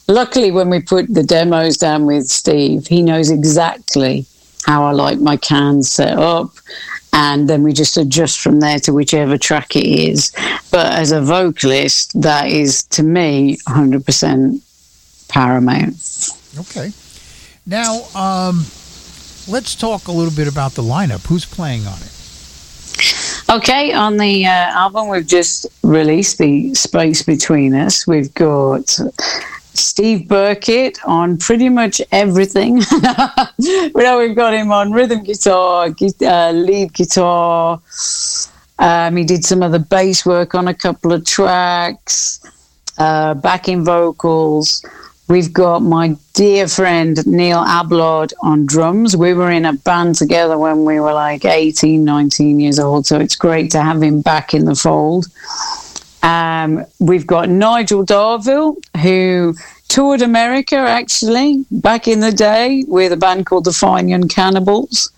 luckily 0.07 0.49
when 0.49 0.71
we 0.71 0.81
put 0.81 1.13
the 1.13 1.21
demos 1.21 1.77
down 1.77 2.07
with 2.07 2.27
steve 2.27 2.87
he 2.87 3.03
knows 3.03 3.29
exactly 3.29 4.25
how 4.65 4.83
I 4.83 4.91
like 4.91 5.19
my 5.19 5.37
cans 5.37 5.91
set 5.91 6.17
up. 6.17 6.51
And 7.13 7.49
then 7.49 7.61
we 7.61 7.73
just 7.73 7.97
adjust 7.97 8.39
from 8.39 8.61
there 8.61 8.79
to 8.79 8.93
whichever 8.93 9.37
track 9.37 9.75
it 9.75 9.85
is. 9.85 10.31
But 10.71 10.93
as 10.93 11.11
a 11.11 11.21
vocalist, 11.21 12.19
that 12.21 12.47
is 12.47 12.83
to 12.83 13.03
me 13.03 13.57
100% 13.67 14.61
paramount. 15.31 16.29
Okay. 16.59 16.91
Now, 17.65 18.03
um, 18.13 18.65
let's 19.47 19.75
talk 19.75 20.07
a 20.07 20.11
little 20.11 20.33
bit 20.35 20.47
about 20.47 20.73
the 20.73 20.81
lineup. 20.81 21.25
Who's 21.27 21.45
playing 21.45 21.87
on 21.87 21.97
it? 22.01 22.11
Okay, 23.49 23.93
on 23.93 24.17
the 24.17 24.45
uh, 24.45 24.49
album 24.49 25.09
we've 25.09 25.27
just 25.27 25.67
released, 25.83 26.37
The 26.37 26.73
Space 26.73 27.21
Between 27.21 27.73
Us, 27.73 28.07
we've 28.07 28.33
got 28.33 28.97
Steve 29.73 30.27
Birkett 30.27 30.99
on 31.05 31.37
pretty 31.37 31.69
much 31.69 32.01
everything. 32.11 32.75
we 33.57 34.03
know 34.03 34.19
we've 34.19 34.35
got 34.35 34.53
him 34.53 34.71
on 34.71 34.91
rhythm 34.91 35.23
guitar, 35.23 35.87
uh, 36.21 36.51
lead 36.51 36.93
guitar. 36.93 37.81
Um, 38.79 39.15
he 39.15 39.23
did 39.23 39.43
some 39.43 39.61
of 39.63 39.71
the 39.71 39.79
bass 39.79 40.25
work 40.25 40.55
on 40.55 40.67
a 40.67 40.73
couple 40.73 41.11
of 41.11 41.25
tracks, 41.25 42.39
uh, 42.97 43.33
backing 43.33 43.83
vocals. 43.83 44.85
We've 45.31 45.53
got 45.53 45.81
my 45.81 46.17
dear 46.33 46.67
friend 46.67 47.25
Neil 47.25 47.63
Ablard 47.63 48.33
on 48.41 48.65
drums. 48.65 49.15
We 49.15 49.33
were 49.33 49.49
in 49.49 49.63
a 49.63 49.71
band 49.71 50.15
together 50.15 50.57
when 50.57 50.83
we 50.83 50.99
were 50.99 51.13
like 51.13 51.45
18, 51.45 52.03
19 52.03 52.59
years 52.59 52.79
old, 52.79 53.05
so 53.05 53.17
it's 53.17 53.37
great 53.37 53.71
to 53.71 53.81
have 53.81 54.03
him 54.03 54.19
back 54.19 54.53
in 54.53 54.65
the 54.65 54.75
fold. 54.75 55.27
Um, 56.21 56.85
we've 56.99 57.25
got 57.25 57.47
Nigel 57.47 58.05
Darville, 58.05 58.75
who 59.01 59.55
toured 59.87 60.21
America 60.21 60.75
actually 60.75 61.63
back 61.71 62.09
in 62.09 62.19
the 62.19 62.33
day 62.33 62.83
with 62.89 63.13
a 63.13 63.17
band 63.17 63.45
called 63.45 63.63
the 63.63 63.71
Fine 63.71 64.09
Young 64.09 64.27
Cannibals 64.27 65.13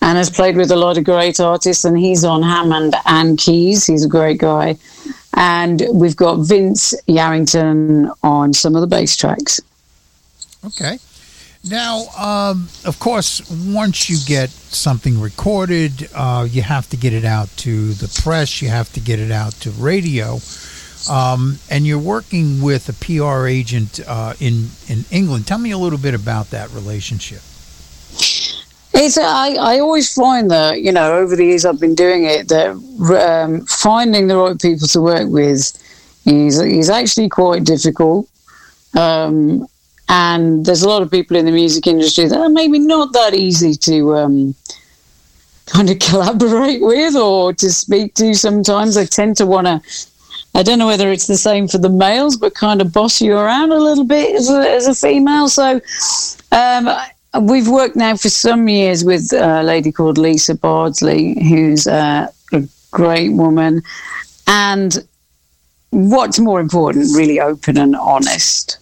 and 0.00 0.16
has 0.16 0.30
played 0.30 0.56
with 0.56 0.70
a 0.70 0.76
lot 0.76 0.98
of 0.98 1.02
great 1.02 1.40
artists. 1.40 1.84
And 1.84 1.98
he's 1.98 2.22
on 2.22 2.44
Hammond 2.44 2.94
and 3.06 3.36
keys. 3.36 3.86
He's 3.86 4.04
a 4.04 4.08
great 4.08 4.38
guy. 4.38 4.76
And 5.40 5.84
we've 5.92 6.16
got 6.16 6.40
Vince 6.40 6.94
Yarrington 7.08 8.12
on 8.24 8.52
some 8.52 8.74
of 8.74 8.80
the 8.80 8.88
bass 8.88 9.16
tracks. 9.16 9.60
Okay. 10.66 10.98
Now, 11.62 12.06
um, 12.18 12.68
of 12.84 12.98
course, 12.98 13.48
once 13.48 14.10
you 14.10 14.16
get 14.26 14.50
something 14.50 15.20
recorded, 15.20 16.08
uh, 16.12 16.48
you 16.50 16.62
have 16.62 16.90
to 16.90 16.96
get 16.96 17.12
it 17.12 17.24
out 17.24 17.48
to 17.58 17.92
the 17.92 18.08
press, 18.20 18.60
you 18.60 18.68
have 18.68 18.92
to 18.94 19.00
get 19.00 19.20
it 19.20 19.30
out 19.30 19.52
to 19.60 19.70
radio. 19.70 20.40
Um, 21.08 21.60
and 21.70 21.86
you're 21.86 22.00
working 22.00 22.60
with 22.60 22.88
a 22.88 22.92
PR 22.92 23.46
agent 23.46 24.00
uh, 24.08 24.34
in, 24.40 24.70
in 24.88 25.04
England. 25.12 25.46
Tell 25.46 25.58
me 25.58 25.70
a 25.70 25.78
little 25.78 26.00
bit 26.00 26.14
about 26.14 26.50
that 26.50 26.68
relationship. 26.72 27.42
It's 28.94 29.18
I, 29.18 29.54
I 29.54 29.78
always 29.78 30.12
find 30.12 30.50
that 30.50 30.82
you 30.82 30.92
know 30.92 31.18
over 31.18 31.36
the 31.36 31.44
years 31.44 31.64
I've 31.64 31.80
been 31.80 31.94
doing 31.94 32.24
it 32.24 32.48
that 32.48 32.70
um, 32.70 33.64
finding 33.66 34.26
the 34.26 34.36
right 34.36 34.60
people 34.60 34.88
to 34.88 35.00
work 35.00 35.28
with 35.28 35.72
is 36.26 36.60
is 36.60 36.90
actually 36.90 37.28
quite 37.28 37.64
difficult. 37.64 38.28
Um, 38.96 39.66
and 40.08 40.64
there's 40.64 40.82
a 40.82 40.88
lot 40.88 41.02
of 41.02 41.10
people 41.10 41.36
in 41.36 41.44
the 41.44 41.52
music 41.52 41.86
industry 41.86 42.26
that 42.26 42.38
are 42.38 42.48
maybe 42.48 42.78
not 42.78 43.12
that 43.12 43.34
easy 43.34 43.74
to 43.74 44.16
um, 44.16 44.54
kind 45.66 45.90
of 45.90 45.98
collaborate 46.08 46.80
with 46.80 47.14
or 47.14 47.52
to 47.54 47.70
speak 47.70 48.14
to. 48.14 48.34
Sometimes 48.34 48.96
I 48.96 49.04
tend 49.04 49.36
to 49.38 49.46
want 49.46 49.66
to. 49.66 49.82
I 50.54 50.62
don't 50.62 50.78
know 50.78 50.86
whether 50.86 51.12
it's 51.12 51.26
the 51.26 51.36
same 51.36 51.68
for 51.68 51.78
the 51.78 51.90
males, 51.90 52.36
but 52.36 52.54
kind 52.54 52.80
of 52.80 52.92
boss 52.92 53.20
you 53.20 53.36
around 53.36 53.70
a 53.70 53.78
little 53.78 54.04
bit 54.04 54.34
as 54.34 54.50
a, 54.50 54.58
as 54.58 54.86
a 54.86 54.94
female. 54.94 55.48
So 55.48 55.80
um, 56.52 56.88
we've 57.40 57.68
worked 57.68 57.96
now 57.96 58.16
for 58.16 58.28
some 58.28 58.68
years 58.68 59.04
with 59.04 59.32
a 59.32 59.62
lady 59.62 59.92
called 59.92 60.18
Lisa 60.18 60.54
Bardsley, 60.54 61.34
who's 61.48 61.86
uh, 61.86 62.28
a 62.52 62.68
great 62.90 63.30
woman. 63.30 63.82
And 64.46 64.96
what's 65.90 66.38
more 66.38 66.60
important, 66.60 67.16
really 67.16 67.40
open 67.40 67.76
and 67.78 67.96
honest 67.96 68.78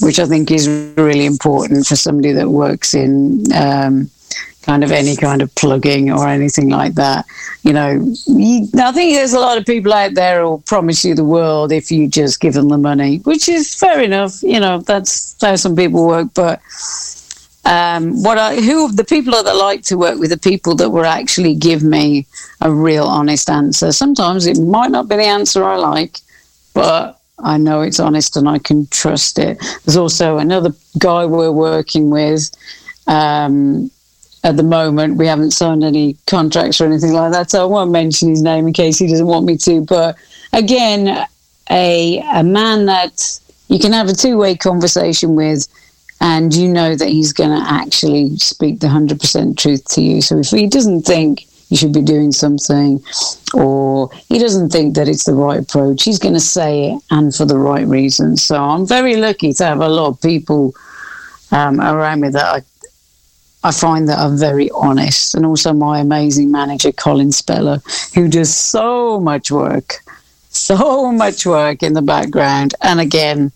which 0.00 0.18
I 0.18 0.26
think 0.26 0.50
is 0.50 0.68
really 0.96 1.26
important 1.26 1.86
for 1.86 1.96
somebody 1.96 2.32
that 2.32 2.48
works 2.48 2.94
in 2.94 3.44
um, 3.52 4.10
kind 4.62 4.84
of 4.84 4.92
any 4.92 5.16
kind 5.16 5.42
of 5.42 5.54
plugging 5.54 6.12
or 6.12 6.28
anything 6.28 6.68
like 6.68 6.94
that. 6.94 7.24
You 7.62 7.72
know, 7.72 8.14
you, 8.26 8.68
I 8.78 8.92
think 8.92 9.14
there's 9.14 9.32
a 9.32 9.40
lot 9.40 9.58
of 9.58 9.66
people 9.66 9.92
out 9.92 10.14
there 10.14 10.42
who'll 10.42 10.60
promise 10.60 11.04
you 11.04 11.14
the 11.14 11.24
world 11.24 11.72
if 11.72 11.90
you 11.90 12.08
just 12.08 12.40
give 12.40 12.54
them 12.54 12.68
the 12.68 12.78
money, 12.78 13.18
which 13.18 13.48
is 13.48 13.74
fair 13.74 14.00
enough. 14.02 14.42
You 14.42 14.60
know, 14.60 14.80
that's 14.80 15.34
how 15.40 15.56
some 15.56 15.76
people 15.76 16.06
work, 16.06 16.28
but. 16.34 16.60
Um, 17.68 18.22
what 18.22 18.38
I, 18.38 18.56
who 18.56 18.90
the 18.90 19.04
people 19.04 19.32
that 19.34 19.46
I 19.46 19.52
like 19.52 19.82
to 19.84 19.98
work 19.98 20.18
with 20.18 20.32
are 20.32 20.38
people 20.38 20.74
that 20.76 20.88
will 20.88 21.04
actually 21.04 21.54
give 21.54 21.82
me 21.82 22.26
a 22.62 22.72
real 22.72 23.04
honest 23.04 23.50
answer. 23.50 23.92
Sometimes 23.92 24.46
it 24.46 24.58
might 24.58 24.90
not 24.90 25.06
be 25.06 25.16
the 25.16 25.24
answer 25.24 25.62
I 25.62 25.76
like, 25.76 26.16
but 26.72 27.20
I 27.38 27.58
know 27.58 27.82
it's 27.82 28.00
honest 28.00 28.38
and 28.38 28.48
I 28.48 28.58
can 28.58 28.86
trust 28.86 29.38
it. 29.38 29.58
There's 29.84 29.98
also 29.98 30.38
another 30.38 30.70
guy 30.98 31.26
we're 31.26 31.52
working 31.52 32.08
with. 32.08 32.50
Um, 33.06 33.90
at 34.44 34.56
the 34.56 34.62
moment, 34.62 35.18
we 35.18 35.26
haven't 35.26 35.50
signed 35.50 35.84
any 35.84 36.16
contracts 36.26 36.80
or 36.80 36.86
anything 36.86 37.12
like 37.12 37.32
that, 37.32 37.50
so 37.50 37.60
I 37.60 37.66
won't 37.66 37.90
mention 37.90 38.30
his 38.30 38.40
name 38.40 38.66
in 38.66 38.72
case 38.72 38.98
he 38.98 39.08
doesn't 39.08 39.26
want 39.26 39.44
me 39.44 39.58
to. 39.58 39.82
But 39.82 40.16
again, 40.54 41.26
a 41.70 42.18
a 42.32 42.42
man 42.42 42.86
that 42.86 43.40
you 43.68 43.78
can 43.78 43.92
have 43.92 44.08
a 44.08 44.14
two 44.14 44.38
way 44.38 44.56
conversation 44.56 45.34
with, 45.34 45.68
and 46.20 46.54
you 46.54 46.68
know 46.68 46.96
that 46.96 47.08
he's 47.08 47.32
going 47.32 47.50
to 47.50 47.70
actually 47.70 48.36
speak 48.36 48.80
the 48.80 48.88
hundred 48.88 49.20
percent 49.20 49.58
truth 49.58 49.84
to 49.94 50.02
you. 50.02 50.20
So 50.20 50.38
if 50.38 50.50
he 50.50 50.66
doesn't 50.66 51.02
think 51.02 51.46
you 51.68 51.76
should 51.76 51.92
be 51.92 52.02
doing 52.02 52.32
something, 52.32 53.02
or 53.52 54.10
he 54.28 54.38
doesn't 54.38 54.70
think 54.70 54.94
that 54.94 55.06
it's 55.06 55.24
the 55.24 55.34
right 55.34 55.60
approach, 55.60 56.02
he's 56.02 56.18
going 56.18 56.34
to 56.34 56.40
say 56.40 56.92
it 56.92 57.02
and 57.10 57.34
for 57.34 57.44
the 57.44 57.58
right 57.58 57.86
reasons. 57.86 58.42
So 58.42 58.56
I'm 58.56 58.86
very 58.86 59.16
lucky 59.16 59.52
to 59.52 59.64
have 59.64 59.80
a 59.80 59.88
lot 59.88 60.08
of 60.08 60.20
people 60.22 60.74
um, 61.50 61.80
around 61.80 62.20
me 62.20 62.30
that 62.30 62.44
I, 63.62 63.68
I 63.68 63.70
find 63.70 64.08
that 64.08 64.18
are 64.18 64.34
very 64.34 64.70
honest, 64.70 65.34
and 65.34 65.44
also 65.44 65.72
my 65.72 66.00
amazing 66.00 66.50
manager, 66.50 66.90
Colin 66.92 67.32
Speller, 67.32 67.80
who 68.14 68.28
does 68.28 68.54
so 68.54 69.20
much 69.20 69.50
work, 69.50 69.96
so 70.48 71.12
much 71.12 71.44
work 71.44 71.82
in 71.82 71.92
the 71.92 72.02
background, 72.02 72.74
and 72.80 72.98
again, 72.98 73.52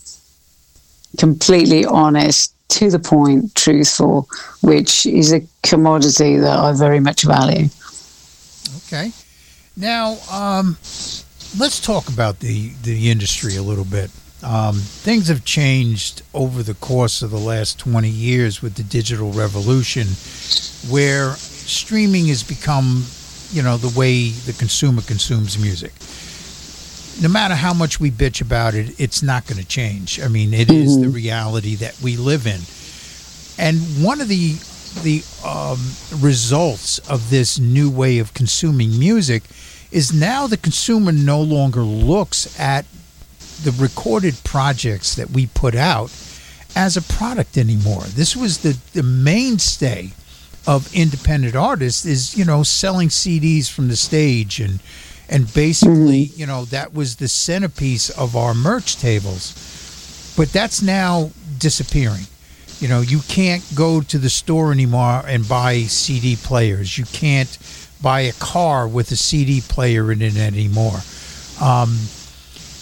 completely 1.19 1.85
honest 1.85 2.55
to 2.69 2.91
the 2.91 2.99
point, 2.99 3.55
truthful, 3.55 4.29
which 4.63 5.05
is 5.07 5.33
a 5.33 5.43
commodity 5.63 6.39
that 6.39 6.59
I 6.59 6.73
very 6.73 7.01
much 7.01 7.23
value. 7.23 7.69
Okay. 8.87 9.13
Now, 9.77 10.17
um, 10.31 10.77
let's 11.59 11.81
talk 11.81 12.09
about 12.09 12.41
the, 12.41 12.73
the 12.83 13.11
industry 13.11 13.57
a 13.57 13.63
little 13.63 13.85
bit. 13.85 14.11
Um, 14.43 14.75
things 14.75 15.29
have 15.29 15.45
changed 15.45 16.23
over 16.35 16.63
the 16.63 16.75
course 16.75 17.23
of 17.23 17.31
the 17.31 17.39
last 17.39 17.79
20 17.79 18.09
years 18.09 18.61
with 18.61 18.75
the 18.75 18.83
digital 18.83 19.31
revolution, 19.31 20.09
where 20.91 21.35
streaming 21.35 22.27
has 22.27 22.43
become, 22.43 23.05
you 23.53 23.63
know, 23.63 23.77
the 23.77 23.97
way 23.99 24.31
the 24.31 24.53
consumer 24.53 25.03
consumes 25.03 25.59
music. 25.59 25.93
No 27.21 27.29
matter 27.29 27.55
how 27.55 27.75
much 27.75 28.01
we 28.01 28.11
bitch 28.11 28.41
about 28.41 28.75
it, 28.75 28.99
it's 28.99 29.23
not 29.23 29.47
going 29.47 29.61
to 29.61 29.67
change. 29.67 30.21
I 30.21 30.29
mean, 30.29 30.55
it 30.55 30.71
is 30.71 31.01
the 31.01 31.09
reality 31.09 31.75
that 31.77 32.01
we 32.01 32.17
live 32.17 32.47
in. 32.47 32.61
And 33.59 33.79
one 34.03 34.21
of 34.21 34.29
the 34.29 34.57
the 35.03 35.23
um, 35.47 35.79
results 36.21 36.99
of 37.09 37.31
this 37.31 37.59
new 37.59 37.91
way 37.91 38.19
of 38.19 38.35
consuming 38.35 38.99
music 38.99 39.43
is 39.91 40.13
now 40.13 40.47
the 40.47 40.57
consumer 40.57 41.13
no 41.13 41.41
longer 41.41 41.81
looks 41.81 42.59
at 42.61 42.85
the 43.63 43.73
recorded 43.73 44.35
projects 44.45 45.15
that 45.15 45.31
we 45.31 45.47
put 45.47 45.75
out 45.75 46.11
as 46.75 46.97
a 46.97 47.03
product 47.03 47.57
anymore. 47.57 48.03
This 48.03 48.37
was 48.37 48.59
the, 48.59 48.77
the 48.93 49.03
mainstay 49.03 50.13
of 50.67 50.95
independent 50.95 51.57
artists 51.57 52.05
is, 52.05 52.37
you 52.37 52.45
know, 52.45 52.63
selling 52.63 53.09
CDs 53.09 53.71
from 53.71 53.89
the 53.89 53.97
stage 53.97 54.61
and 54.61 54.81
and 55.33 55.53
basically, 55.55 56.19
you 56.37 56.45
know, 56.47 56.67
that 56.67 56.93
was 56.93 57.17
the 57.17 57.27
centerpiece 57.27 58.11
of 58.11 58.37
our 58.37 58.53
merch 58.53 58.97
tables. 58.99 60.35
But 60.37 60.53
that's 60.53 60.83
now 60.83 61.31
disappearing. 61.59 62.27
You 62.81 62.89
know, 62.89 63.01
you 63.01 63.21
can't 63.29 63.65
go 63.75 64.03
to 64.03 64.19
the 64.19 64.29
store 64.29 64.73
anymore 64.73 65.23
and 65.27 65.49
buy 65.49 65.85
CD 65.85 66.37
players. 66.37 66.99
You 66.99 67.07
can't 67.07 67.57
buy 68.03 68.21
a 68.23 68.33
car 68.35 68.87
with 68.87 69.11
a 69.11 69.17
CD 69.17 69.63
player 69.63 70.13
in 70.13 70.21
it 70.21 70.37
anymore. 70.37 71.01
Um, 71.63 71.97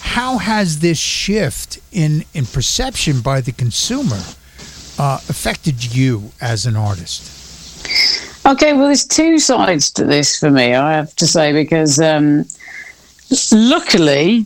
how 0.01 0.39
has 0.39 0.81
this 0.81 0.99
shift 0.99 1.79
in 1.93 2.25
in 2.35 2.47
perception 2.47 3.21
by 3.21 3.43
the 3.43 3.53
consumer 3.53 4.21
uh, 4.99 5.21
affected 5.29 5.95
you 5.95 6.33
as 6.41 6.67
an 6.67 6.77
artist? 6.77 7.40
Okay, 8.51 8.73
well, 8.73 8.87
there's 8.87 9.07
two 9.07 9.39
sides 9.39 9.93
to 9.93 10.05
this 10.05 10.37
for 10.37 10.51
me, 10.51 10.75
I 10.75 10.95
have 10.95 11.15
to 11.17 11.27
say, 11.29 11.53
because 11.53 12.01
um, 12.01 12.45
luckily, 13.53 14.45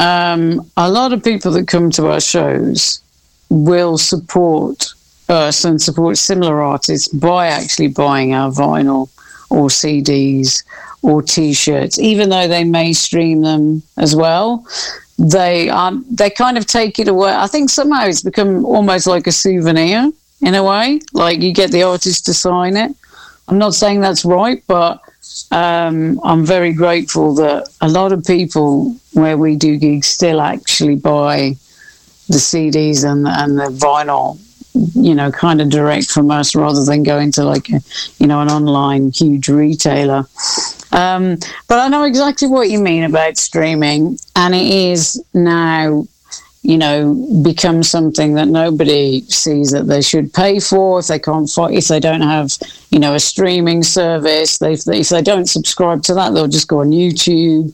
um, 0.00 0.68
a 0.76 0.90
lot 0.90 1.12
of 1.12 1.22
people 1.22 1.52
that 1.52 1.68
come 1.68 1.88
to 1.92 2.08
our 2.08 2.20
shows 2.20 3.00
will 3.48 3.96
support 3.96 4.92
us 5.28 5.64
and 5.64 5.80
support 5.80 6.18
similar 6.18 6.60
artists 6.60 7.06
by 7.06 7.46
actually 7.46 7.86
buying 7.86 8.34
our 8.34 8.50
vinyl 8.50 9.08
or 9.50 9.68
CDs 9.68 10.64
or 11.02 11.22
T-shirts, 11.22 11.96
even 12.00 12.30
though 12.30 12.48
they 12.48 12.64
may 12.64 12.92
stream 12.92 13.42
them 13.42 13.84
as 13.98 14.16
well. 14.16 14.66
They 15.16 15.70
um, 15.70 16.04
they 16.10 16.28
kind 16.28 16.58
of 16.58 16.66
take 16.66 16.98
it 16.98 17.06
away. 17.06 17.32
I 17.32 17.46
think 17.46 17.70
somehow 17.70 18.06
it's 18.06 18.20
become 18.20 18.64
almost 18.64 19.06
like 19.06 19.28
a 19.28 19.32
souvenir 19.32 20.10
in 20.40 20.54
a 20.56 20.64
way. 20.64 21.00
Like 21.12 21.40
you 21.40 21.52
get 21.52 21.70
the 21.70 21.84
artist 21.84 22.26
to 22.26 22.34
sign 22.34 22.76
it. 22.76 22.96
I'm 23.48 23.58
not 23.58 23.74
saying 23.74 24.00
that's 24.00 24.24
right, 24.24 24.62
but 24.66 25.00
um, 25.50 26.20
I'm 26.22 26.44
very 26.44 26.72
grateful 26.72 27.34
that 27.36 27.68
a 27.80 27.88
lot 27.88 28.12
of 28.12 28.24
people 28.24 28.94
where 29.14 29.38
we 29.38 29.56
do 29.56 29.76
gigs 29.76 30.06
still 30.06 30.40
actually 30.40 30.96
buy 30.96 31.56
the 32.28 32.36
CDs 32.36 33.10
and 33.10 33.26
and 33.26 33.58
the 33.58 33.74
vinyl, 33.74 34.38
you 34.94 35.14
know, 35.14 35.30
kind 35.32 35.62
of 35.62 35.70
direct 35.70 36.10
from 36.10 36.30
us 36.30 36.54
rather 36.54 36.84
than 36.84 37.02
going 37.02 37.32
to 37.32 37.44
like 37.44 37.70
a, 37.70 37.80
you 38.18 38.26
know 38.26 38.40
an 38.40 38.50
online 38.50 39.10
huge 39.12 39.48
retailer. 39.48 40.26
Um, 40.92 41.38
but 41.68 41.78
I 41.78 41.88
know 41.88 42.04
exactly 42.04 42.48
what 42.48 42.68
you 42.70 42.78
mean 42.78 43.04
about 43.04 43.38
streaming, 43.38 44.18
and 44.36 44.54
it 44.54 44.66
is 44.66 45.22
now 45.32 46.06
you 46.68 46.76
know, 46.76 47.14
become 47.42 47.82
something 47.82 48.34
that 48.34 48.46
nobody 48.48 49.22
sees 49.22 49.70
that 49.70 49.86
they 49.86 50.02
should 50.02 50.34
pay 50.34 50.60
for 50.60 50.98
if 50.98 51.06
they 51.06 51.18
can't 51.18 51.48
fight, 51.48 51.72
if 51.72 51.88
they 51.88 51.98
don't 51.98 52.20
have, 52.20 52.58
you 52.90 52.98
know, 52.98 53.14
a 53.14 53.18
streaming 53.18 53.82
service. 53.82 54.58
They, 54.58 54.74
if 54.74 55.08
they 55.08 55.22
don't 55.22 55.46
subscribe 55.46 56.02
to 56.02 56.14
that, 56.14 56.34
they'll 56.34 56.46
just 56.46 56.68
go 56.68 56.80
on 56.80 56.90
YouTube 56.90 57.72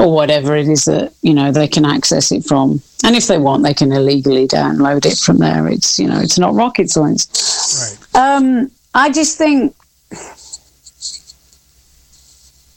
or 0.00 0.12
whatever 0.12 0.56
it 0.56 0.66
is 0.66 0.86
that 0.86 1.12
you 1.22 1.32
know 1.32 1.52
they 1.52 1.68
can 1.68 1.84
access 1.84 2.32
it 2.32 2.44
from. 2.44 2.82
And 3.04 3.14
if 3.14 3.28
they 3.28 3.38
want, 3.38 3.62
they 3.62 3.72
can 3.72 3.92
illegally 3.92 4.48
download 4.48 5.06
it 5.06 5.18
from 5.18 5.38
there. 5.38 5.68
It's 5.68 6.00
you 6.00 6.08
know, 6.08 6.18
it's 6.18 6.36
not 6.36 6.54
rocket 6.54 6.90
science. 6.90 8.08
Right. 8.12 8.20
Um, 8.20 8.68
I 8.94 9.12
just 9.12 9.38
think 9.38 9.76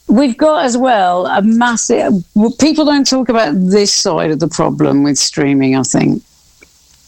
we've 0.08 0.38
got 0.38 0.66
as 0.66 0.78
well 0.78 1.26
a 1.28 1.42
massive. 1.42 2.14
People 2.60 2.86
don't 2.86 3.08
talk 3.08 3.30
about 3.30 3.54
this 3.54 3.94
side 3.94 4.32
of 4.32 4.40
the 4.40 4.48
problem 4.48 5.04
with 5.04 5.18
streaming. 5.18 5.76
I 5.76 5.84
think, 5.84 6.24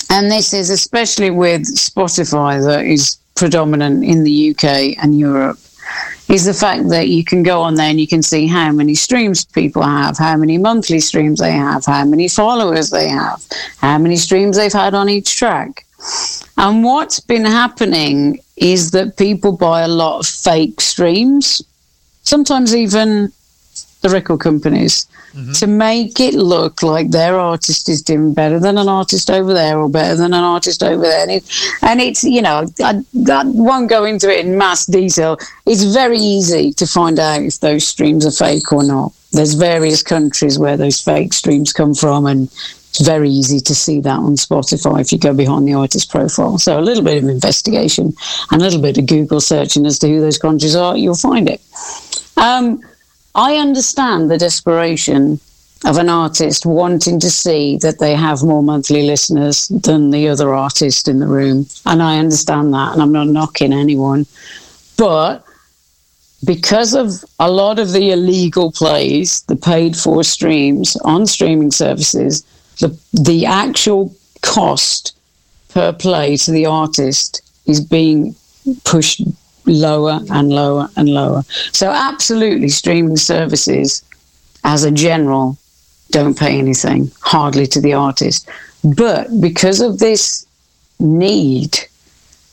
and 0.09 0.31
this 0.31 0.53
is 0.53 0.69
especially 0.69 1.31
with 1.31 1.63
Spotify 1.63 2.63
that 2.63 2.85
is 2.85 3.17
predominant 3.35 4.03
in 4.03 4.23
the 4.23 4.51
UK 4.51 4.97
and 5.01 5.17
Europe. 5.17 5.57
Is 6.27 6.45
the 6.45 6.53
fact 6.53 6.89
that 6.89 7.07
you 7.07 7.23
can 7.23 7.41
go 7.41 7.61
on 7.61 7.73
there 7.73 7.89
and 7.89 7.99
you 7.99 8.07
can 8.07 8.21
see 8.21 8.45
how 8.45 8.71
many 8.71 8.93
streams 8.93 9.45
people 9.45 9.81
have, 9.81 10.15
how 10.15 10.37
many 10.37 10.59
monthly 10.59 10.99
streams 10.99 11.39
they 11.39 11.53
have, 11.53 11.85
how 11.85 12.05
many 12.05 12.27
followers 12.27 12.91
they 12.91 13.09
have, 13.09 13.43
how 13.77 13.97
many 13.97 14.15
streams 14.15 14.55
they've 14.55 14.71
had 14.71 14.93
on 14.93 15.09
each 15.09 15.35
track. 15.35 15.85
And 16.57 16.83
what's 16.83 17.19
been 17.19 17.45
happening 17.45 18.39
is 18.57 18.91
that 18.91 19.17
people 19.17 19.53
buy 19.53 19.81
a 19.81 19.87
lot 19.87 20.19
of 20.19 20.27
fake 20.27 20.79
streams 20.81 21.63
sometimes 22.29 22.75
even 22.75 23.31
the 24.01 24.09
record 24.09 24.39
companies 24.39 25.07
mm-hmm. 25.33 25.51
to 25.51 25.67
make 25.67 26.19
it 26.19 26.33
look 26.33 26.81
like 26.81 27.11
their 27.11 27.37
artist 27.37 27.89
is 27.89 28.01
doing 28.01 28.33
better 28.33 28.59
than 28.59 28.77
an 28.77 28.87
artist 28.87 29.29
over 29.29 29.53
there 29.53 29.77
or 29.77 29.89
better 29.89 30.15
than 30.15 30.33
an 30.33 30.43
artist 30.43 30.81
over 30.83 31.01
there. 31.01 31.21
And, 31.21 31.31
it, 31.31 31.43
and 31.81 31.99
it's, 31.99 32.23
you 32.23 32.41
know, 32.41 32.65
I, 32.81 33.03
I 33.29 33.43
won't 33.45 33.89
go 33.89 34.05
into 34.05 34.31
it 34.31 34.45
in 34.45 34.57
mass 34.57 34.85
detail. 34.85 35.37
It's 35.65 35.83
very 35.83 36.17
easy 36.17 36.71
to 36.73 36.87
find 36.87 37.19
out 37.19 37.41
if 37.41 37.59
those 37.59 37.85
streams 37.85 38.25
are 38.25 38.31
fake 38.31 38.71
or 38.71 38.83
not. 38.83 39.11
There's 39.31 39.53
various 39.53 40.01
countries 40.01 40.57
where 40.57 40.77
those 40.77 40.99
fake 40.99 41.33
streams 41.33 41.71
come 41.71 41.93
from, 41.93 42.25
and 42.25 42.49
it's 42.89 43.01
very 43.01 43.29
easy 43.29 43.59
to 43.59 43.75
see 43.75 44.01
that 44.01 44.19
on 44.19 44.35
Spotify 44.35 45.01
if 45.01 45.11
you 45.11 45.19
go 45.19 45.33
behind 45.33 45.67
the 45.67 45.73
artist 45.73 46.09
profile. 46.09 46.57
So 46.57 46.79
a 46.79 46.81
little 46.81 47.03
bit 47.03 47.21
of 47.21 47.29
investigation 47.29 48.13
and 48.51 48.61
a 48.61 48.65
little 48.65 48.81
bit 48.81 48.97
of 48.97 49.05
Google 49.05 49.41
searching 49.41 49.85
as 49.85 49.99
to 49.99 50.07
who 50.07 50.19
those 50.19 50.37
countries 50.37 50.75
are, 50.75 50.97
you'll 50.97 51.15
find 51.15 51.49
it. 51.49 51.61
Um, 52.35 52.81
I 53.35 53.55
understand 53.55 54.31
the 54.31 54.37
desperation 54.37 55.39
of 55.85 55.97
an 55.97 56.09
artist 56.09 56.65
wanting 56.65 57.19
to 57.21 57.29
see 57.29 57.77
that 57.77 57.99
they 57.99 58.15
have 58.15 58.43
more 58.43 58.63
monthly 58.63 59.03
listeners 59.03 59.67
than 59.69 60.09
the 60.09 60.27
other 60.27 60.53
artist 60.53 61.07
in 61.07 61.19
the 61.19 61.27
room. 61.27 61.67
And 61.85 62.01
I 62.01 62.17
understand 62.17 62.73
that, 62.73 62.93
and 62.93 63.01
I'm 63.01 63.13
not 63.13 63.27
knocking 63.27 63.71
anyone. 63.71 64.25
But 64.97 65.45
because 66.43 66.93
of 66.93 67.23
a 67.39 67.49
lot 67.49 67.79
of 67.79 67.93
the 67.93 68.11
illegal 68.11 68.71
plays, 68.71 69.41
the 69.43 69.55
paid 69.55 69.95
for 69.95 70.23
streams 70.23 70.97
on 70.97 71.25
streaming 71.27 71.71
services, 71.71 72.43
the, 72.79 72.97
the 73.13 73.45
actual 73.45 74.13
cost 74.41 75.15
per 75.69 75.93
play 75.93 76.37
to 76.37 76.51
the 76.51 76.65
artist 76.65 77.41
is 77.65 77.79
being 77.79 78.35
pushed 78.83 79.21
lower 79.65 80.19
and 80.31 80.49
lower 80.49 80.89
and 80.95 81.09
lower. 81.09 81.43
So, 81.71 81.91
absolutely, 81.91 82.69
streaming 82.69 83.17
services 83.17 84.03
as 84.63 84.83
a 84.83 84.91
general 84.91 85.57
don't 86.11 86.37
pay 86.37 86.57
anything, 86.57 87.11
hardly 87.21 87.67
to 87.67 87.81
the 87.81 87.93
artist. 87.93 88.49
But 88.83 89.27
because 89.39 89.81
of 89.81 89.99
this 89.99 90.45
need, 90.99 91.77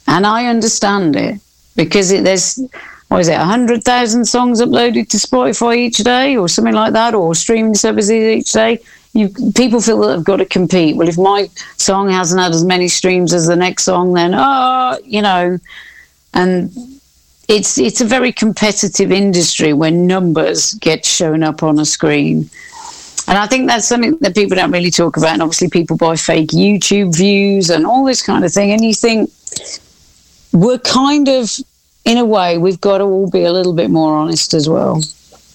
and 0.06 0.26
I 0.26 0.46
understand 0.46 1.16
it, 1.16 1.40
because 1.74 2.10
it, 2.10 2.24
there's, 2.24 2.60
what 3.08 3.20
is 3.20 3.28
it, 3.28 3.38
100,000 3.38 4.24
songs 4.24 4.60
uploaded 4.60 5.08
to 5.08 5.16
Spotify 5.16 5.76
each 5.76 5.98
day 5.98 6.36
or 6.36 6.48
something 6.48 6.74
like 6.74 6.92
that, 6.92 7.14
or 7.14 7.34
streaming 7.34 7.74
services 7.74 8.10
each 8.10 8.52
day. 8.52 8.80
You, 9.16 9.30
people 9.54 9.80
feel 9.80 9.98
that 10.00 10.14
they've 10.14 10.24
got 10.24 10.36
to 10.36 10.44
compete. 10.44 10.96
Well, 10.96 11.08
if 11.08 11.16
my 11.16 11.48
song 11.78 12.10
hasn't 12.10 12.40
had 12.40 12.52
as 12.52 12.64
many 12.64 12.86
streams 12.88 13.32
as 13.32 13.46
the 13.46 13.56
next 13.56 13.84
song, 13.84 14.12
then, 14.12 14.34
oh, 14.34 14.98
you 15.04 15.22
know, 15.22 15.58
and 16.34 16.70
it's 17.48 17.78
it's 17.78 18.00
a 18.00 18.04
very 18.04 18.32
competitive 18.32 19.10
industry 19.10 19.72
when 19.72 20.06
numbers 20.06 20.74
get 20.74 21.04
shown 21.04 21.42
up 21.42 21.62
on 21.62 21.78
a 21.78 21.84
screen. 21.84 22.50
And 23.28 23.38
I 23.38 23.46
think 23.46 23.68
that's 23.68 23.88
something 23.88 24.18
that 24.20 24.34
people 24.34 24.56
don't 24.56 24.70
really 24.70 24.90
talk 24.90 25.16
about. 25.16 25.32
And 25.32 25.42
obviously, 25.42 25.68
people 25.68 25.96
buy 25.96 26.16
fake 26.16 26.50
YouTube 26.50 27.16
views 27.16 27.70
and 27.70 27.86
all 27.86 28.04
this 28.04 28.22
kind 28.22 28.44
of 28.44 28.52
thing. 28.52 28.70
And 28.70 28.84
you 28.84 28.94
think 28.94 29.30
we're 30.52 30.78
kind 30.78 31.28
of, 31.28 31.50
in 32.04 32.18
a 32.18 32.24
way, 32.24 32.58
we've 32.58 32.80
got 32.80 32.98
to 32.98 33.04
all 33.04 33.30
be 33.30 33.44
a 33.44 33.52
little 33.52 33.72
bit 33.72 33.90
more 33.90 34.14
honest 34.14 34.54
as 34.54 34.68
well. 34.68 35.00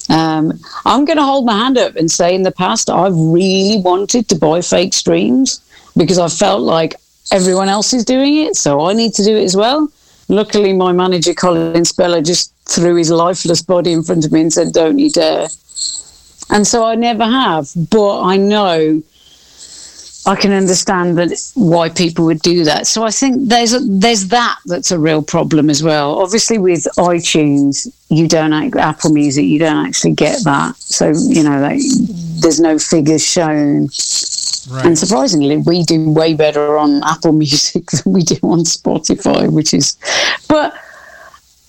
Um, 0.10 0.60
I'm 0.86 1.06
going 1.06 1.18
to 1.18 1.24
hold 1.24 1.46
my 1.46 1.58
hand 1.58 1.78
up 1.78 1.96
and 1.96 2.10
say 2.12 2.36
in 2.36 2.44
the 2.44 2.52
past, 2.52 2.90
I've 2.90 3.16
really 3.16 3.82
wanted 3.82 4.28
to 4.30 4.36
buy 4.36 4.62
fake 4.62 4.94
streams 4.94 5.62
because 5.96 6.20
I 6.20 6.28
felt 6.28 6.62
like 6.62 6.96
everyone 7.32 7.70
else 7.70 7.94
is 7.94 8.04
doing 8.04 8.38
it, 8.38 8.56
so 8.56 8.86
I 8.86 8.94
need 8.94 9.14
to 9.14 9.24
do 9.24 9.36
it 9.36 9.44
as 9.44 9.56
well. 9.56 9.90
Luckily, 10.28 10.74
my 10.74 10.92
manager, 10.92 11.34
Colin 11.34 11.86
Speller, 11.86 12.22
just 12.22 12.54
threw 12.66 12.96
his 12.96 13.12
lifeless 13.12 13.62
body 13.62 13.92
in 13.92 14.04
front 14.04 14.26
of 14.26 14.32
me 14.32 14.42
and 14.42 14.54
said, 14.54 14.74
Don't 14.74 14.98
you 14.98 15.10
dare. 15.10 15.48
And 16.50 16.66
so 16.66 16.86
I 16.86 16.96
never 16.96 17.26
have, 17.26 17.70
but 17.90 18.22
I 18.22 18.38
know 18.38 19.02
I 20.26 20.36
can 20.36 20.52
understand 20.52 21.18
that 21.18 21.32
why 21.56 21.90
people 21.90 22.26
would 22.26 22.42
do 22.42 22.64
that. 22.66 22.86
So 22.86 23.04
I 23.04 23.10
think 23.10 23.50
there's 23.50 23.74
a, 23.74 23.80
there's 23.80 24.28
that 24.28 24.60
that's 24.66 24.92
a 24.92 25.00
real 25.00 25.24
problem 25.24 25.70
as 25.70 25.82
well. 25.82 26.20
Obviously, 26.20 26.60
with 26.60 26.88
iTunes, 26.98 27.92
you 28.10 28.28
don't 28.28 28.54
act- 28.54 28.76
Apple 28.76 29.12
Music, 29.12 29.46
you 29.46 29.58
don't 29.58 29.86
actually 29.86 30.14
get 30.14 30.44
that. 30.44 30.76
So 30.78 31.12
you 31.28 31.44
know, 31.44 31.60
like, 31.60 31.82
there's 32.42 32.60
no 32.60 32.78
figures 32.78 33.26
shown. 33.26 33.90
And 34.84 34.98
surprisingly, 34.98 35.58
we 35.58 35.84
do 35.84 36.12
way 36.12 36.36
better 36.36 36.78
on 36.78 37.04
Apple 37.04 37.32
Music 37.44 37.90
than 37.90 38.14
we 38.14 38.22
do 38.22 38.36
on 38.44 38.60
Spotify, 38.60 39.52
which 39.52 39.74
is, 39.74 39.98
but 40.48 40.74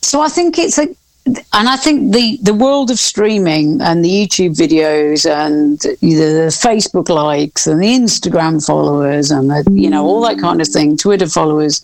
so 0.03 0.21
I 0.21 0.29
think 0.29 0.59
it's 0.59 0.79
a, 0.79 0.95
and 1.25 1.69
I 1.69 1.77
think 1.77 2.13
the 2.13 2.39
the 2.43 2.55
world 2.55 2.91
of 2.91 2.99
streaming 2.99 3.81
and 3.81 4.05
the 4.05 4.09
YouTube 4.09 4.57
videos 4.57 5.29
and 5.31 5.79
the 5.79 6.51
Facebook 6.51 7.09
likes 7.09 7.67
and 7.67 7.81
the 7.81 7.87
Instagram 7.87 8.65
followers 8.65 9.31
and 9.31 9.49
the, 9.51 9.65
you 9.71 9.89
know 9.89 10.05
all 10.05 10.21
that 10.23 10.39
kind 10.39 10.61
of 10.61 10.69
thing, 10.69 10.97
Twitter 10.97 11.29
followers, 11.29 11.83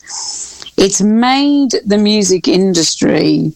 it's 0.77 1.01
made 1.01 1.71
the 1.87 1.99
music 1.99 2.49
industry 2.49 3.53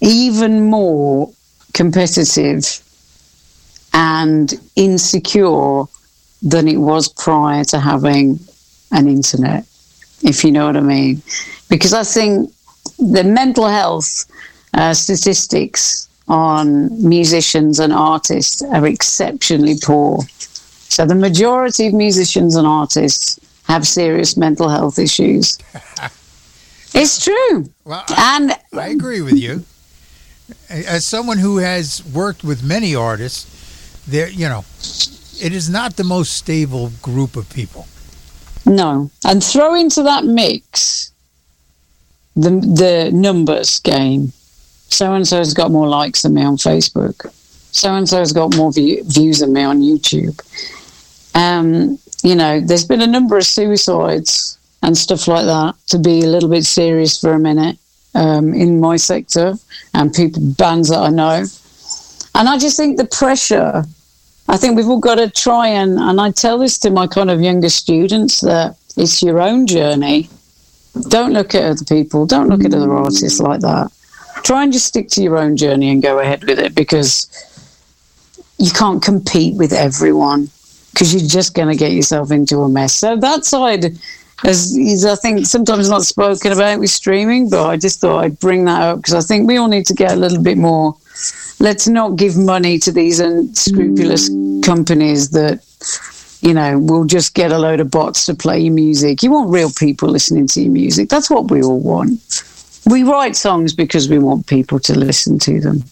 even 0.00 0.68
more 0.68 1.30
competitive 1.72 2.82
and 3.94 4.54
insecure 4.76 5.84
than 6.42 6.68
it 6.68 6.78
was 6.78 7.08
prior 7.08 7.64
to 7.64 7.78
having 7.78 8.38
an 8.90 9.08
internet, 9.08 9.64
if 10.22 10.44
you 10.44 10.52
know 10.52 10.66
what 10.66 10.76
I 10.76 10.80
mean. 10.80 11.22
Because 11.70 11.94
I 11.94 12.04
think 12.04 12.52
the 12.98 13.24
mental 13.24 13.66
health 13.66 14.26
uh, 14.74 14.94
statistics 14.94 16.08
on 16.28 16.88
musicians 17.06 17.78
and 17.78 17.92
artists 17.92 18.62
are 18.62 18.86
exceptionally 18.86 19.76
poor. 19.82 20.20
So 20.88 21.04
the 21.06 21.14
majority 21.14 21.86
of 21.86 21.94
musicians 21.94 22.56
and 22.56 22.66
artists 22.66 23.38
have 23.64 23.86
serious 23.86 24.36
mental 24.36 24.68
health 24.68 24.98
issues. 24.98 25.58
it's 26.94 27.24
true. 27.24 27.68
Well, 27.84 28.04
and 28.16 28.52
I 28.72 28.88
agree 28.88 29.20
with 29.20 29.38
you. 29.38 29.64
As 30.68 31.04
someone 31.04 31.38
who 31.38 31.58
has 31.58 32.02
worked 32.12 32.44
with 32.44 32.62
many 32.62 32.94
artists, 32.94 33.46
there, 34.06 34.28
you 34.28 34.48
know, 34.48 34.64
it 35.42 35.52
is 35.52 35.70
not 35.70 35.96
the 35.96 36.04
most 36.04 36.34
stable 36.34 36.92
group 37.00 37.36
of 37.36 37.48
people. 37.50 37.86
No, 38.64 39.10
and 39.24 39.42
throw 39.42 39.74
into 39.74 40.02
that 40.02 40.24
mix 40.24 41.12
the 42.36 42.50
the 42.50 43.10
numbers 43.12 43.80
game. 43.80 44.32
So 44.92 45.14
and 45.14 45.26
so's 45.26 45.54
got 45.54 45.70
more 45.70 45.88
likes 45.88 46.22
than 46.22 46.34
me 46.34 46.42
on 46.42 46.56
Facebook. 46.56 47.32
So 47.72 47.94
and 47.94 48.08
so's 48.08 48.32
got 48.32 48.56
more 48.56 48.72
view, 48.72 49.02
views 49.04 49.40
than 49.40 49.52
me 49.52 49.62
on 49.62 49.80
YouTube. 49.80 50.40
Um, 51.34 51.98
you 52.22 52.34
know, 52.34 52.60
there's 52.60 52.84
been 52.84 53.00
a 53.00 53.06
number 53.06 53.36
of 53.36 53.44
suicides 53.44 54.58
and 54.82 54.96
stuff 54.96 55.26
like 55.26 55.46
that. 55.46 55.74
To 55.88 55.98
be 55.98 56.20
a 56.20 56.26
little 56.26 56.50
bit 56.50 56.64
serious 56.64 57.20
for 57.20 57.32
a 57.32 57.38
minute 57.38 57.78
um, 58.14 58.54
in 58.54 58.80
my 58.80 58.96
sector 58.96 59.54
and 59.94 60.12
people 60.12 60.42
bands 60.42 60.90
that 60.90 60.98
I 60.98 61.08
know, 61.08 61.44
and 62.34 62.48
I 62.48 62.58
just 62.58 62.76
think 62.76 62.98
the 62.98 63.06
pressure 63.06 63.84
I 64.48 64.56
think 64.56 64.76
we've 64.76 64.88
all 64.88 64.98
got 64.98 65.14
to 65.14 65.30
try 65.30 65.68
and, 65.68 65.98
and 65.98 66.20
I 66.20 66.30
tell 66.30 66.58
this 66.58 66.78
to 66.80 66.90
my 66.90 67.06
kind 67.06 67.30
of 67.30 67.40
younger 67.40 67.68
students 67.68 68.40
that 68.40 68.76
it's 68.96 69.22
your 69.22 69.40
own 69.40 69.66
journey. 69.66 70.28
Don't 71.08 71.32
look 71.32 71.54
at 71.54 71.62
other 71.62 71.84
people. 71.86 72.26
Don't 72.26 72.48
look 72.48 72.64
at 72.64 72.74
other 72.74 72.92
artists 72.92 73.40
like 73.40 73.60
that. 73.60 73.90
Try 74.42 74.64
and 74.64 74.72
just 74.72 74.86
stick 74.86 75.08
to 75.10 75.22
your 75.22 75.38
own 75.38 75.56
journey 75.56 75.90
and 75.90 76.02
go 76.02 76.18
ahead 76.18 76.44
with 76.44 76.58
it 76.58 76.74
because 76.74 77.28
you 78.58 78.70
can't 78.70 79.02
compete 79.02 79.56
with 79.56 79.72
everyone 79.72 80.50
because 80.92 81.14
you're 81.14 81.28
just 81.28 81.54
going 81.54 81.68
to 81.68 81.76
get 81.76 81.92
yourself 81.92 82.30
into 82.30 82.60
a 82.60 82.68
mess. 82.68 82.94
So 82.94 83.16
that 83.16 83.44
side 83.44 83.84
is, 84.44 84.76
is, 84.76 85.04
I 85.04 85.16
think, 85.16 85.46
sometimes 85.46 85.88
not 85.88 86.02
spoken 86.02 86.52
about 86.52 86.78
with 86.78 86.90
streaming, 86.90 87.50
but 87.50 87.66
I 87.66 87.76
just 87.76 88.00
thought 88.00 88.24
I'd 88.24 88.38
bring 88.38 88.64
that 88.66 88.82
up 88.82 88.98
because 88.98 89.14
I 89.14 89.20
think 89.20 89.48
we 89.48 89.56
all 89.56 89.68
need 89.68 89.86
to 89.86 89.94
get 89.94 90.12
a 90.12 90.16
little 90.16 90.42
bit 90.42 90.58
more. 90.58 90.96
Let's 91.60 91.88
not 91.88 92.16
give 92.16 92.36
money 92.36 92.78
to 92.80 92.92
these 92.92 93.20
unscrupulous 93.20 94.28
companies 94.64 95.30
that 95.30 95.64
you 96.40 96.54
know 96.54 96.78
will 96.78 97.04
just 97.04 97.34
get 97.34 97.52
a 97.52 97.58
load 97.58 97.78
of 97.78 97.90
bots 97.90 98.26
to 98.26 98.34
play 98.34 98.58
your 98.60 98.74
music. 98.74 99.22
You 99.22 99.30
want 99.30 99.50
real 99.50 99.70
people 99.70 100.08
listening 100.08 100.48
to 100.48 100.62
your 100.62 100.72
music. 100.72 101.08
That's 101.08 101.30
what 101.30 101.50
we 101.50 101.62
all 101.62 101.80
want 101.80 102.20
we 102.86 103.02
write 103.02 103.36
songs 103.36 103.72
because 103.72 104.08
we 104.08 104.18
want 104.18 104.46
people 104.46 104.78
to 104.78 104.98
listen 104.98 105.38
to 105.38 105.60
them 105.60 105.82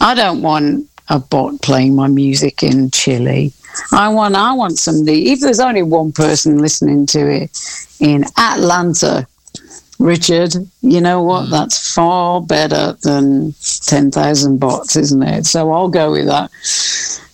i 0.00 0.14
don't 0.14 0.42
want 0.42 0.88
a 1.08 1.18
bot 1.18 1.60
playing 1.62 1.94
my 1.94 2.08
music 2.08 2.62
in 2.62 2.90
chile 2.90 3.52
i 3.92 4.08
want 4.08 4.34
i 4.34 4.52
want 4.52 4.78
somebody 4.78 5.30
if 5.30 5.40
there's 5.40 5.60
only 5.60 5.82
one 5.82 6.12
person 6.12 6.58
listening 6.58 7.06
to 7.06 7.30
it 7.30 7.50
in 8.00 8.24
atlanta 8.36 9.26
Richard, 9.98 10.54
you 10.82 11.00
know 11.00 11.22
what? 11.22 11.46
Mm. 11.46 11.50
That's 11.50 11.94
far 11.94 12.42
better 12.42 12.96
than 13.02 13.54
10,000 13.86 14.58
bots, 14.58 14.96
isn't 14.96 15.22
it? 15.22 15.46
So 15.46 15.72
I'll 15.72 15.88
go 15.88 16.12
with 16.12 16.26
that. 16.26 16.50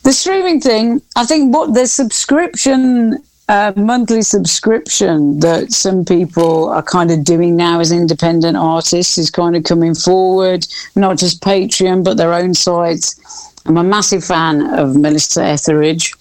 The 0.04 0.12
streaming 0.12 0.60
thing, 0.60 1.02
I 1.16 1.24
think 1.24 1.54
what 1.54 1.74
the 1.74 1.86
subscription, 1.86 3.22
uh, 3.48 3.72
monthly 3.76 4.22
subscription 4.22 5.40
that 5.40 5.72
some 5.72 6.04
people 6.04 6.68
are 6.68 6.82
kind 6.82 7.10
of 7.10 7.24
doing 7.24 7.56
now 7.56 7.80
as 7.80 7.92
independent 7.92 8.56
artists 8.56 9.18
is 9.18 9.30
kind 9.30 9.56
of 9.56 9.64
coming 9.64 9.94
forward, 9.94 10.66
not 10.96 11.18
just 11.18 11.42
Patreon, 11.42 12.04
but 12.04 12.16
their 12.16 12.32
own 12.32 12.54
sites. 12.54 13.52
I'm 13.66 13.76
a 13.76 13.84
massive 13.84 14.24
fan 14.24 14.62
of 14.78 14.96
Melissa 14.96 15.44
Etheridge. 15.44 16.14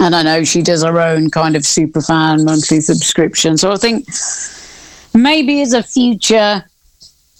And 0.00 0.14
I 0.14 0.22
know 0.22 0.44
she 0.44 0.62
does 0.62 0.84
her 0.84 1.00
own 1.00 1.30
kind 1.30 1.56
of 1.56 1.66
super 1.66 2.00
fan 2.00 2.44
monthly 2.44 2.80
subscription. 2.80 3.56
So 3.56 3.72
I 3.72 3.76
think 3.76 4.06
maybe 5.14 5.60
as 5.60 5.72
a 5.72 5.82
future 5.82 6.64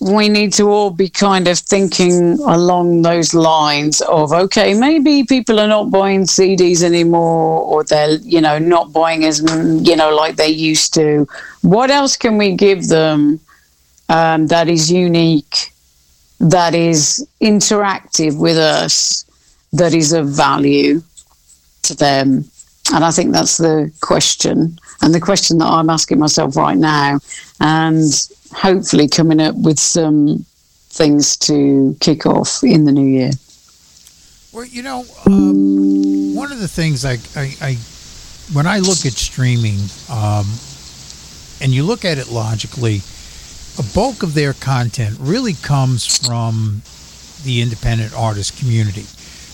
we 0.00 0.28
need 0.28 0.52
to 0.52 0.68
all 0.70 0.90
be 0.90 1.08
kind 1.08 1.48
of 1.48 1.58
thinking 1.58 2.38
along 2.40 3.02
those 3.02 3.34
lines 3.34 4.00
of 4.02 4.32
okay 4.32 4.72
maybe 4.72 5.24
people 5.24 5.58
are 5.58 5.66
not 5.66 5.90
buying 5.90 6.22
cds 6.22 6.84
anymore 6.84 7.62
or 7.62 7.82
they're 7.82 8.14
you 8.18 8.40
know 8.40 8.58
not 8.58 8.92
buying 8.92 9.24
as 9.24 9.40
you 9.40 9.96
know 9.96 10.14
like 10.14 10.36
they 10.36 10.48
used 10.48 10.94
to. 10.94 11.26
What 11.62 11.90
else 11.90 12.16
can 12.16 12.38
we 12.38 12.54
give 12.54 12.88
them 12.88 13.40
um, 14.08 14.46
that 14.46 14.68
is 14.68 14.90
unique 14.90 15.72
that 16.40 16.74
is 16.74 17.26
interactive 17.40 18.38
with 18.38 18.56
us 18.56 19.24
that 19.72 19.92
is 19.94 20.12
of 20.12 20.28
value 20.28 21.02
to 21.82 21.94
them? 21.94 22.44
And 22.94 23.04
i 23.04 23.10
think 23.10 23.32
that's 23.32 23.58
the 23.58 23.92
question 24.00 24.78
and 25.02 25.14
the 25.14 25.20
question 25.20 25.58
that 25.58 25.66
i'm 25.66 25.90
asking 25.90 26.18
myself 26.18 26.56
right 26.56 26.78
now 26.78 27.18
and 27.60 28.28
hopefully 28.52 29.08
coming 29.08 29.40
up 29.40 29.54
with 29.56 29.78
some 29.78 30.44
things 30.88 31.36
to 31.36 31.96
kick 32.00 32.26
off 32.26 32.62
in 32.62 32.84
the 32.84 32.92
new 32.92 33.06
year. 33.06 33.30
Well, 34.52 34.64
you 34.64 34.82
know, 34.82 35.04
um, 35.26 36.34
one 36.34 36.50
of 36.50 36.60
the 36.60 36.68
things 36.68 37.04
I, 37.04 37.18
I, 37.36 37.54
I, 37.60 37.74
when 38.52 38.66
I 38.66 38.78
look 38.78 39.04
at 39.04 39.12
streaming, 39.12 39.78
um, 40.10 40.46
and 41.60 41.72
you 41.72 41.84
look 41.84 42.04
at 42.04 42.18
it 42.18 42.28
logically, 42.28 43.02
a 43.78 43.82
bulk 43.94 44.22
of 44.22 44.34
their 44.34 44.54
content 44.54 45.16
really 45.20 45.54
comes 45.54 46.26
from 46.26 46.82
the 47.44 47.60
independent 47.62 48.14
artist 48.14 48.58
community. 48.58 49.06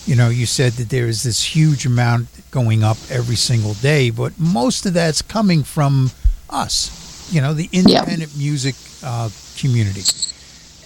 You 0.06 0.16
know, 0.16 0.28
you 0.28 0.46
said 0.46 0.72
that 0.74 0.90
there 0.90 1.06
is 1.06 1.22
this 1.22 1.42
huge 1.42 1.86
amount 1.86 2.28
going 2.50 2.84
up 2.84 2.98
every 3.10 3.36
single 3.36 3.74
day, 3.74 4.10
but 4.10 4.38
most 4.38 4.84
of 4.86 4.92
that's 4.92 5.22
coming 5.22 5.62
from 5.62 6.10
us 6.50 7.04
you 7.30 7.40
know, 7.40 7.54
the 7.54 7.68
independent 7.72 8.32
yeah. 8.32 8.38
music 8.38 8.74
uh, 9.02 9.28
community. 9.56 10.02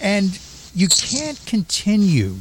And 0.01 0.39
you 0.73 0.87
can't 0.87 1.43
continue 1.45 2.35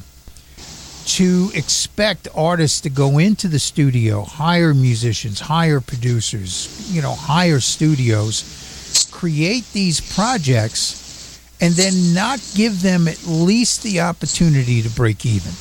to 1.06 1.50
expect 1.54 2.28
artists 2.34 2.82
to 2.82 2.90
go 2.90 3.18
into 3.18 3.48
the 3.48 3.58
studio, 3.58 4.22
hire 4.22 4.74
musicians, 4.74 5.40
hire 5.40 5.80
producers, 5.80 6.90
you 6.92 7.00
know, 7.00 7.14
hire 7.14 7.60
studios, 7.60 9.08
create 9.10 9.64
these 9.72 10.00
projects, 10.14 11.40
and 11.60 11.74
then 11.74 12.14
not 12.14 12.40
give 12.54 12.82
them 12.82 13.08
at 13.08 13.26
least 13.26 13.82
the 13.82 14.00
opportunity 14.00 14.82
to 14.82 14.90
break 14.90 15.24
even. 15.24 15.52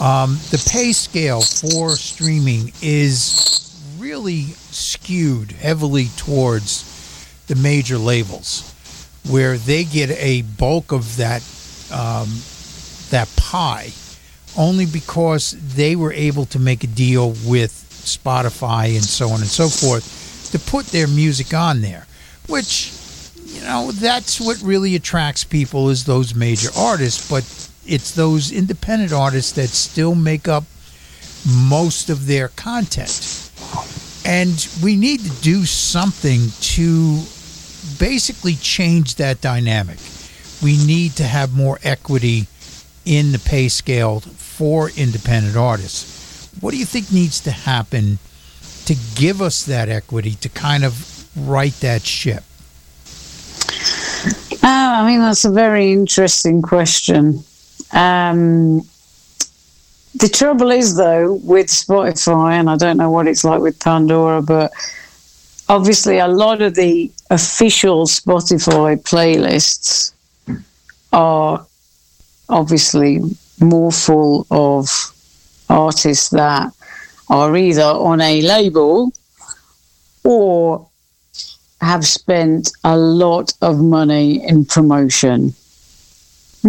Um, 0.00 0.38
the 0.50 0.64
pay 0.70 0.92
scale 0.92 1.40
for 1.40 1.96
streaming 1.96 2.72
is 2.80 3.74
really 3.98 4.42
skewed 4.70 5.50
heavily 5.50 6.06
towards 6.16 6.84
the 7.48 7.56
major 7.56 7.98
labels, 7.98 8.72
where 9.28 9.58
they 9.58 9.82
get 9.82 10.10
a 10.10 10.42
bulk 10.42 10.92
of 10.92 11.16
that 11.16 11.42
um, 11.92 12.28
that 13.10 13.28
pie, 13.36 13.90
only 14.56 14.86
because 14.86 15.56
they 15.74 15.96
were 15.96 16.12
able 16.12 16.44
to 16.46 16.58
make 16.60 16.84
a 16.84 16.86
deal 16.86 17.30
with 17.44 17.72
Spotify 18.04 18.94
and 18.94 19.04
so 19.04 19.30
on 19.30 19.40
and 19.40 19.48
so 19.48 19.68
forth, 19.68 20.50
to 20.52 20.58
put 20.58 20.86
their 20.86 21.08
music 21.08 21.52
on 21.54 21.80
there, 21.80 22.06
which 22.46 22.92
you 23.46 23.62
know 23.62 23.90
that's 23.92 24.40
what 24.40 24.60
really 24.62 24.94
attracts 24.94 25.42
people 25.42 25.88
is 25.88 26.04
those 26.04 26.36
major 26.36 26.68
artists, 26.76 27.28
but 27.28 27.67
it's 27.88 28.12
those 28.12 28.52
independent 28.52 29.12
artists 29.12 29.52
that 29.52 29.68
still 29.68 30.14
make 30.14 30.46
up 30.46 30.64
most 31.46 32.10
of 32.10 32.26
their 32.26 32.48
content. 32.48 33.50
And 34.24 34.68
we 34.82 34.94
need 34.96 35.20
to 35.20 35.30
do 35.40 35.64
something 35.64 36.50
to 36.60 37.22
basically 37.98 38.54
change 38.54 39.14
that 39.16 39.40
dynamic. 39.40 39.98
We 40.62 40.76
need 40.84 41.12
to 41.12 41.24
have 41.24 41.56
more 41.56 41.78
equity 41.82 42.46
in 43.04 43.32
the 43.32 43.38
pay 43.38 43.68
scale 43.68 44.20
for 44.20 44.90
independent 44.90 45.56
artists. 45.56 46.50
What 46.60 46.72
do 46.72 46.76
you 46.76 46.84
think 46.84 47.10
needs 47.12 47.40
to 47.40 47.50
happen 47.50 48.18
to 48.84 48.96
give 49.14 49.40
us 49.40 49.64
that 49.64 49.88
equity 49.88 50.32
to 50.32 50.48
kind 50.48 50.84
of 50.84 51.26
right 51.48 51.72
that 51.80 52.02
ship? 52.02 52.42
Oh, 54.62 54.92
I 54.96 55.06
mean, 55.06 55.20
that's 55.20 55.44
a 55.44 55.50
very 55.50 55.92
interesting 55.92 56.60
question. 56.60 57.44
Um, 57.92 58.82
the 60.14 60.28
trouble 60.28 60.70
is, 60.70 60.96
though, 60.96 61.34
with 61.34 61.66
Spotify, 61.66 62.52
and 62.52 62.68
I 62.68 62.76
don't 62.76 62.96
know 62.96 63.10
what 63.10 63.28
it's 63.28 63.44
like 63.44 63.60
with 63.60 63.78
Pandora, 63.80 64.42
but 64.42 64.72
obviously 65.68 66.18
a 66.18 66.28
lot 66.28 66.62
of 66.62 66.74
the 66.74 67.10
official 67.30 68.06
Spotify 68.06 69.00
playlists 69.02 70.12
are 71.12 71.64
obviously 72.48 73.20
more 73.60 73.92
full 73.92 74.46
of 74.50 74.88
artists 75.68 76.30
that 76.30 76.72
are 77.28 77.56
either 77.56 77.82
on 77.82 78.20
a 78.20 78.40
label 78.42 79.12
or 80.24 80.86
have 81.80 82.06
spent 82.06 82.72
a 82.84 82.96
lot 82.96 83.52
of 83.60 83.78
money 83.78 84.46
in 84.46 84.64
promotion. 84.64 85.54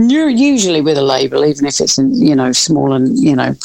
Usually 0.07 0.81
with 0.81 0.97
a 0.97 1.01
label, 1.01 1.45
even 1.45 1.65
if 1.65 1.79
it's 1.79 1.97
you 1.97 2.35
know 2.35 2.51
small 2.51 2.93
and 2.93 3.17
you 3.17 3.35
know 3.35 3.55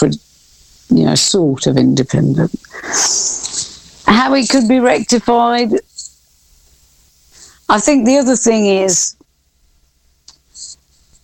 you 0.88 1.04
know 1.04 1.14
sort 1.14 1.66
of 1.66 1.76
independent. 1.76 2.52
How 4.06 4.34
it 4.34 4.48
could 4.48 4.68
be 4.68 4.80
rectified, 4.80 5.72
I 7.68 7.80
think 7.80 8.06
the 8.06 8.18
other 8.18 8.36
thing 8.36 8.66
is 8.66 9.16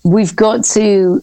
we've 0.02 0.34
got 0.34 0.64
to 0.64 1.22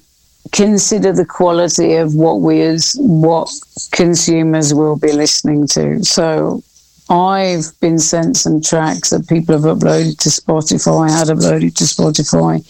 consider 0.51 1.11
the 1.11 1.25
quality 1.25 1.95
of 1.95 2.15
what 2.15 2.41
we 2.41 2.61
as 2.61 2.95
what 2.99 3.49
consumers 3.91 4.73
will 4.73 4.97
be 4.97 5.11
listening 5.11 5.67
to. 5.67 6.03
So 6.03 6.63
I've 7.09 7.67
been 7.79 7.99
sent 7.99 8.37
some 8.37 8.61
tracks 8.61 9.09
that 9.09 9.27
people 9.27 9.55
have 9.55 9.77
uploaded 9.77 10.17
to 10.19 10.29
Spotify, 10.29 11.09
had 11.09 11.27
uploaded 11.27 11.75
to 11.75 11.83
Spotify, 11.85 12.65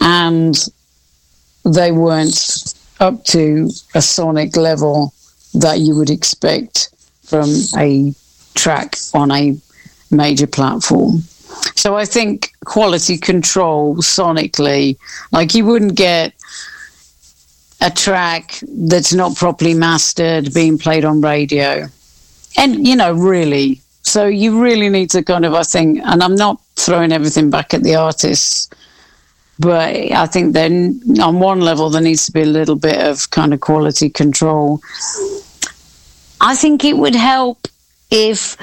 and 0.00 0.56
they 1.64 1.92
weren't 1.92 2.74
up 3.00 3.24
to 3.24 3.70
a 3.94 4.02
sonic 4.02 4.56
level 4.56 5.12
that 5.54 5.80
you 5.80 5.96
would 5.96 6.10
expect 6.10 6.90
from 7.24 7.50
a 7.76 8.14
track 8.54 8.96
on 9.14 9.30
a 9.30 9.56
major 10.10 10.46
platform. 10.46 11.22
So 11.74 11.96
I 11.96 12.04
think 12.04 12.52
quality 12.64 13.18
control 13.18 13.96
sonically, 13.96 14.96
like 15.32 15.54
you 15.54 15.64
wouldn't 15.64 15.94
get 15.94 16.34
a 17.80 17.90
track 17.90 18.58
that's 18.62 19.12
not 19.12 19.36
properly 19.36 19.74
mastered 19.74 20.52
being 20.54 20.78
played 20.78 21.04
on 21.04 21.20
radio. 21.20 21.86
And, 22.56 22.86
you 22.86 22.96
know, 22.96 23.12
really. 23.12 23.80
So 24.02 24.26
you 24.26 24.62
really 24.62 24.88
need 24.88 25.10
to 25.10 25.22
kind 25.22 25.44
of, 25.44 25.52
I 25.54 25.62
think, 25.62 26.00
and 26.04 26.22
I'm 26.22 26.36
not 26.36 26.60
throwing 26.76 27.12
everything 27.12 27.50
back 27.50 27.74
at 27.74 27.82
the 27.82 27.96
artists, 27.96 28.70
but 29.58 29.94
I 29.94 30.26
think 30.26 30.52
then 30.52 31.00
on 31.20 31.38
one 31.40 31.60
level 31.60 31.90
there 31.90 32.02
needs 32.02 32.26
to 32.26 32.32
be 32.32 32.42
a 32.42 32.46
little 32.46 32.76
bit 32.76 33.00
of 33.00 33.30
kind 33.30 33.54
of 33.54 33.60
quality 33.60 34.10
control. 34.10 34.80
I 36.40 36.54
think 36.54 36.84
it 36.84 36.96
would 36.96 37.14
help 37.14 37.66
if 38.10 38.56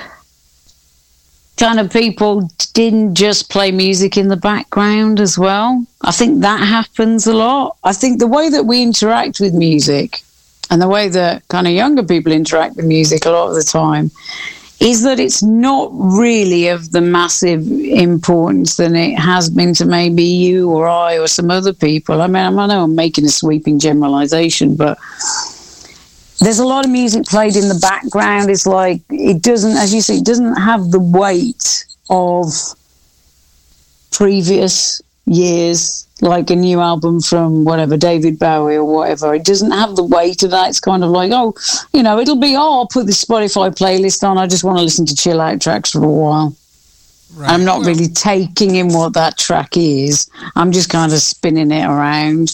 kind 1.58 1.80
of 1.80 1.92
people 1.92 2.50
didn't 2.74 3.16
just 3.16 3.50
play 3.50 3.72
music 3.72 4.18
in 4.18 4.28
the 4.28 4.38
background 4.38 5.20
as 5.20 5.38
well. 5.38 5.86
I 6.02 6.12
think 6.12 6.42
that 6.42 6.60
happens 6.60 7.28
a 7.28 7.34
lot. 7.34 7.78
I 7.84 7.94
think 7.94 8.20
the 8.20 8.28
way 8.28 8.50
that 8.50 8.66
we 8.66 8.82
interact 8.82 9.40
with 9.40 9.54
music 9.54 10.22
and 10.70 10.82
the 10.82 10.88
way 10.88 11.10
that 11.10 11.48
kind 11.48 11.68
of 11.68 11.74
younger 11.74 12.04
people 12.04 12.32
interact 12.32 12.76
with 12.76 12.86
music 12.86 13.26
a 13.26 13.32
lot 13.32 13.50
of 13.50 13.56
the 13.56 13.64
time 13.64 14.12
is 14.84 15.04
that 15.04 15.18
it's 15.18 15.42
not 15.42 15.90
really 15.94 16.68
of 16.68 16.92
the 16.92 17.00
massive 17.00 17.66
importance 17.72 18.76
than 18.76 18.98
it 18.98 19.18
has 19.18 19.50
been 19.50 19.74
to 19.74 19.86
maybe 19.86 20.24
you 20.24 20.70
or 20.70 20.88
I 20.88 21.18
or 21.18 21.28
some 21.28 21.50
other 21.50 21.72
people. 21.72 22.22
I 22.22 22.28
mean, 22.28 22.60
I 22.60 22.68
know 22.68 22.84
I'm 22.84 22.94
making 22.94 23.24
a 23.24 23.30
sweeping 23.30 23.80
generalization, 23.80 24.76
but 24.76 24.98
there's 26.40 26.60
a 26.60 26.66
lot 26.66 26.84
of 26.84 26.92
music 26.92 27.24
played 27.26 27.56
in 27.56 27.70
the 27.70 27.80
background. 27.80 28.50
It's 28.50 28.68
like 28.68 29.02
it 29.10 29.42
doesn't, 29.42 29.78
as 29.78 29.94
you 29.94 30.02
say, 30.02 30.18
it 30.18 30.26
doesn't 30.26 30.56
have 30.56 30.92
the 30.92 31.00
weight 31.00 31.86
of 32.10 32.52
previous 34.12 35.02
years, 35.26 36.08
like 36.22 36.50
a 36.50 36.56
new 36.56 36.80
album 36.80 37.22
from 37.22 37.64
whatever 37.64 37.98
David 37.98 38.40
Bowie 38.40 38.76
or 38.76 38.86
whatever. 38.86 39.34
It 39.34 39.46
doesn't 39.46 39.72
have 39.72 39.96
the 39.96 40.04
weight 40.04 40.44
of 40.44 40.52
that. 40.52 40.70
It's 40.70 40.80
kind 40.80 41.04
of 41.04 41.10
like, 41.10 41.32
oh, 41.34 41.54
you 41.94 42.04
know, 42.04 42.20
it'll 42.20 42.40
be, 42.40 42.56
oh, 42.56 42.80
I'll 42.80 42.88
put 42.88 43.06
the 43.06 43.14
Spotify 43.14 43.74
playlist 43.74 44.28
on. 44.28 44.38
I 44.38 44.48
just 44.48 44.64
want 44.64 44.78
to 44.78 44.84
listen 44.84 45.06
to 45.06 45.16
chill 45.16 45.42
out 45.42 45.62
tracks 45.62 45.92
for 45.92 46.04
a 46.04 46.10
while. 46.10 46.56
Right. 47.36 47.50
I'm 47.50 47.66
not 47.66 47.86
really 47.86 48.08
taking 48.08 48.76
in 48.76 48.90
what 48.90 49.14
that 49.14 49.38
track 49.38 49.76
is. 49.76 50.30
I'm 50.56 50.72
just 50.72 50.90
kind 50.90 51.12
of 51.12 51.20
spinning 51.20 51.72
it 51.72 51.86
around. 51.86 52.52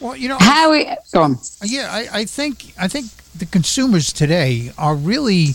Well, 0.00 0.14
you 0.14 0.28
know, 0.28 0.36
How 0.38 0.72
it, 0.72 0.98
go 1.12 1.22
on. 1.22 1.38
Yeah, 1.64 1.88
I, 1.90 2.20
I 2.20 2.24
think 2.24 2.74
I 2.78 2.86
think 2.86 3.06
the 3.34 3.46
consumers 3.46 4.12
today 4.12 4.72
are 4.76 4.94
really 4.94 5.54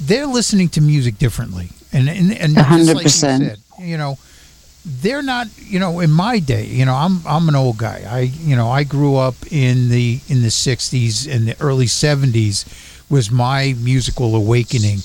they're 0.00 0.26
listening 0.26 0.68
to 0.70 0.80
music 0.80 1.18
differently, 1.18 1.68
and 1.92 2.08
and, 2.08 2.32
and 2.32 2.56
A 2.56 2.62
just 2.62 2.94
like 2.94 3.04
you 3.04 3.10
said, 3.10 3.58
you 3.78 3.98
know, 3.98 4.18
they're 4.84 5.22
not. 5.22 5.48
You 5.58 5.78
know, 5.78 6.00
in 6.00 6.10
my 6.10 6.38
day, 6.38 6.66
you 6.66 6.84
know, 6.84 6.94
I'm 6.94 7.20
I'm 7.26 7.48
an 7.48 7.56
old 7.56 7.78
guy. 7.78 8.04
I 8.08 8.20
you 8.20 8.56
know 8.56 8.68
I 8.68 8.84
grew 8.84 9.16
up 9.16 9.34
in 9.50 9.88
the 9.88 10.20
in 10.28 10.42
the 10.42 10.48
'60s 10.48 11.32
and 11.32 11.46
the 11.46 11.56
early 11.60 11.86
'70s 11.86 12.64
was 13.10 13.30
my 13.30 13.74
musical 13.78 14.34
awakening, 14.34 14.98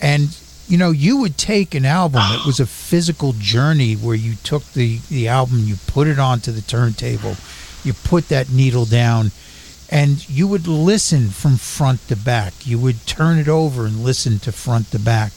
and 0.00 0.36
you 0.68 0.76
know 0.76 0.90
you 0.90 1.18
would 1.18 1.38
take 1.38 1.74
an 1.74 1.84
album 1.84 2.20
it 2.24 2.44
was 2.44 2.60
a 2.60 2.66
physical 2.66 3.32
journey 3.38 3.94
where 3.94 4.16
you 4.16 4.34
took 4.42 4.64
the 4.72 4.98
the 5.08 5.28
album 5.28 5.60
you 5.60 5.76
put 5.86 6.08
it 6.08 6.18
onto 6.18 6.50
the 6.50 6.62
turntable 6.62 7.36
you 7.84 7.92
put 7.92 8.28
that 8.28 8.50
needle 8.50 8.84
down 8.84 9.30
and 9.88 10.28
you 10.28 10.48
would 10.48 10.66
listen 10.66 11.28
from 11.28 11.56
front 11.56 12.00
to 12.08 12.16
back 12.16 12.52
you 12.66 12.78
would 12.78 13.06
turn 13.06 13.38
it 13.38 13.48
over 13.48 13.86
and 13.86 14.02
listen 14.02 14.38
to 14.38 14.50
front 14.50 14.90
to 14.90 14.98
back 14.98 15.32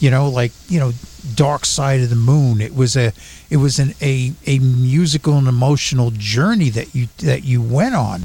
you 0.00 0.10
know 0.10 0.28
like 0.28 0.52
you 0.68 0.80
know 0.80 0.92
dark 1.34 1.64
side 1.64 2.00
of 2.00 2.10
the 2.10 2.16
moon 2.16 2.60
it 2.60 2.74
was 2.74 2.96
a 2.96 3.12
it 3.50 3.58
was 3.58 3.78
an 3.78 3.94
a 4.00 4.32
a 4.46 4.58
musical 4.58 5.36
and 5.36 5.46
emotional 5.46 6.10
journey 6.12 6.70
that 6.70 6.94
you 6.94 7.06
that 7.18 7.44
you 7.44 7.62
went 7.62 7.94
on 7.94 8.20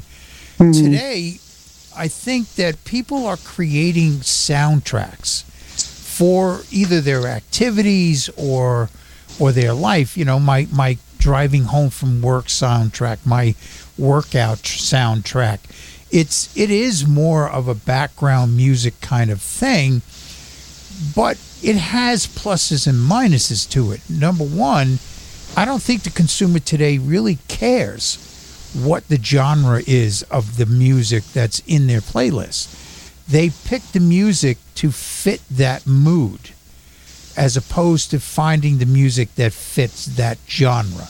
mm-hmm. 0.58 0.72
today 0.72 1.38
i 1.96 2.08
think 2.08 2.56
that 2.56 2.84
people 2.86 3.26
are 3.26 3.38
creating 3.38 4.14
soundtracks 4.14 5.44
for 6.16 6.62
either 6.72 7.02
their 7.02 7.28
activities 7.28 8.30
or 8.38 8.90
or 9.38 9.52
their 9.52 9.74
life. 9.74 10.18
You 10.18 10.26
know, 10.26 10.40
my 10.40 10.68
my 10.72 10.98
driving 11.18 11.64
home 11.64 11.90
from 11.90 12.22
work 12.22 12.46
soundtrack, 12.46 13.26
my 13.26 13.56
workout 13.98 14.60
soundtrack. 14.60 15.60
It's 16.12 16.56
it 16.56 16.72
is 16.72 17.06
more 17.06 17.50
of 17.50 17.68
a 17.68 17.76
background 17.76 18.56
music 18.56 19.02
kind 19.02 19.30
of 19.30 19.42
thing, 19.42 20.02
but 21.16 21.38
it 21.66 21.78
has 21.78 22.28
pluses 22.28 22.86
and 22.86 22.98
minuses 22.98 23.68
to 23.72 23.92
it. 23.92 24.02
Number 24.08 24.44
one, 24.44 25.00
I 25.58 25.66
don't 25.66 25.82
think 25.82 26.04
the 26.04 26.12
consumer 26.12 26.60
today 26.60 27.00
really 27.00 27.40
cares 27.48 28.22
what 28.76 29.08
the 29.08 29.18
genre 29.18 29.82
is 29.88 30.22
of 30.24 30.58
the 30.58 30.68
music 30.68 31.24
that's 31.34 31.64
in 31.66 31.88
their 31.88 32.02
playlist. 32.02 32.70
They 33.28 33.50
pick 33.66 33.82
the 33.94 34.00
music 34.00 34.60
to 34.76 34.92
fit 34.92 35.42
that 35.50 35.88
mood 35.88 36.52
as 37.36 37.58
opposed 37.58 38.12
to 38.12 38.20
finding 38.20 38.78
the 38.78 38.86
music 38.86 39.34
that 39.36 39.52
fits 39.52 40.06
that 40.06 40.38
genre. 40.48 41.08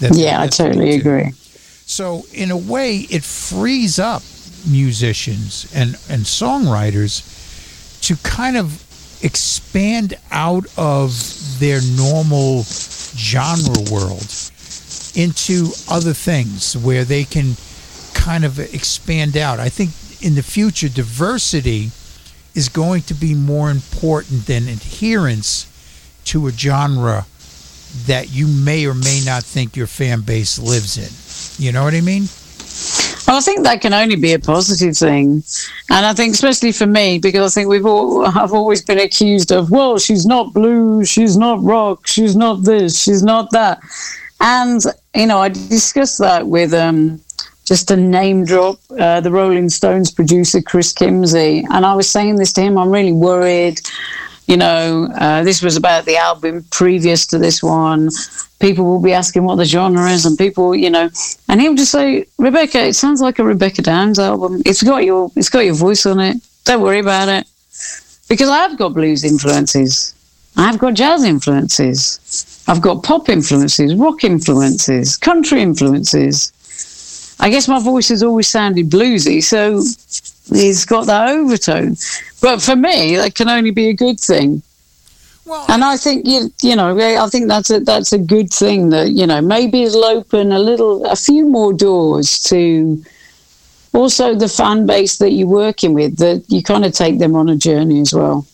Yeah, 0.00 0.40
I 0.40 0.46
totally 0.46 0.92
to. 0.92 0.98
agree. 0.98 1.32
So 1.84 2.22
in 2.32 2.50
a 2.50 2.56
way, 2.56 3.00
it 3.10 3.22
frees 3.22 3.98
up 3.98 4.22
musicians 4.66 5.70
and, 5.74 5.90
and 6.08 6.22
songwriters 6.22 7.22
to 8.02 8.16
kind 8.22 8.56
of 8.56 8.82
expand 9.22 10.14
out 10.30 10.66
of 10.76 11.58
their 11.60 11.80
normal 11.96 12.62
genre 12.64 13.80
world 13.90 14.26
into 15.14 15.70
other 15.88 16.12
things 16.12 16.76
where 16.76 17.04
they 17.04 17.24
can 17.24 17.56
kind 18.14 18.44
of 18.44 18.58
expand 18.58 19.36
out. 19.36 19.58
I 19.58 19.68
think 19.68 19.90
in 20.22 20.34
the 20.34 20.42
future, 20.42 20.88
diversity 20.88 21.90
is 22.54 22.68
going 22.68 23.02
to 23.02 23.14
be 23.14 23.34
more 23.34 23.70
important 23.70 24.46
than 24.46 24.68
adherence 24.68 25.66
to 26.24 26.46
a 26.46 26.52
genre 26.52 27.26
that 28.06 28.30
you 28.30 28.46
may 28.46 28.86
or 28.86 28.94
may 28.94 29.22
not 29.24 29.42
think 29.42 29.76
your 29.76 29.86
fan 29.86 30.20
base 30.20 30.58
lives 30.58 30.96
in. 30.96 31.64
You 31.64 31.72
know 31.72 31.84
what 31.84 31.94
I 31.94 32.00
mean? 32.00 32.28
Well, 33.30 33.38
I 33.38 33.42
think 33.42 33.62
that 33.62 33.80
can 33.80 33.94
only 33.94 34.16
be 34.16 34.32
a 34.32 34.40
positive 34.40 34.96
thing, 34.96 35.44
and 35.88 36.04
I 36.04 36.12
think 36.14 36.34
especially 36.34 36.72
for 36.72 36.88
me 36.88 37.20
because 37.20 37.52
I 37.52 37.54
think 37.54 37.70
we've 37.70 37.86
all 37.86 38.26
I've 38.26 38.52
always 38.52 38.82
been 38.82 38.98
accused 38.98 39.52
of 39.52 39.70
well, 39.70 40.00
she's 40.00 40.26
not 40.26 40.52
blue, 40.52 41.04
she's 41.04 41.36
not 41.36 41.62
rock, 41.62 42.08
she's 42.08 42.34
not 42.34 42.64
this, 42.64 43.00
she's 43.00 43.22
not 43.22 43.52
that, 43.52 43.78
and 44.40 44.82
you 45.14 45.28
know 45.28 45.38
I 45.38 45.50
discussed 45.50 46.18
that 46.18 46.48
with 46.48 46.74
um, 46.74 47.20
just 47.64 47.92
a 47.92 47.96
name 47.96 48.44
drop, 48.44 48.80
uh, 48.98 49.20
the 49.20 49.30
Rolling 49.30 49.68
Stones 49.68 50.10
producer 50.10 50.60
Chris 50.60 50.92
Kimsey, 50.92 51.64
and 51.70 51.86
I 51.86 51.94
was 51.94 52.10
saying 52.10 52.34
this 52.34 52.52
to 52.54 52.62
him. 52.62 52.76
I'm 52.76 52.90
really 52.90 53.12
worried. 53.12 53.80
You 54.50 54.56
know, 54.56 55.08
uh, 55.14 55.44
this 55.44 55.62
was 55.62 55.76
about 55.76 56.06
the 56.06 56.16
album 56.16 56.64
previous 56.72 57.24
to 57.28 57.38
this 57.38 57.62
one. 57.62 58.08
People 58.58 58.84
will 58.84 59.00
be 59.00 59.12
asking 59.12 59.44
what 59.44 59.54
the 59.54 59.64
genre 59.64 60.10
is, 60.10 60.26
and 60.26 60.36
people, 60.36 60.74
you 60.74 60.90
know, 60.90 61.08
and 61.48 61.60
he'll 61.60 61.76
just 61.76 61.92
say, 61.92 62.26
"Rebecca, 62.36 62.88
it 62.88 62.94
sounds 62.94 63.20
like 63.20 63.38
a 63.38 63.44
Rebecca 63.44 63.82
Downes 63.82 64.18
album. 64.18 64.60
It's 64.66 64.82
got 64.82 65.04
your, 65.04 65.30
it's 65.36 65.50
got 65.50 65.60
your 65.66 65.76
voice 65.76 66.04
on 66.04 66.18
it. 66.18 66.36
Don't 66.64 66.82
worry 66.82 66.98
about 66.98 67.28
it." 67.28 67.46
Because 68.28 68.48
I've 68.48 68.76
got 68.76 68.92
blues 68.92 69.22
influences, 69.22 70.14
I've 70.56 70.80
got 70.80 70.94
jazz 70.94 71.22
influences, 71.22 72.64
I've 72.66 72.80
got 72.80 73.04
pop 73.04 73.28
influences, 73.28 73.94
rock 73.94 74.24
influences, 74.24 75.16
country 75.16 75.62
influences. 75.62 77.36
I 77.38 77.50
guess 77.50 77.68
my 77.68 77.78
voice 77.78 78.08
has 78.08 78.24
always 78.24 78.48
sounded 78.48 78.90
bluesy, 78.90 79.44
so 79.44 79.84
it's 80.50 80.84
got 80.84 81.06
that 81.06 81.30
overtone. 81.30 81.96
But 82.40 82.62
for 82.62 82.76
me, 82.76 83.16
that 83.16 83.34
can 83.34 83.48
only 83.48 83.70
be 83.70 83.88
a 83.88 83.94
good 83.94 84.20
thing. 84.20 84.62
Well, 85.46 85.64
And 85.68 85.82
I 85.82 85.96
think 85.96 86.26
you 86.26 86.52
you 86.62 86.76
know 86.76 86.96
I 86.96 87.28
think 87.28 87.48
that's 87.48 87.70
a 87.70 87.80
that's 87.80 88.12
a 88.12 88.18
good 88.18 88.52
thing 88.52 88.90
that 88.90 89.10
you 89.10 89.26
know 89.26 89.40
maybe 89.40 89.82
it'll 89.82 90.04
open 90.04 90.52
a 90.52 90.58
little 90.58 91.04
a 91.06 91.16
few 91.16 91.44
more 91.48 91.72
doors 91.72 92.38
to 92.44 93.02
also 93.92 94.34
the 94.34 94.48
fan 94.48 94.86
base 94.86 95.18
that 95.18 95.30
you're 95.30 95.48
working 95.48 95.94
with 95.94 96.18
that 96.18 96.44
you 96.48 96.62
kind 96.62 96.84
of 96.84 96.92
take 96.92 97.18
them 97.18 97.34
on 97.34 97.48
a 97.48 97.56
journey 97.56 98.00
as 98.00 98.14
well. 98.14 98.46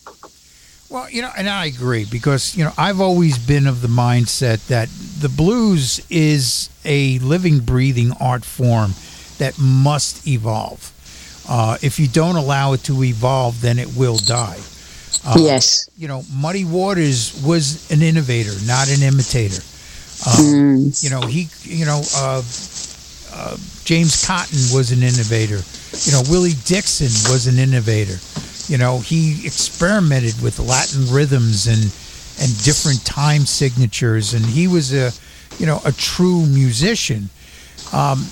Well, 0.89 1.09
you 1.09 1.21
know, 1.21 1.31
and 1.37 1.49
I 1.49 1.65
agree 1.65 2.05
because, 2.09 2.55
you 2.55 2.63
know, 2.63 2.71
I've 2.77 3.01
always 3.01 3.37
been 3.37 3.67
of 3.67 3.81
the 3.81 3.89
mindset 3.89 4.67
that 4.67 4.87
the 5.19 5.27
blues 5.27 5.99
is 6.09 6.69
a 6.85 7.19
living, 7.19 7.59
breathing 7.59 8.13
art 8.21 8.45
form 8.45 8.93
that 9.37 9.59
must 9.59 10.25
evolve. 10.25 10.93
Uh, 11.49 11.77
if 11.81 11.99
you 11.99 12.07
don't 12.07 12.35
allow 12.35 12.73
it 12.73 12.83
to 12.83 13.03
evolve, 13.03 13.61
then 13.61 13.79
it 13.79 13.95
will 13.95 14.17
die. 14.17 14.59
Uh, 15.25 15.35
yes. 15.37 15.89
You 15.97 16.07
know, 16.07 16.23
Muddy 16.33 16.65
Waters 16.65 17.41
was 17.45 17.89
an 17.91 18.01
innovator, 18.01 18.53
not 18.65 18.89
an 18.89 19.01
imitator. 19.03 19.61
Uh, 20.25 20.37
Mm. 20.37 21.03
You 21.03 21.09
know, 21.11 21.21
he, 21.21 21.47
you 21.61 21.85
know, 21.85 22.01
uh, 22.15 22.41
uh, 23.33 23.57
James 23.83 24.25
Cotton 24.25 24.59
was 24.73 24.91
an 24.91 25.03
innovator. 25.03 25.61
You 26.05 26.11
know, 26.11 26.23
Willie 26.29 26.57
Dixon 26.65 27.31
was 27.31 27.45
an 27.47 27.59
innovator. 27.59 28.17
You 28.67 28.77
know, 28.77 28.99
he 28.99 29.45
experimented 29.45 30.41
with 30.41 30.59
Latin 30.59 31.07
rhythms 31.13 31.67
and 31.67 31.91
and 32.39 32.63
different 32.63 33.03
time 33.05 33.45
signatures, 33.45 34.33
and 34.33 34.45
he 34.45 34.67
was 34.67 34.93
a, 34.93 35.11
you 35.57 35.65
know, 35.65 35.81
a 35.85 35.91
true 35.91 36.45
musician. 36.45 37.29
Um, 37.93 38.27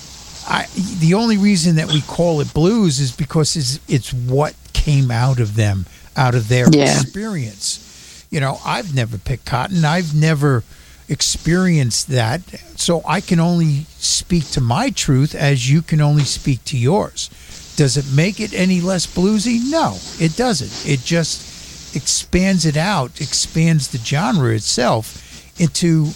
I 0.48 0.68
the 1.00 1.14
only 1.16 1.38
reason 1.38 1.76
that 1.78 1.88
we 1.92 2.02
call 2.02 2.40
it 2.42 2.54
blues 2.54 3.00
is 3.00 3.12
because 3.12 3.56
it's, 3.56 3.80
it's 3.88 4.14
what 4.14 4.56
came 4.74 5.10
out 5.12 5.40
of 5.40 5.56
them, 5.56 5.86
out 6.16 6.36
of 6.36 6.48
their 6.50 6.68
Yeah. 6.72 6.84
experience. 7.02 8.26
You 8.30 8.40
know, 8.40 8.60
I've 8.66 8.94
never 8.94 9.18
picked 9.18 9.46
cotton. 9.46 9.86
I've 9.86 10.14
never 10.14 10.64
experienced 11.08 12.08
that. 12.10 12.42
So 12.76 13.02
I 13.08 13.22
can 13.22 13.40
only 13.40 13.86
speak 13.98 14.50
to 14.52 14.62
my 14.62 14.90
truth 14.90 15.34
as 15.36 15.70
you 15.70 15.82
can 15.82 16.02
only 16.02 16.24
speak 16.24 16.64
to 16.66 16.78
yours. 16.78 17.30
Does 17.76 17.98
it 17.98 18.06
make 18.14 18.40
it 18.40 18.54
any 18.54 18.82
less 18.82 19.06
bluesy? 19.08 19.60
No, 19.70 19.98
it 20.20 20.36
doesn't. 20.36 20.90
It 20.90 21.02
just 21.04 21.96
expands 21.96 22.66
it 22.66 22.78
out, 22.78 23.20
expands 23.22 23.90
the 23.90 23.98
genre 23.98 24.54
itself 24.54 25.22
into 25.60 26.10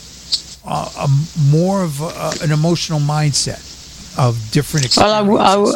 uh, 0.65 0.89
a 0.97 1.07
more 1.49 1.83
of 1.83 2.01
a, 2.01 2.33
an 2.43 2.51
emotional 2.51 2.99
mindset 2.99 3.61
of 4.19 4.51
different 4.51 4.95
Well, 4.97 5.23
experiences. 5.23 5.75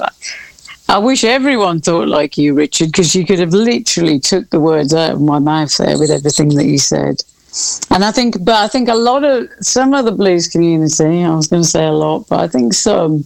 I, 0.89 0.95
I, 0.95 0.95
I 0.95 0.97
wish 0.99 1.23
everyone 1.23 1.81
thought 1.81 2.07
like 2.07 2.37
you, 2.37 2.53
Richard, 2.53 2.87
because 2.87 3.15
you 3.15 3.25
could 3.25 3.39
have 3.39 3.53
literally 3.53 4.19
took 4.19 4.49
the 4.49 4.59
words 4.59 4.93
out 4.93 5.13
of 5.13 5.21
my 5.21 5.39
mouth 5.39 5.75
there 5.77 5.97
with 5.97 6.11
everything 6.11 6.49
that 6.55 6.65
you 6.65 6.77
said. 6.77 7.23
And 7.89 8.03
I 8.03 8.11
think, 8.11 8.43
but 8.43 8.55
I 8.55 8.67
think 8.67 8.89
a 8.89 8.95
lot 8.95 9.23
of 9.23 9.47
some 9.61 9.93
of 9.93 10.05
the 10.05 10.11
blues 10.11 10.47
community, 10.47 11.23
I 11.23 11.35
was 11.35 11.47
going 11.47 11.61
to 11.61 11.67
say 11.67 11.85
a 11.85 11.91
lot, 11.91 12.27
but 12.27 12.39
I 12.41 12.47
think 12.47 12.73
some 12.73 13.23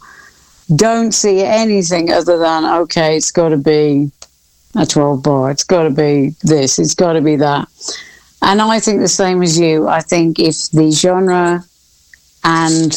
don't 0.76 1.14
see 1.14 1.42
anything 1.42 2.12
other 2.12 2.38
than 2.38 2.66
okay, 2.66 3.16
it's 3.18 3.32
got 3.32 3.50
to 3.50 3.58
be 3.58 4.12
a 4.76 4.86
12 4.86 5.24
bar, 5.24 5.50
it's 5.50 5.64
got 5.64 5.84
to 5.84 5.90
be 5.90 6.36
this, 6.44 6.78
it's 6.78 6.94
got 6.94 7.14
to 7.14 7.22
be 7.22 7.38
that. 7.38 7.68
And 8.42 8.62
I 8.62 8.80
think 8.80 9.00
the 9.00 9.08
same 9.08 9.42
as 9.42 9.58
you. 9.60 9.88
I 9.88 10.02
think 10.02 10.40
if 10.40 10.70
the 10.72 10.92
genre 10.92 11.64
and 12.44 12.92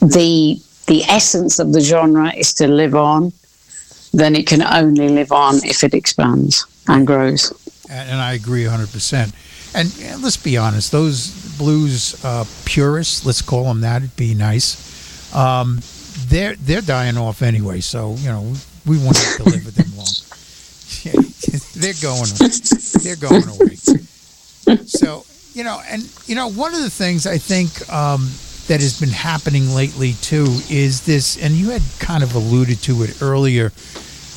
the 0.00 0.60
the 0.92 1.04
essence 1.04 1.58
of 1.58 1.72
the 1.72 1.80
genre 1.80 2.30
is 2.34 2.52
to 2.52 2.68
live 2.68 2.94
on, 2.94 3.32
then 4.12 4.36
it 4.36 4.46
can 4.46 4.62
only 4.62 5.08
live 5.08 5.32
on 5.32 5.54
if 5.64 5.82
it 5.82 5.94
expands 5.94 6.66
and 6.86 7.06
grows. 7.06 7.50
and 7.88 8.10
and 8.10 8.20
I 8.20 8.34
agree 8.34 8.64
100%. 8.64 9.32
And, 9.74 9.90
and 10.02 10.22
let's 10.22 10.36
be 10.36 10.58
honest, 10.58 10.92
those 10.92 11.56
blues 11.56 12.22
uh, 12.22 12.44
purists, 12.66 13.24
let's 13.24 13.40
call 13.40 13.64
them 13.64 13.80
that, 13.80 14.02
it'd 14.02 14.16
be 14.16 14.34
nice. 14.34 14.70
Um, 15.34 15.80
they're 16.28 16.56
they're 16.56 16.82
dying 16.82 17.16
off 17.16 17.40
anyway, 17.40 17.80
so 17.80 18.14
you 18.18 18.28
know 18.28 18.52
we 18.84 18.98
won't 18.98 19.16
have 19.16 19.36
to 19.38 19.44
live 19.44 19.64
with 19.64 19.76
them 19.80 19.92
long. 19.96 20.12
they're 21.80 22.02
going 22.02 22.28
away. 22.36 22.52
they're 23.00 23.16
going 23.16 23.48
away. 23.48 23.76
So 24.84 25.24
you 25.54 25.64
know, 25.64 25.80
and 25.88 26.02
you 26.26 26.34
know, 26.34 26.48
one 26.48 26.74
of 26.74 26.82
the 26.82 26.90
things 26.90 27.26
I 27.26 27.38
think 27.38 27.70
um, 27.90 28.28
that 28.68 28.80
has 28.80 28.98
been 28.98 29.10
happening 29.10 29.74
lately 29.74 30.14
too 30.14 30.46
is 30.70 31.04
this, 31.04 31.42
and 31.42 31.54
you 31.54 31.70
had 31.70 31.82
kind 31.98 32.22
of 32.22 32.34
alluded 32.34 32.78
to 32.82 33.02
it 33.02 33.20
earlier, 33.20 33.72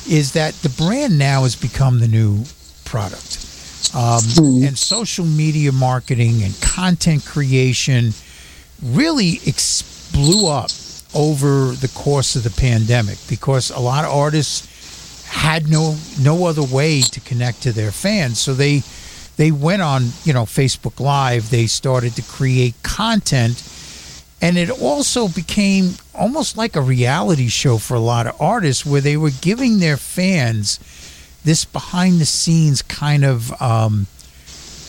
is 0.08 0.32
that 0.32 0.54
the 0.54 0.68
brand 0.68 1.18
now 1.18 1.42
has 1.42 1.56
become 1.56 2.00
the 2.00 2.08
new 2.08 2.44
product. 2.84 3.42
Um, 3.94 4.20
and 4.64 4.76
social 4.76 5.24
media 5.24 5.72
marketing 5.72 6.42
and 6.42 6.60
content 6.60 7.24
creation 7.24 8.12
really 8.82 9.40
ex- 9.46 10.10
blew 10.12 10.48
up 10.48 10.70
over 11.14 11.72
the 11.72 11.90
course 11.94 12.36
of 12.36 12.42
the 12.42 12.50
pandemic 12.50 13.16
because 13.28 13.70
a 13.70 13.78
lot 13.78 14.04
of 14.04 14.10
artists 14.10 15.24
had 15.28 15.68
no 15.68 15.96
no 16.20 16.46
other 16.46 16.62
way 16.62 17.00
to 17.00 17.20
connect 17.20 17.62
to 17.62 17.72
their 17.72 17.90
fans. 17.90 18.38
So 18.38 18.54
they 18.54 18.82
they 19.36 19.50
went 19.50 19.82
on 19.82 20.08
you 20.24 20.32
know 20.32 20.44
Facebook 20.44 21.00
live. 21.00 21.50
They 21.50 21.66
started 21.66 22.16
to 22.16 22.22
create 22.22 22.74
content 22.82 23.62
and 24.40 24.58
it 24.58 24.70
also 24.70 25.28
became 25.28 25.94
almost 26.14 26.56
like 26.56 26.76
a 26.76 26.80
reality 26.80 27.48
show 27.48 27.78
for 27.78 27.94
a 27.94 28.00
lot 28.00 28.26
of 28.26 28.40
artists 28.40 28.84
where 28.84 29.00
they 29.00 29.16
were 29.16 29.30
giving 29.30 29.78
their 29.78 29.96
fans 29.96 30.78
this 31.44 31.64
behind 31.64 32.20
the 32.20 32.26
scenes 32.26 32.82
kind 32.82 33.24
of 33.24 33.60
um, 33.62 34.06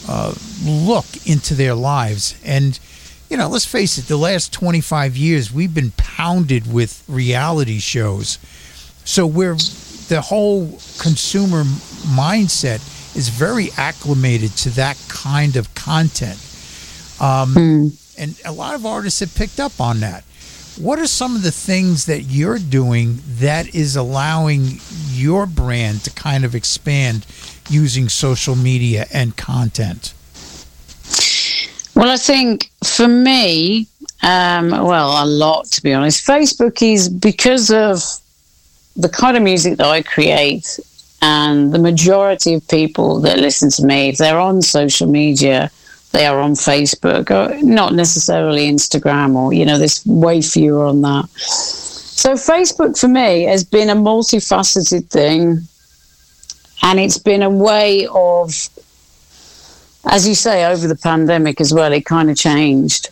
uh, 0.08 0.34
look 0.66 1.06
into 1.26 1.54
their 1.54 1.76
lives. 1.76 2.36
And, 2.44 2.78
you 3.30 3.38
know, 3.38 3.48
let's 3.48 3.66
face 3.66 3.98
it, 3.98 4.08
the 4.08 4.18
last 4.18 4.52
25 4.52 5.16
years, 5.16 5.52
we've 5.52 5.74
been 5.74 5.92
pounded 5.92 6.72
with 6.72 7.04
reality 7.08 7.80
shows. 7.80 8.40
So 9.06 9.26
we're, 9.26 9.56
the 10.10 10.22
whole 10.26 10.68
consumer 11.00 11.64
mindset 11.64 12.82
is 13.16 13.30
very 13.30 13.70
acclimated 13.78 14.52
to 14.58 14.70
that 14.72 14.98
kind 15.08 15.56
of 15.56 15.74
content. 15.76 16.40
Um, 17.20 17.54
And 18.18 18.40
a 18.46 18.52
lot 18.52 18.76
of 18.76 18.86
artists 18.86 19.20
have 19.20 19.34
picked 19.36 19.60
up 19.60 19.80
on 19.80 20.00
that. 20.00 20.24
What 20.78 21.00
are 21.00 21.08
some 21.08 21.36
of 21.36 21.42
the 21.42 21.52
things 21.52 22.06
that 22.06 22.22
you're 22.22 22.60
doing 22.60 23.20
that 23.40 23.74
is 23.74 23.96
allowing 23.96 24.80
your 25.12 25.46
brand 25.46 26.04
to 26.04 26.12
kind 26.12 26.46
of 26.46 26.54
expand 26.54 27.26
using 27.70 28.10
social 28.10 28.56
media 28.56 29.08
and 29.12 29.36
content? 29.36 30.14
Well, 31.96 32.10
I 32.10 32.18
think 32.18 32.70
for 32.84 33.08
me, 33.08 33.88
um, 34.22 34.70
well, 34.70 35.24
a 35.24 35.26
lot 35.26 35.66
to 35.66 35.82
be 35.82 35.94
honest. 35.94 36.26
Facebook 36.26 36.82
is 36.82 37.10
because 37.10 37.72
of 37.72 38.04
the 38.96 39.10
kind 39.10 39.36
of 39.36 39.42
music 39.44 39.78
that 39.78 39.88
I 39.88 40.04
create, 40.04 40.80
and 41.22 41.74
the 41.74 41.80
majority 41.80 42.54
of 42.54 42.68
people 42.68 43.20
that 43.22 43.40
listen 43.40 43.72
to 43.72 43.84
me, 43.84 44.10
if 44.10 44.18
they're 44.18 44.40
on 44.40 44.62
social 44.62 45.08
media, 45.08 45.72
they 46.12 46.26
are 46.26 46.40
on 46.40 46.54
Facebook, 46.54 47.30
or 47.32 47.62
not 47.64 47.94
necessarily 47.94 48.70
Instagram, 48.70 49.36
or 49.36 49.54
you 49.54 49.66
know, 49.66 49.78
there's 49.78 50.06
way 50.06 50.42
fewer 50.42 50.86
on 50.86 51.02
that. 51.02 51.30
So 51.30 52.34
Facebook 52.34 53.00
for 53.00 53.08
me 53.08 53.44
has 53.44 53.64
been 53.64 53.90
a 53.90 53.96
multifaceted 53.96 55.10
thing. 55.10 55.60
and 56.84 57.00
it's 57.00 57.18
been 57.18 57.44
a 57.44 57.50
way 57.50 58.08
of, 58.08 58.70
as 60.06 60.28
you 60.28 60.36
say, 60.36 60.66
over 60.66 60.88
the 60.88 60.96
pandemic 60.96 61.60
as 61.60 61.74
well, 61.74 61.92
it 61.92 62.06
kind 62.06 62.30
of 62.30 62.38
changed. 62.38 63.10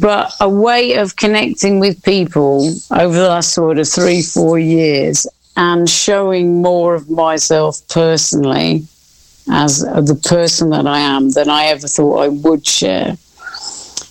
But 0.00 0.32
a 0.40 0.48
way 0.48 0.94
of 0.96 1.16
connecting 1.16 1.80
with 1.80 2.02
people 2.02 2.74
over 2.90 3.14
the 3.14 3.28
last 3.28 3.52
sort 3.52 3.78
of 3.78 3.88
three, 3.88 4.22
four 4.22 4.58
years 4.58 5.26
and 5.56 5.88
showing 5.88 6.62
more 6.62 6.94
of 6.94 7.10
myself 7.10 7.80
personally 7.88 8.86
as 9.48 9.80
the 9.80 10.20
person 10.28 10.70
that 10.70 10.86
I 10.86 10.98
am 10.98 11.30
than 11.30 11.48
I 11.48 11.66
ever 11.66 11.86
thought 11.86 12.18
I 12.18 12.28
would 12.28 12.66
share. 12.66 13.16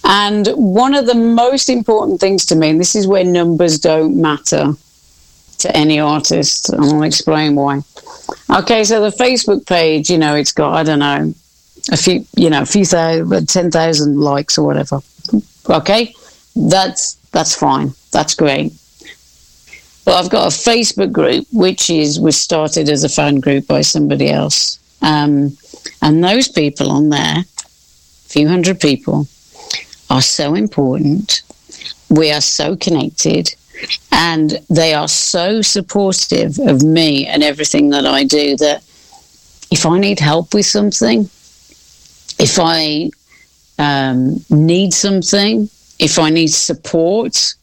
And 0.04 0.48
one 0.50 0.94
of 0.94 1.08
the 1.08 1.16
most 1.16 1.70
important 1.70 2.20
things 2.20 2.46
to 2.48 2.56
me, 2.56 2.70
and 2.70 2.80
this 2.80 2.96
is 2.96 3.08
where 3.08 3.24
numbers 3.24 3.80
don't 3.80 4.22
matter 4.22 4.74
to 5.60 5.76
any 5.76 6.00
artist, 6.00 6.70
and 6.70 6.84
I'll 6.84 7.04
explain 7.04 7.56
why. 7.56 7.82
Okay, 8.56 8.84
so 8.84 9.02
the 9.02 9.16
Facebook 9.16 9.66
page, 9.66 10.10
you 10.10 10.18
know, 10.18 10.36
it's 10.36 10.52
got, 10.52 10.74
I 10.74 10.84
don't 10.84 11.00
know, 11.00 11.34
a 11.92 11.98
few, 11.98 12.26
you 12.36 12.50
know, 12.50 12.62
a 12.62 12.66
few 12.66 12.84
uh, 12.84 13.26
thousand, 13.26 13.48
10,000 13.48 14.20
likes 14.20 14.58
or 14.58 14.66
whatever. 14.66 15.02
Okay, 15.70 16.14
that's, 16.56 17.16
that's 17.32 17.56
fine. 17.56 17.92
That's 18.12 18.36
great. 18.36 18.74
But 20.06 20.24
I've 20.24 20.30
got 20.30 20.46
a 20.46 20.56
Facebook 20.56 21.12
group, 21.12 21.48
which 21.52 21.90
is, 21.90 22.20
was 22.20 22.40
started 22.40 22.90
as 22.90 23.04
a 23.04 23.10
fan 23.10 23.40
group 23.40 23.66
by 23.66 23.82
somebody 23.82 24.30
else. 24.30 24.80
Um, 25.06 25.56
and 26.02 26.24
those 26.24 26.48
people 26.48 26.92
on 26.92 27.10
there, 27.10 27.38
a 27.38 28.28
few 28.28 28.48
hundred 28.48 28.82
people, 28.82 29.28
are 30.10 30.22
so 30.22 30.56
important. 30.56 31.44
We 32.10 32.32
are 32.32 32.42
so 32.42 32.76
connected 32.76 33.54
and 34.12 34.60
they 34.70 34.94
are 34.94 35.08
so 35.08 35.62
supportive 35.62 36.58
of 36.58 36.82
me 36.82 37.28
and 37.28 37.44
everything 37.44 37.90
that 37.92 38.06
I 38.06 38.24
do 38.24 38.56
that 38.58 38.84
if 39.72 39.86
I 39.86 40.00
need 40.00 40.20
help 40.20 40.54
with 40.54 40.66
something, 40.66 41.30
if 42.40 42.58
I 42.60 43.12
um, 43.78 44.44
need 44.50 44.94
something, 44.94 45.70
if 46.00 46.18
I 46.18 46.30
need 46.32 46.48
support 46.48 47.54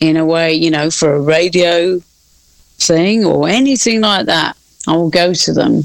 in 0.00 0.16
a 0.16 0.24
way, 0.24 0.54
you 0.54 0.70
know, 0.70 0.90
for 0.90 1.14
a 1.14 1.20
radio 1.20 2.00
thing 2.78 3.24
or 3.26 3.48
anything 3.48 4.00
like 4.00 4.26
that, 4.26 4.56
I 4.86 4.92
will 4.92 5.10
go 5.10 5.34
to 5.34 5.52
them 5.52 5.82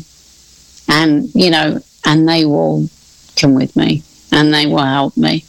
and, 0.87 1.29
you 1.33 1.49
know, 1.49 1.81
and 2.05 2.27
they 2.27 2.45
will 2.45 2.89
come 3.35 3.53
with 3.53 3.75
me 3.75 4.03
and 4.31 4.53
they 4.53 4.65
will 4.65 4.79
help 4.79 5.15
me. 5.17 5.43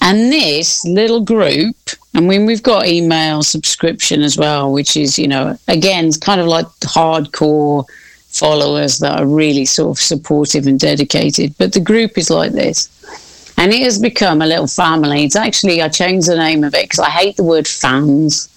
And 0.00 0.32
this 0.32 0.84
little 0.84 1.20
group, 1.20 1.76
I 2.14 2.20
mean, 2.20 2.44
we've 2.44 2.62
got 2.62 2.86
email 2.86 3.42
subscription 3.42 4.22
as 4.22 4.36
well, 4.36 4.72
which 4.72 4.96
is, 4.96 5.18
you 5.18 5.28
know, 5.28 5.56
again, 5.68 6.06
it's 6.06 6.16
kind 6.16 6.40
of 6.40 6.48
like 6.48 6.66
hardcore 6.80 7.84
followers 8.28 8.98
that 8.98 9.20
are 9.20 9.26
really 9.26 9.64
sort 9.64 9.96
of 9.96 10.02
supportive 10.02 10.66
and 10.66 10.80
dedicated. 10.80 11.54
But 11.58 11.72
the 11.72 11.80
group 11.80 12.18
is 12.18 12.30
like 12.30 12.52
this. 12.52 12.88
And 13.58 13.72
it 13.72 13.82
has 13.82 13.98
become 13.98 14.42
a 14.42 14.46
little 14.46 14.66
family. 14.66 15.24
It's 15.24 15.36
actually, 15.36 15.82
I 15.82 15.88
changed 15.88 16.28
the 16.28 16.36
name 16.36 16.64
of 16.64 16.74
it 16.74 16.84
because 16.84 16.98
I 16.98 17.10
hate 17.10 17.36
the 17.36 17.44
word 17.44 17.68
fans 17.68 18.48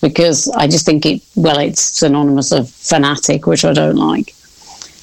because 0.00 0.48
I 0.48 0.66
just 0.66 0.86
think 0.86 1.06
it, 1.06 1.22
well, 1.36 1.58
it's 1.58 1.80
synonymous 1.80 2.50
of 2.50 2.68
fanatic, 2.70 3.46
which 3.46 3.64
I 3.64 3.72
don't 3.72 3.96
like. 3.96 4.34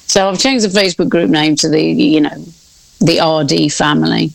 So 0.06 0.28
I've 0.28 0.38
changed 0.38 0.64
the 0.64 0.80
Facebook 0.80 1.08
group 1.08 1.30
name 1.30 1.56
to 1.56 1.68
the, 1.68 1.82
you 1.82 2.20
know, 2.20 2.44
the 3.00 3.20
RD 3.20 3.72
family 3.72 4.30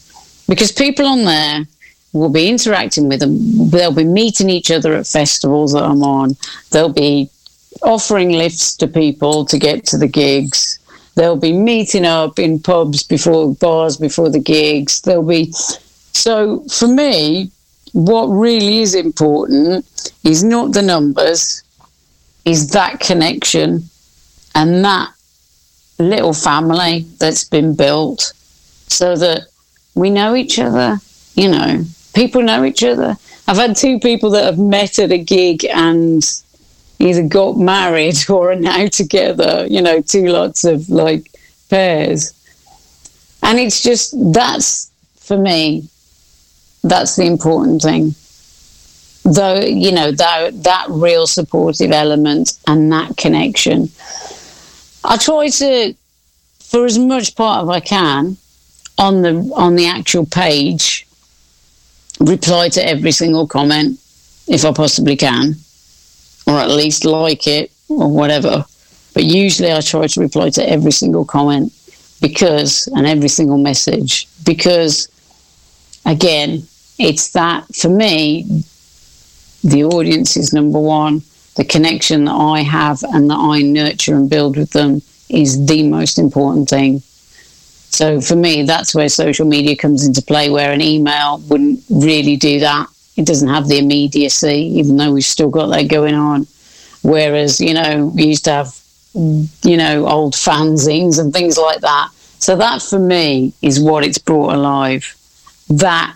because 0.48 0.72
people 0.72 1.06
on 1.06 1.24
there 1.26 1.66
will 2.14 2.30
be 2.30 2.50
interacting 2.50 3.08
with 3.08 3.22
them. 3.22 3.70
They'll 3.70 3.94
be 3.94 4.04
meeting 4.04 4.50
each 4.50 4.70
other 4.70 4.94
at 4.94 5.08
festivals 5.08 5.74
that 5.74 5.84
I'm 5.84 6.04
on. 6.04 6.36
They'll 6.72 6.94
be 6.94 7.30
offering 7.82 8.32
lifts 8.32 8.76
to 8.78 8.88
people 8.88 9.46
to 9.46 9.58
get 9.58 9.86
to 9.88 9.98
the 9.98 10.08
gigs. 10.08 10.80
They'll 11.16 11.38
be 11.38 11.54
meeting 11.54 12.06
up 12.06 12.40
in 12.40 12.60
pubs 12.60 13.04
before 13.04 13.56
bars 13.56 13.98
before 13.98 14.30
the 14.30 14.40
gigs. 14.40 15.02
They'll 15.02 15.24
be 15.24 15.52
so 15.52 16.64
for 16.70 16.88
me, 16.88 17.52
what 17.94 18.28
really 18.28 18.80
is 18.80 18.96
important 18.96 19.86
is 20.24 20.44
not 20.44 20.74
the 20.74 20.82
numbers, 20.82 21.64
is 22.46 22.70
that 22.72 23.00
connection 23.00 23.90
and 24.56 24.84
that 24.86 25.14
little 26.00 26.34
family 26.34 27.06
that's 27.20 27.44
been 27.44 27.76
built 27.76 28.34
so 28.88 29.16
that 29.16 29.48
we 29.96 30.10
know 30.10 30.36
each 30.36 30.60
other, 30.60 31.00
you 31.36 31.50
know, 31.50 31.84
people 32.14 32.42
know 32.42 32.64
each 32.64 32.84
other. 32.84 33.18
I've 33.48 33.58
had 33.58 33.76
two 33.76 34.00
people 34.00 34.30
that 34.32 34.46
have 34.46 34.60
met 34.60 35.00
at 35.00 35.12
a 35.12 35.18
gig 35.18 35.66
and 35.66 36.24
either 37.00 37.24
got 37.24 37.58
married 37.58 38.16
or 38.30 38.52
are 38.52 38.56
now 38.56 38.88
together, 38.88 39.68
you 39.70 39.82
know, 39.82 40.02
two 40.02 40.28
lots 40.28 40.64
of 40.64 40.90
like 40.90 41.32
pairs. 41.70 42.34
And 43.44 43.60
it's 43.60 43.82
just, 43.82 44.14
that's 44.34 44.92
for 45.16 45.38
me, 45.38 45.88
that's 46.84 47.16
the 47.16 47.26
important 47.26 47.82
thing. 47.82 48.16
Though, 49.24 49.62
you 49.62 49.92
know, 49.92 50.12
that, 50.12 50.64
that 50.64 50.86
real 50.90 51.28
supportive 51.28 51.92
element 51.92 52.58
and 52.68 52.92
that 52.92 53.18
connection. 53.18 53.90
I 55.04 55.18
try 55.18 55.48
to, 55.50 55.96
for 56.60 56.86
as 56.86 56.98
much 56.98 57.36
part 57.36 57.64
of 57.64 57.70
I 57.70 57.80
can, 57.80 58.38
on 58.98 59.22
the 59.22 59.52
on 59.56 59.76
the 59.76 59.88
actual 59.88 60.26
page, 60.26 61.08
reply 62.20 62.70
to 62.70 62.88
every 62.88 63.12
single 63.12 63.48
comment 63.48 64.00
if 64.48 64.64
I 64.66 64.72
possibly 64.72 65.16
can, 65.16 65.56
or 66.46 66.54
at 66.60 66.70
least 66.70 67.06
like 67.06 67.48
it 67.48 67.72
or 67.90 68.12
whatever. 68.12 68.66
But 69.14 69.24
usually 69.24 69.72
I 69.72 69.82
try 69.82 70.08
to 70.08 70.20
reply 70.20 70.50
to 70.52 70.70
every 70.70 70.92
single 70.92 71.26
comment 71.26 71.74
because 72.22 72.88
and 72.96 73.08
every 73.08 73.28
single 73.28 73.58
message 73.58 74.28
because 74.46 75.10
again 76.06 76.64
it's 77.00 77.32
that 77.32 77.66
for 77.76 77.90
me 77.90 78.64
the 79.64 79.84
audience 79.84 80.38
is 80.38 80.54
number 80.54 80.80
one 80.80 81.22
the 81.56 81.66
connection 81.66 82.26
that 82.26 82.34
I 82.34 82.62
have 82.62 83.04
and 83.04 83.30
that 83.30 83.38
I 83.40 83.62
nurture 83.62 84.16
and 84.16 84.30
build 84.30 84.58
with 84.58 84.72
them 84.72 85.02
is 85.30 85.66
the 85.66 85.84
most 85.84 86.18
important 86.18 86.70
thing. 86.70 87.02
So 87.92 88.22
for 88.22 88.36
me, 88.36 88.64
that's 88.64 88.96
where 88.96 89.10
social 89.10 89.46
media 89.46 89.76
comes 89.76 90.06
into 90.06 90.22
play, 90.22 90.50
where 90.50 90.72
an 90.72 90.82
email 90.82 91.40
wouldn't 91.50 91.84
really 91.90 92.38
do 92.38 92.60
that. 92.62 92.88
It 93.18 93.26
doesn't 93.26 93.50
have 93.50 93.68
the 93.68 93.80
immediacy, 93.80 94.72
even 94.78 94.96
though 94.96 95.12
we've 95.12 95.26
still 95.26 95.50
got 95.50 95.68
that 95.68 95.90
going 95.90 96.16
on. 96.16 96.48
Whereas, 97.04 97.60
you 97.60 97.74
know, 97.74 98.12
we 98.16 98.24
used 98.24 98.46
to 98.46 98.52
have, 98.52 98.80
you 99.14 99.76
know, 99.76 100.08
old 100.08 100.34
fanzines 100.34 101.20
and 101.20 101.34
things 101.34 101.58
like 101.58 101.82
that. 101.82 102.10
So 102.40 102.56
that 102.56 102.82
for 102.82 102.98
me 102.98 103.54
is 103.62 103.80
what 103.80 104.06
it's 104.06 104.18
brought 104.18 104.54
alive. 104.54 105.16
That 105.70 106.16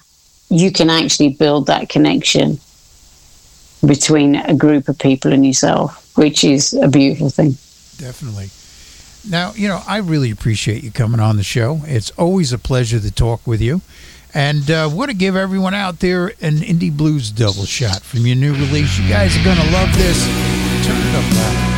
you 0.49 0.72
can 0.72 0.90
actually 0.90 1.30
build 1.30 1.68
that 1.68 1.90
connection 1.90 2.60
between 3.85 4.35
a 4.35 4.53
group 4.53 4.88
of 4.88 4.97
people 4.99 5.34
and 5.34 5.45
yourself, 5.45 6.15
which 6.15 6.43
is 6.43 6.73
a 6.73 6.88
beautiful 6.88 7.30
thing. 7.30 7.52
Definitely. 7.97 8.49
Now, 9.27 9.53
you 9.53 9.68
know, 9.68 9.81
I 9.88 9.97
really 9.97 10.30
appreciate 10.30 10.84
you 10.84 10.91
coming 10.91 11.19
on 11.19 11.38
the 11.38 11.43
show. 11.43 11.81
It's 11.85 12.11
always 12.11 12.53
a 12.53 12.60
pleasure 12.60 12.99
to 12.99 13.11
talk 13.11 13.45
with 13.47 13.61
you. 13.61 13.81
And 14.34 14.69
uh, 14.69 14.89
want 14.91 15.10
to 15.11 15.18
give 15.18 15.35
everyone 15.35 15.73
out 15.73 15.99
there 15.99 16.27
an 16.41 16.57
Indie 16.57 16.95
Blues 16.95 17.31
double 17.31 17.65
shot 17.65 18.02
from 18.02 18.26
your 18.27 18.35
new 18.35 18.53
release. 18.53 18.99
You 18.99 19.07
guys 19.07 19.35
are 19.38 19.43
going 19.43 19.57
to 19.57 19.72
love 19.72 19.95
this. 19.95 20.26
Turn 20.85 20.97
it 20.97 21.15
up 21.15 21.35
loud. 21.35 21.74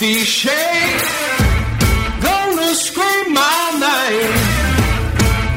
Shades. 0.00 1.04
Gonna 2.20 2.74
scream 2.74 3.32
my 3.32 3.70
name. 3.80 4.32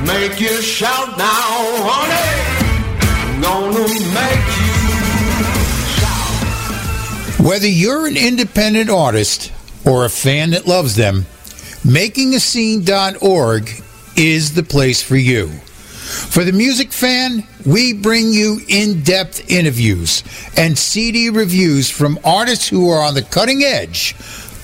Make 0.07 0.39
you 0.39 0.61
shout 0.61 1.17
now, 1.17 1.83
honey. 1.83 3.41
Gonna 3.41 3.87
make 4.13 4.47
you 7.39 7.45
Whether 7.45 7.67
you're 7.67 8.07
an 8.07 8.15
independent 8.15 8.89
artist 8.89 9.51
or 9.85 10.05
a 10.05 10.09
fan 10.09 10.51
that 10.51 10.67
loves 10.67 10.95
them, 10.95 11.25
makingascene.org 11.83 13.69
is 14.15 14.53
the 14.53 14.63
place 14.63 15.01
for 15.01 15.17
you. 15.17 15.47
For 15.49 16.43
the 16.43 16.53
music 16.53 16.91
fan, 16.91 17.43
we 17.69 17.93
bring 17.93 18.31
you 18.31 18.59
in 18.67 19.03
depth 19.03 19.51
interviews 19.51 20.23
and 20.57 20.75
CD 20.75 21.29
reviews 21.29 21.87
from 21.87 22.17
artists 22.25 22.67
who 22.67 22.89
are 22.89 23.03
on 23.03 23.13
the 23.13 23.21
cutting 23.21 23.61
edge 23.61 24.15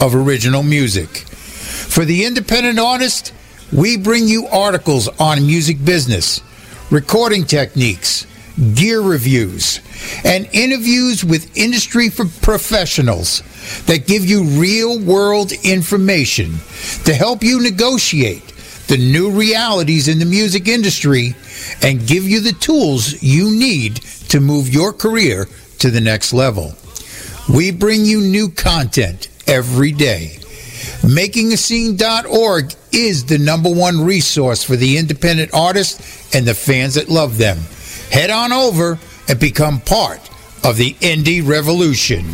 of 0.01 0.15
original 0.15 0.63
music. 0.63 1.07
For 1.09 2.03
the 2.03 2.25
independent 2.25 2.79
artist, 2.79 3.31
we 3.71 3.95
bring 3.95 4.27
you 4.27 4.47
articles 4.47 5.07
on 5.19 5.45
music 5.45 5.83
business, 5.85 6.41
recording 6.89 7.43
techniques, 7.43 8.25
gear 8.73 9.01
reviews, 9.01 9.81
and 10.23 10.49
interviews 10.51 11.23
with 11.23 11.55
industry 11.55 12.09
professionals 12.09 13.43
that 13.85 14.07
give 14.07 14.25
you 14.25 14.45
real 14.59 14.99
world 14.99 15.51
information 15.63 16.55
to 17.03 17.13
help 17.13 17.43
you 17.43 17.61
negotiate 17.61 18.47
the 18.87 18.97
new 18.97 19.29
realities 19.29 20.07
in 20.07 20.17
the 20.17 20.25
music 20.25 20.67
industry 20.67 21.35
and 21.81 22.07
give 22.07 22.23
you 22.23 22.39
the 22.39 22.53
tools 22.53 23.21
you 23.21 23.51
need 23.51 23.97
to 24.29 24.39
move 24.39 24.69
your 24.69 24.93
career 24.93 25.47
to 25.79 25.89
the 25.89 26.01
next 26.01 26.33
level. 26.33 26.73
We 27.49 27.71
bring 27.71 28.05
you 28.05 28.21
new 28.21 28.49
content 28.49 29.27
every 29.47 29.91
day. 29.91 30.37
MakingAScene.org 31.01 32.73
is 32.91 33.25
the 33.25 33.37
number 33.37 33.69
one 33.69 34.03
resource 34.03 34.63
for 34.63 34.75
the 34.75 34.97
independent 34.97 35.53
artists 35.53 36.33
and 36.33 36.45
the 36.45 36.53
fans 36.53 36.95
that 36.95 37.09
love 37.09 37.37
them. 37.37 37.59
Head 38.09 38.29
on 38.29 38.51
over 38.51 38.97
and 39.27 39.39
become 39.39 39.79
part 39.81 40.19
of 40.63 40.77
the 40.77 40.93
indie 40.95 41.47
revolution. 41.47 42.25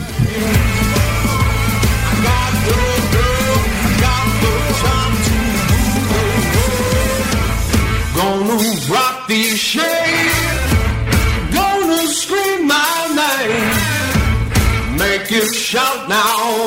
Make 15.31 15.43
you 15.43 15.53
shout 15.53 16.09
now, 16.09 16.19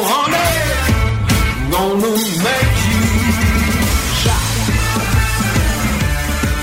honey. 0.09 1.71
Gonna 1.71 1.97
make 2.01 2.77
you 2.89 3.05
shout. 4.23 4.47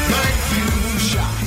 Make 0.10 0.42
you 0.58 0.98
shout. 0.98 1.38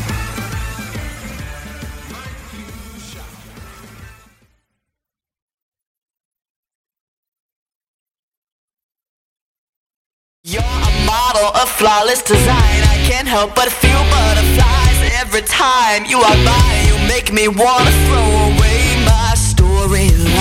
You're 10.45 10.63
a 10.63 11.05
model 11.05 11.49
of 11.61 11.69
flawless 11.69 12.23
design. 12.23 12.55
I 12.55 13.03
can't 13.11 13.27
help 13.27 13.57
but 13.57 13.73
feel 13.73 14.05
butterflies 14.15 14.99
every 15.21 15.43
time 15.43 16.05
you 16.07 16.19
are 16.19 16.39
by. 16.45 16.85
You 16.87 16.97
make 17.09 17.33
me 17.33 17.49
wanna 17.49 17.91
throw 18.07 18.55
away 18.55 19.05
my 19.05 19.35
storyline 19.35 20.34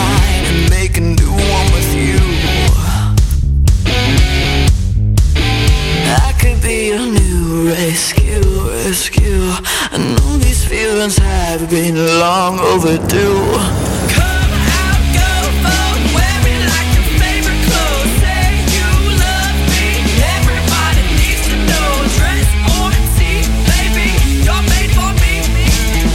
could 6.43 6.61
be 6.61 6.91
a 6.91 6.99
new 6.99 7.69
rescue, 7.69 8.43
rescue. 8.85 9.47
I 9.91 9.97
know 9.97 10.37
these 10.37 10.65
feelings 10.65 11.17
have 11.17 11.69
been 11.69 11.95
long 12.19 12.59
overdue. 12.59 13.39
Come 14.11 14.51
out, 14.83 15.01
go 15.15 15.31
for 15.63 15.83
wear 16.15 16.35
me 16.43 16.55
like 16.67 16.89
your 16.95 17.07
favorite 17.21 17.61
clothes. 17.67 18.11
Say 18.19 18.43
you 18.75 18.89
love 19.23 19.57
me. 19.71 19.87
Everybody 20.35 21.03
needs 21.19 21.43
to 21.47 21.55
know. 21.69 21.91
Dress 22.17 22.49
or 22.75 22.91
see, 23.15 23.39
baby, 23.71 24.07
you're 24.43 24.65
made 24.73 24.91
for 24.99 25.11
me. 25.23 25.35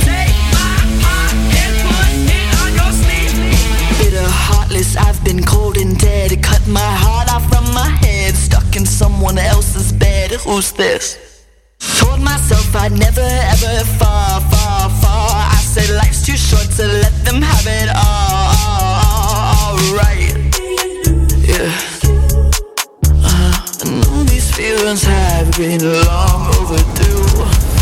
Take 0.05 0.37
my 0.53 0.77
heart 1.05 1.33
and 1.63 1.75
put 1.89 2.13
it 2.37 2.49
on 2.61 2.71
your 2.77 2.93
sleeve. 3.01 3.33
Bitter, 3.97 4.29
heartless, 4.29 4.97
I've 4.97 5.23
been 5.25 5.43
cold 5.43 5.79
and 5.79 5.97
dead. 5.99 6.37
Cut 6.43 6.67
my 6.69 6.93
heart 7.05 7.33
off 7.33 7.49
from 7.49 7.65
my 7.73 7.89
head, 8.05 8.35
stuck 8.35 8.77
in 8.77 8.85
someone 8.85 9.39
else's 9.39 9.93
bed. 10.29 10.41
Who's 10.41 10.73
this? 10.73 11.19
Told 11.99 12.21
myself 12.21 12.75
I'd 12.75 12.93
never 12.93 13.21
ever 13.21 13.85
fall, 13.99 14.41
fall, 14.41 14.89
fall. 15.01 15.31
I 15.31 15.61
said 15.63 15.95
life's 15.97 16.25
too 16.27 16.37
short 16.37 16.69
to 16.77 16.87
let 16.87 17.13
them 17.25 17.41
have 17.43 17.67
it 17.67 17.89
all, 17.95 18.49
all, 18.59 18.99
all 19.63 19.95
right. 19.95 20.35
Yeah. 21.47 21.71
Uh, 23.25 23.67
I 23.81 24.01
know 24.01 24.25
these 24.25 24.51
feelings 24.55 25.03
have 25.03 25.57
been 25.57 25.81
long 26.05 26.55
overdue. 26.57 27.78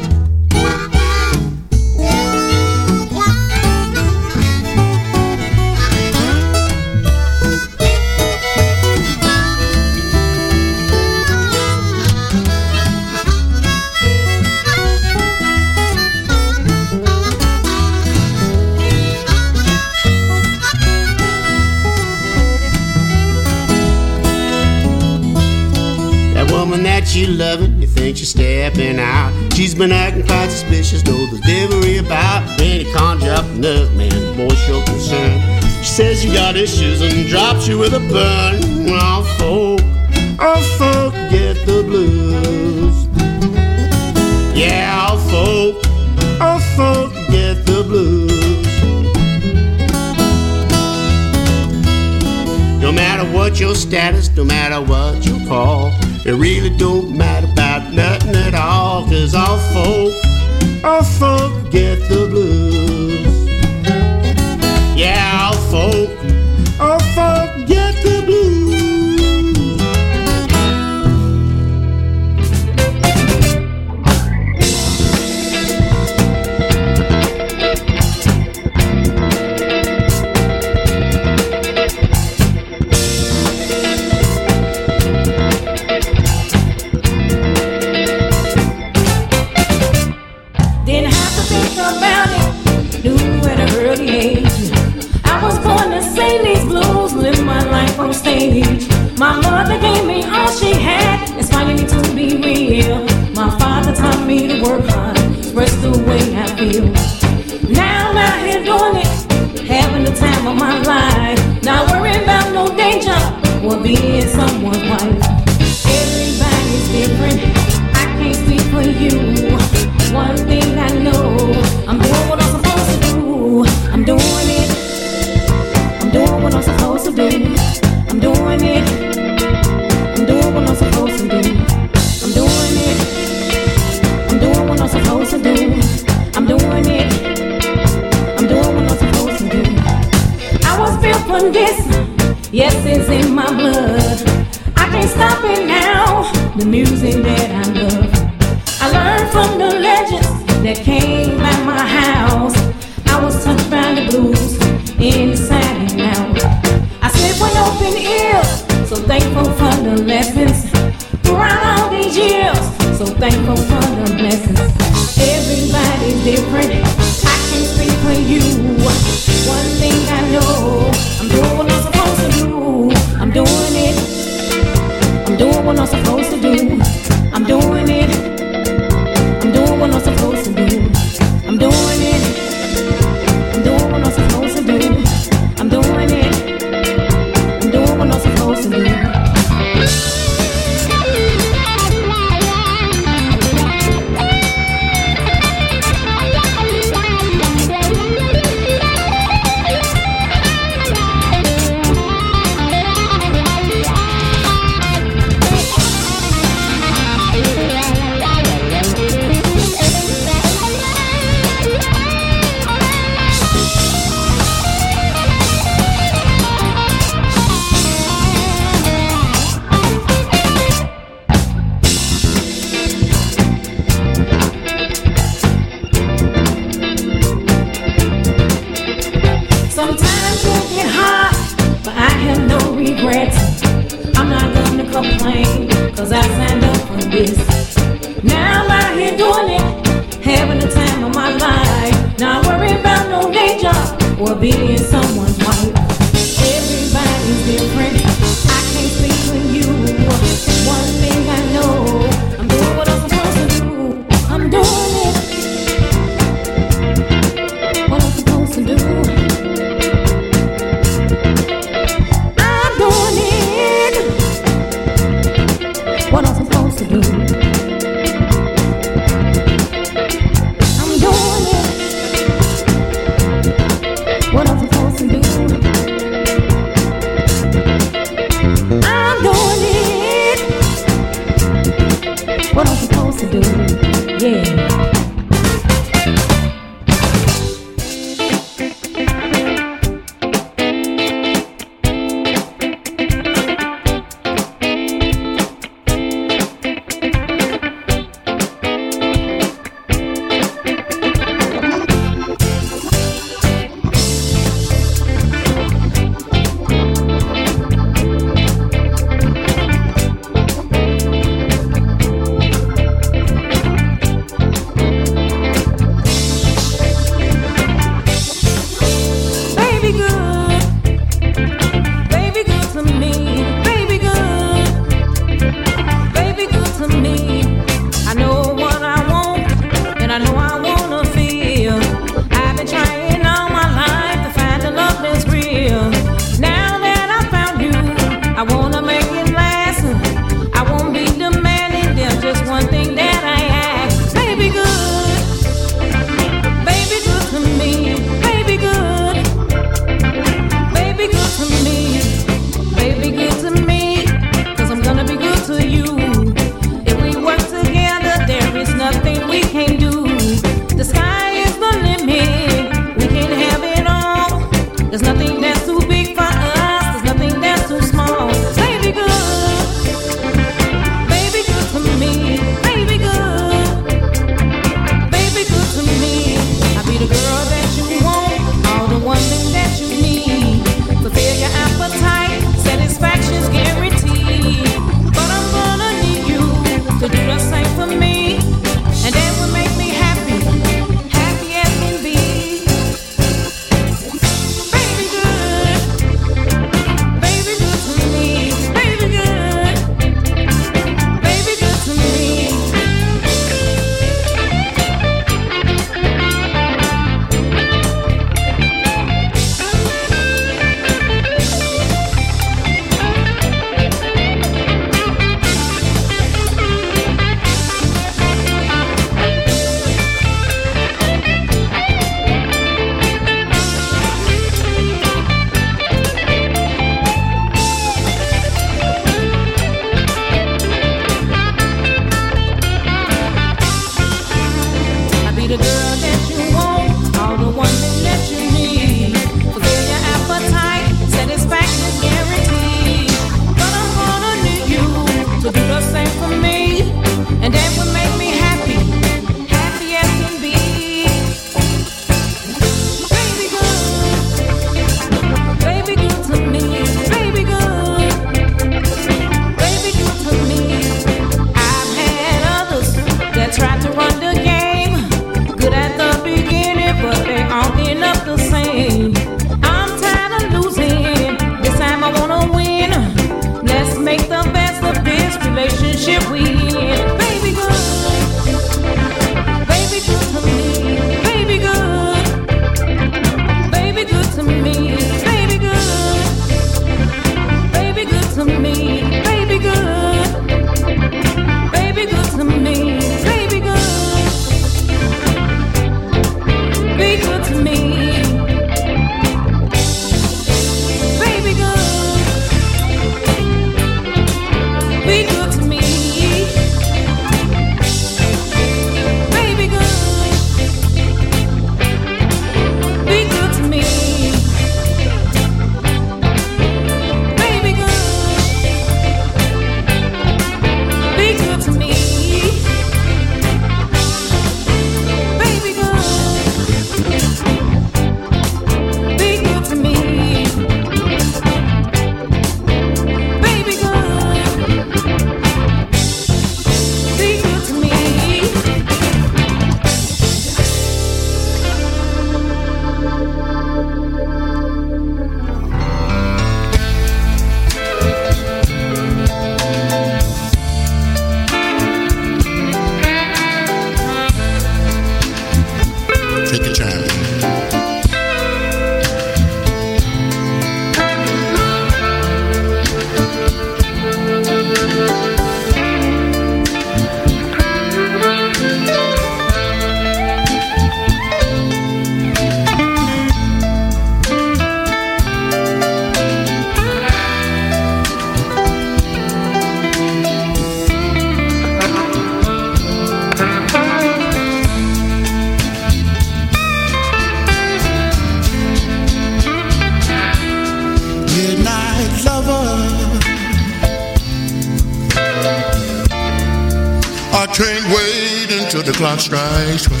strikes 599.30 599.84
twelve. 599.84 600.00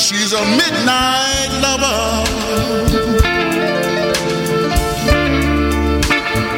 She's 0.00 0.32
a 0.32 0.44
midnight 0.58 1.50
lover. 1.62 2.24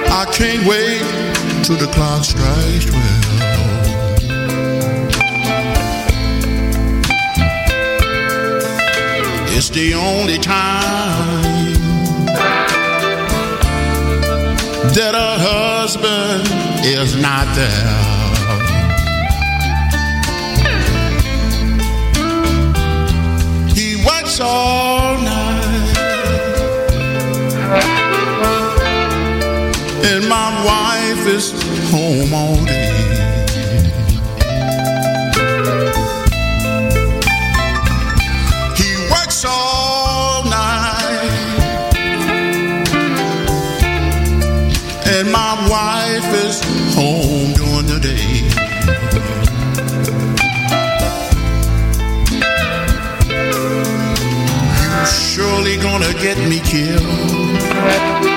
I 0.09 0.25
can't 0.33 0.67
wait 0.67 1.03
till 1.63 1.77
the 1.77 1.89
clock 1.93 2.25
strikes 2.25 2.87
twelve. 2.87 3.05
It's 9.59 9.69
the 9.69 9.93
only 9.95 10.39
time 10.39 11.16
that 14.97 15.15
her 15.15 15.37
husband 15.39 16.49
is 16.83 17.17
not 17.21 17.45
there. 17.55 18.17
He 23.75 23.97
works 24.07 24.41
all 24.41 25.19
night, 25.21 25.99
and 30.03 30.27
my 30.31 30.49
wife 30.65 31.27
is 31.29 31.53
home 31.91 32.33
all 32.33 32.65
day. 32.65 32.96
gonna 55.87 56.13
get 56.15 56.37
me 56.49 56.59
killed. 56.59 58.36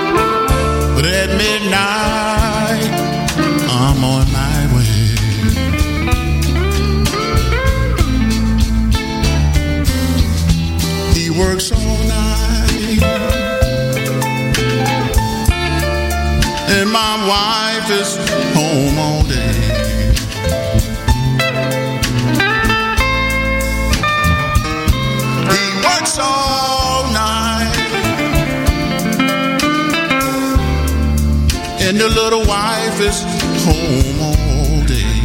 your 32.09 32.23
little 32.23 32.45
wife 32.45 32.99
is 33.01 33.23
home 33.65 34.21
all 34.21 34.81
day. 34.85 35.21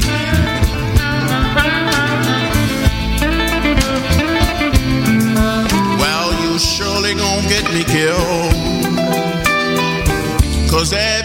Well, 5.99 6.31
you 6.43 6.59
surely 6.59 7.15
gonna 7.15 7.49
get 7.49 7.65
me 7.73 7.85
killed. 7.85 8.55
Cause 10.71 10.93
every 10.93 11.24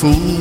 fool. 0.00 0.39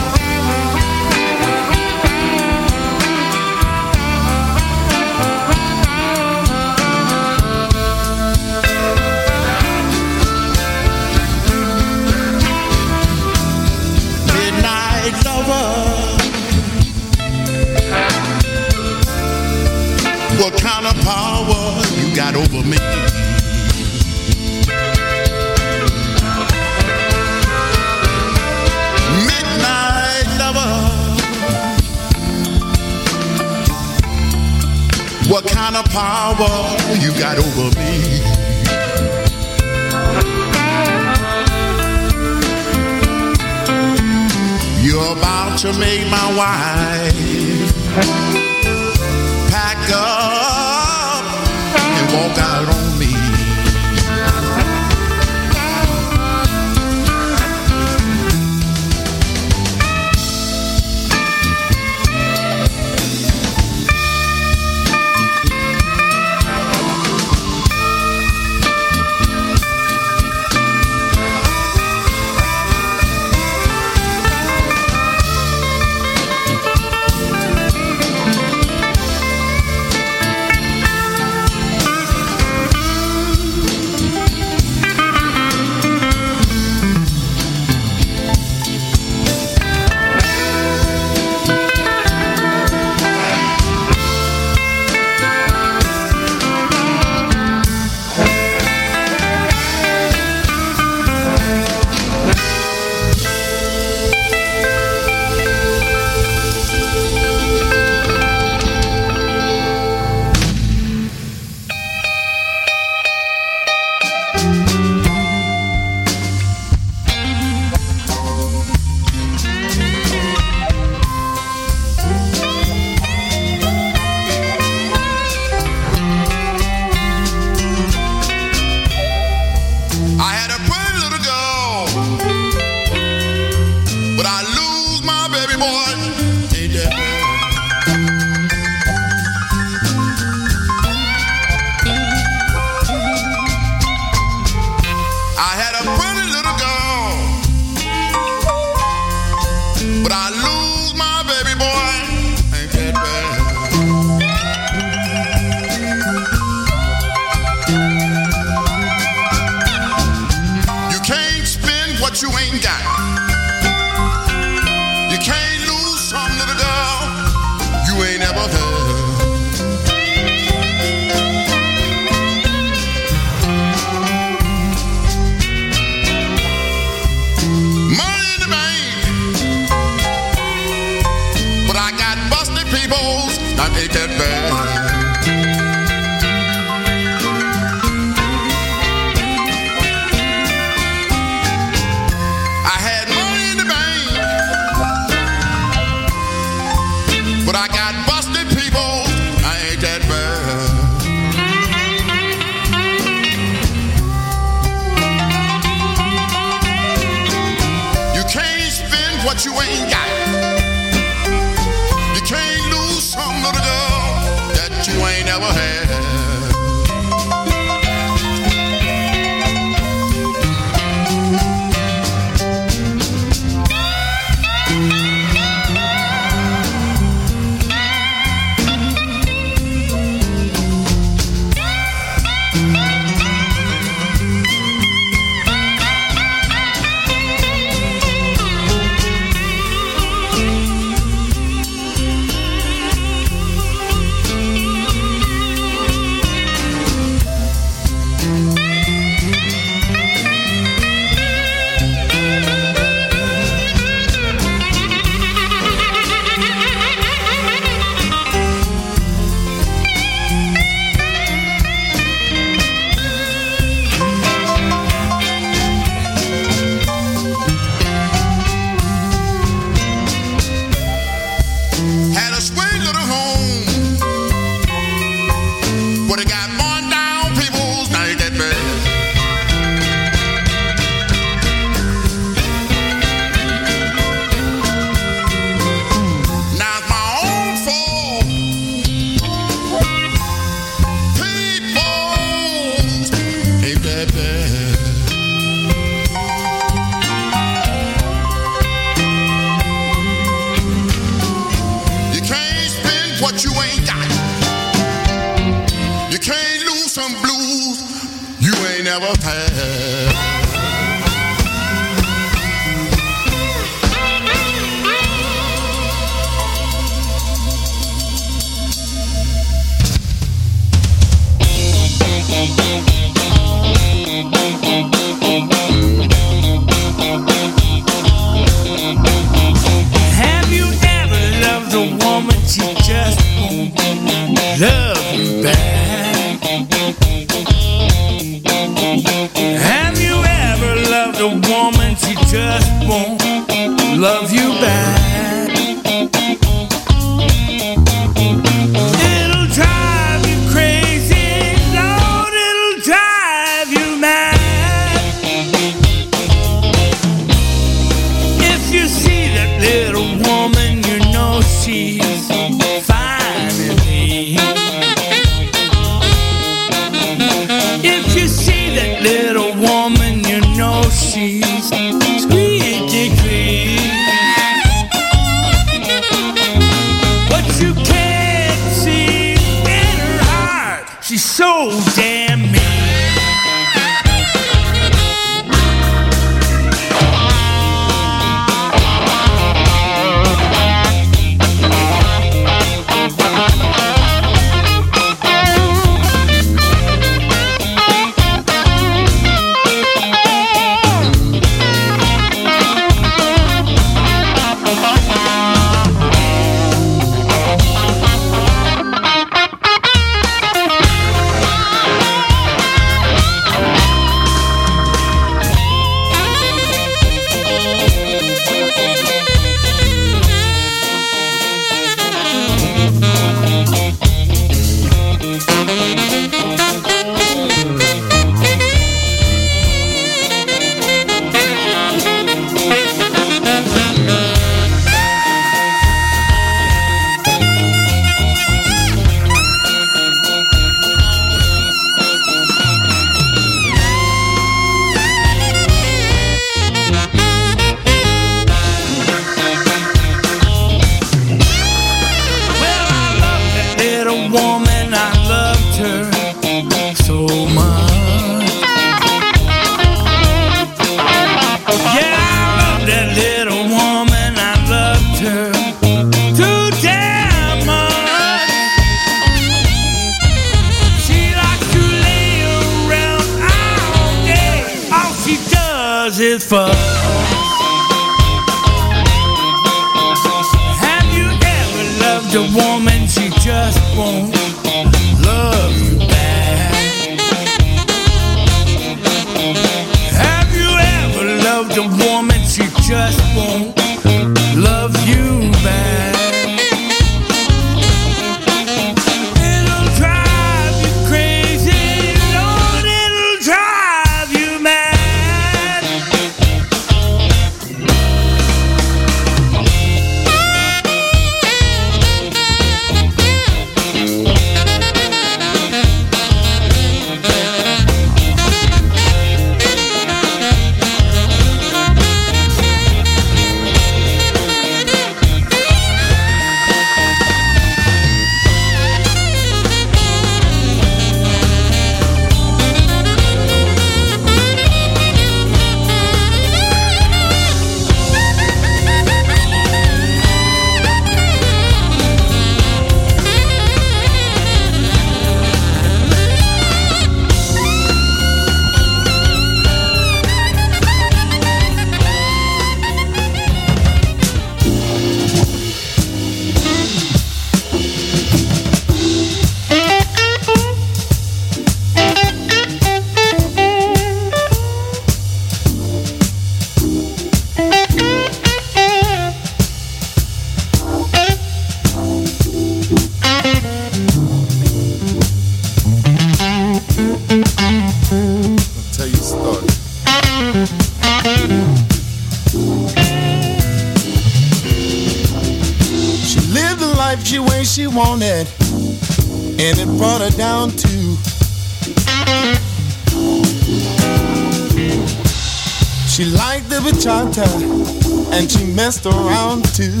too, 599.76 600.00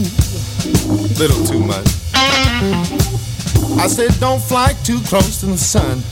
little 1.18 1.44
too 1.44 1.60
much. 1.60 1.86
I 3.78 3.86
said, 3.88 4.18
don't 4.18 4.40
fly 4.40 4.72
too 4.84 5.00
close 5.00 5.40
to 5.40 5.46
the 5.46 5.58
sun, 5.58 6.02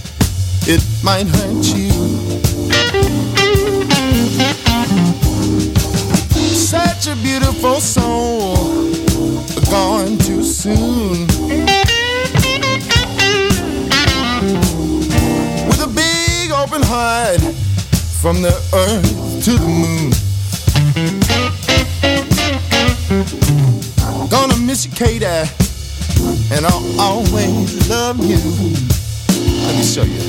it 0.66 0.84
might 1.02 1.26
hurt 1.26 1.64
you. 1.74 1.90
Such 6.54 7.06
a 7.06 7.16
beautiful 7.22 7.80
soul, 7.80 8.56
gone 9.70 10.18
too 10.18 10.42
soon. 10.42 11.26
With 15.66 15.80
a 15.80 15.88
big 15.94 16.50
open 16.50 16.82
heart, 16.82 17.40
from 18.20 18.42
the 18.42 18.54
earth 18.74 19.44
to 19.44 19.52
the 19.52 19.66
moon. 19.66 19.93
from 28.12 28.20
you. 28.20 28.36
Let 28.36 29.76
me 29.76 29.82
show 29.82 30.02
you. 30.02 30.23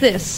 this. 0.00 0.37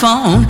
phone. 0.00 0.45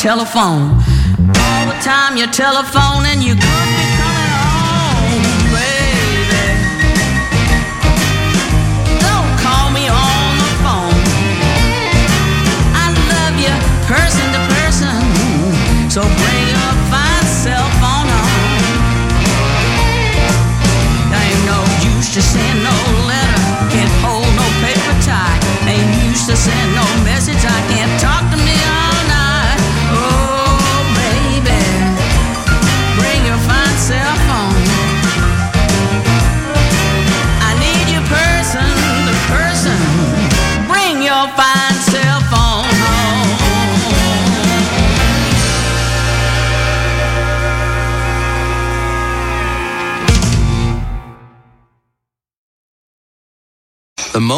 telephone. 0.00 0.80
All 1.36 1.66
the 1.66 1.78
time 1.82 2.16
you 2.16 2.26
telephone. 2.28 2.89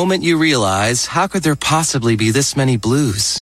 moment 0.02 0.24
you 0.24 0.36
realize, 0.36 1.06
how 1.06 1.28
could 1.28 1.44
there 1.44 1.54
possibly 1.54 2.16
be 2.16 2.32
this 2.32 2.56
many 2.56 2.76
blues? 2.76 3.41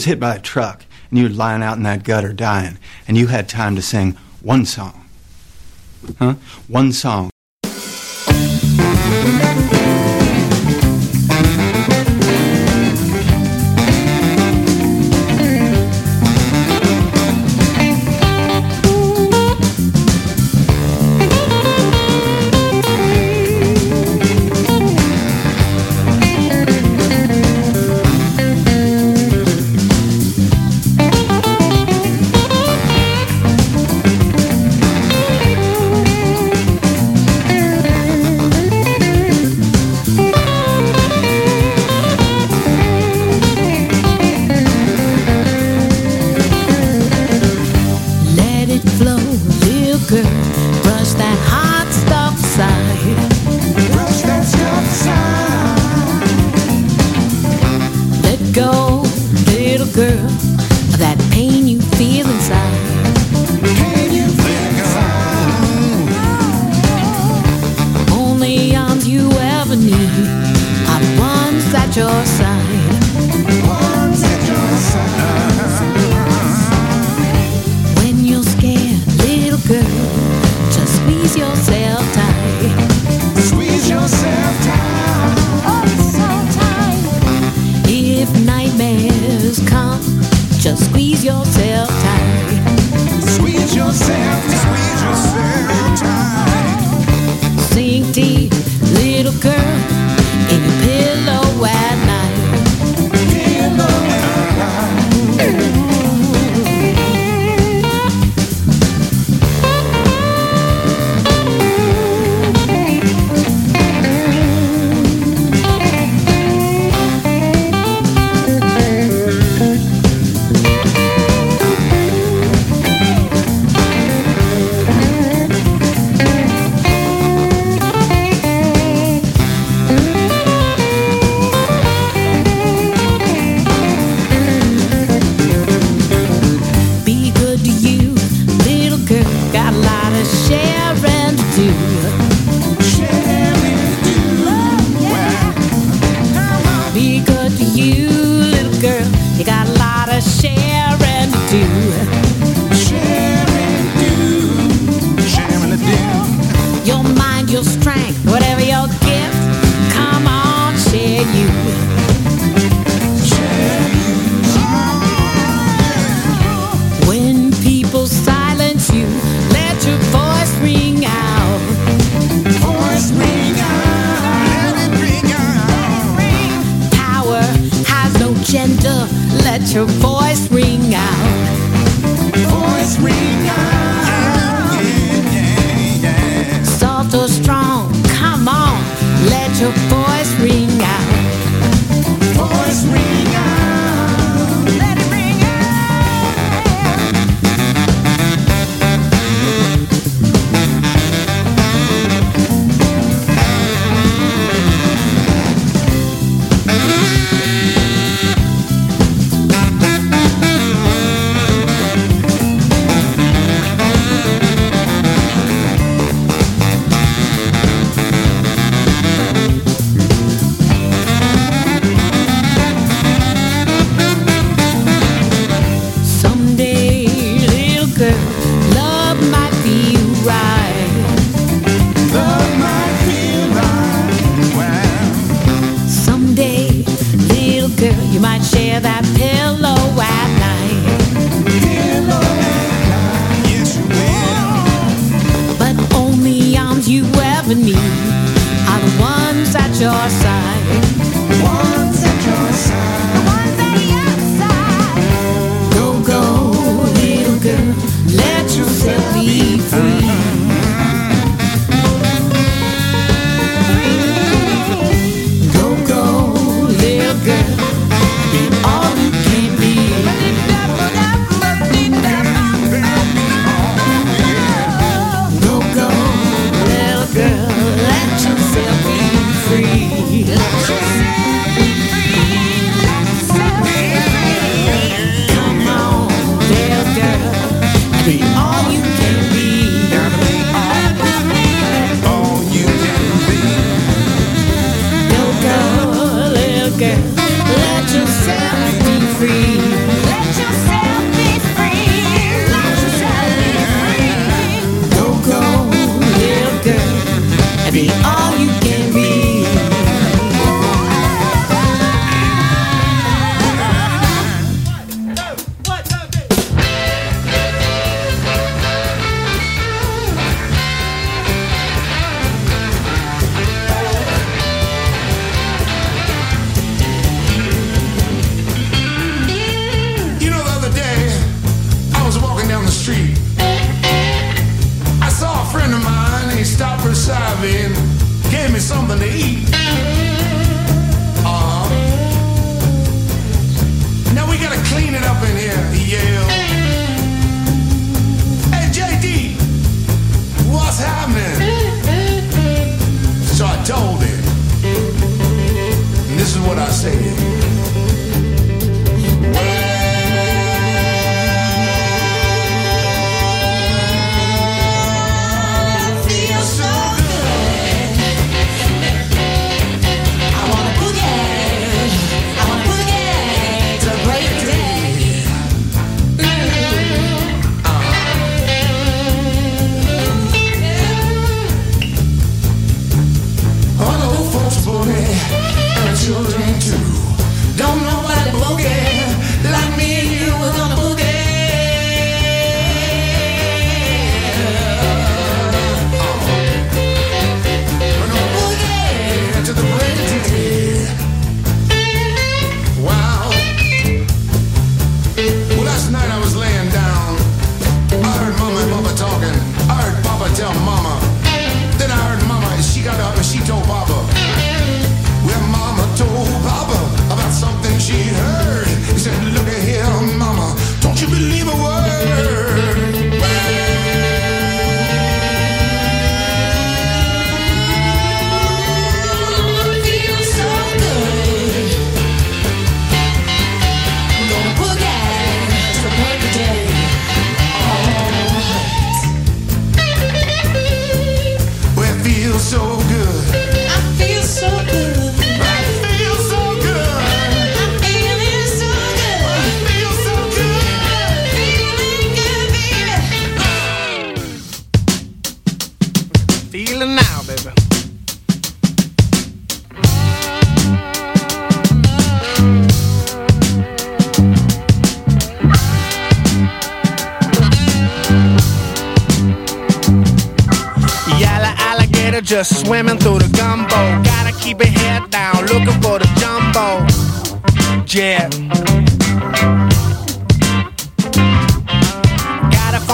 Was 0.00 0.06
hit 0.06 0.18
by 0.18 0.34
a 0.34 0.40
truck 0.40 0.86
and 1.10 1.18
you 1.18 1.24
were 1.24 1.34
lying 1.34 1.62
out 1.62 1.76
in 1.76 1.82
that 1.82 2.04
gutter 2.04 2.32
dying, 2.32 2.78
and 3.06 3.18
you 3.18 3.26
had 3.26 3.46
time 3.50 3.76
to 3.76 3.82
sing 3.82 4.12
one 4.40 4.64
song. 4.64 5.04
Huh? 6.18 6.36
One 6.68 6.90
song. 6.92 7.28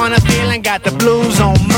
on, 0.06 0.12
I'm 0.12 0.20
feeling 0.20 0.62
got 0.62 0.82
the 0.84 0.92
blues 0.92 1.40
on 1.40 1.75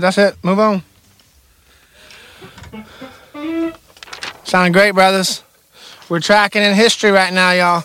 good. 0.00 0.06
That's 0.06 0.18
it. 0.18 0.36
Move 0.44 0.58
on. 0.58 0.82
Sound 4.44 4.74
great, 4.74 4.92
brothers. 4.92 5.42
We're 6.08 6.20
tracking 6.20 6.62
in 6.62 6.74
history 6.74 7.10
right 7.10 7.32
now, 7.32 7.52
y'all. 7.52 7.84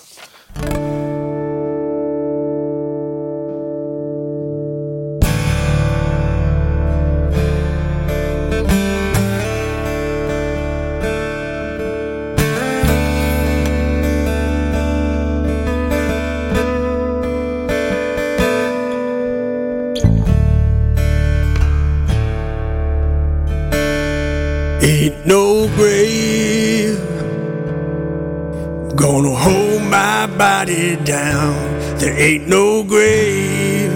No 32.48 32.83
grave. 32.83 33.91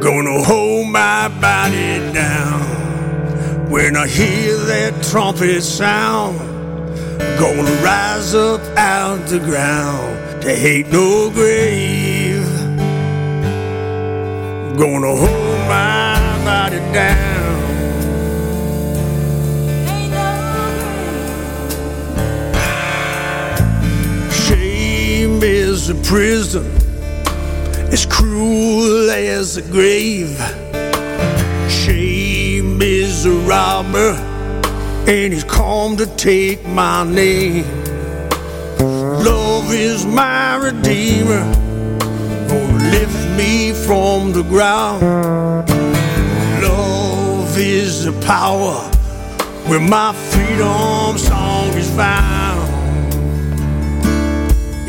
Gonna 0.00 0.42
hold 0.42 0.88
my 0.88 1.28
body 1.40 1.98
down. 2.12 3.70
When 3.70 3.96
I 3.96 4.06
hear 4.06 4.56
that 4.56 5.02
trumpet 5.04 5.62
sound, 5.62 6.38
gonna 7.38 7.70
rise 7.82 8.34
up 8.34 8.60
out 8.76 9.26
the 9.28 9.38
ground. 9.38 10.42
There 10.42 10.66
ain't 10.66 10.90
no 10.90 11.30
grave. 11.30 12.46
Gonna 14.76 15.14
hold 15.14 15.58
my 15.68 16.44
body 16.44 16.78
down. 16.92 17.29
A 25.90 25.94
prison 26.02 26.64
as 27.90 28.06
cruel 28.06 29.10
as 29.10 29.56
the 29.56 29.62
grave. 29.62 30.38
Shame 31.68 32.80
is 32.80 33.26
a 33.26 33.32
robber, 33.48 34.12
and 35.08 35.32
he's 35.32 35.44
come 35.44 35.96
to 35.96 36.06
take 36.16 36.64
my 36.66 37.02
name. 37.02 37.64
Love 38.78 39.72
is 39.72 40.06
my 40.06 40.56
redeemer, 40.56 41.44
gonna 42.48 42.90
lift 42.90 43.36
me 43.36 43.72
from 43.72 44.32
the 44.32 44.44
ground. 44.44 45.02
Love 46.62 47.58
is 47.58 48.04
the 48.04 48.12
power 48.26 48.78
where 49.66 49.80
my 49.80 50.12
freedom 50.30 51.18
song 51.18 51.68
is 51.70 51.90
found. 51.96 52.39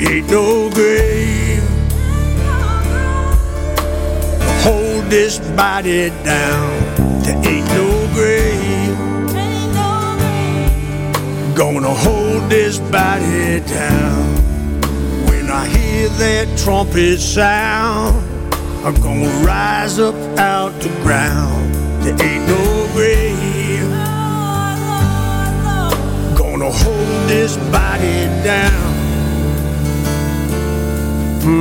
Ain't 0.04 0.30
no 0.32 0.70
grave 0.72 1.64
hold 4.64 5.06
this 5.12 5.38
body 5.56 6.10
down. 6.24 6.72
There 7.24 7.38
ain't 7.46 7.68
no 7.68 8.08
grave 8.14 8.98
gonna 11.56 11.94
hold 11.94 12.50
this 12.50 12.80
body 12.80 13.60
down. 13.68 14.36
When 15.30 15.52
I 15.52 15.68
hear 15.68 16.10
that 16.10 16.58
trumpet 16.58 17.20
sound, 17.20 18.18
I'm 18.84 18.96
gonna 19.02 19.30
rise 19.46 20.00
up 20.00 20.16
out 20.40 20.72
the 20.82 20.90
ground. 21.04 21.76
There 22.04 22.20
ain't 22.28 22.48
no 22.48 22.88
grave 22.94 23.90
gonna 26.36 26.72
hold 26.72 27.30
this 27.30 27.56
body 27.70 28.26
down. 28.44 28.91
Over 31.44 31.56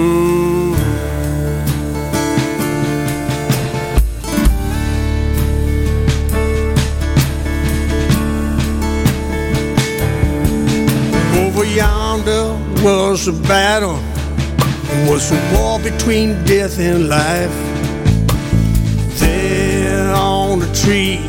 yonder 11.65 12.59
was 12.85 13.27
a 13.27 13.33
battle. 13.33 13.99
It 14.93 15.11
was 15.11 15.33
a 15.33 15.37
war 15.55 15.79
between 15.79 16.45
death 16.45 16.79
and 16.79 17.09
life. 17.09 17.51
There 19.19 20.13
on 20.15 20.59
the 20.59 20.71
tree, 20.75 21.21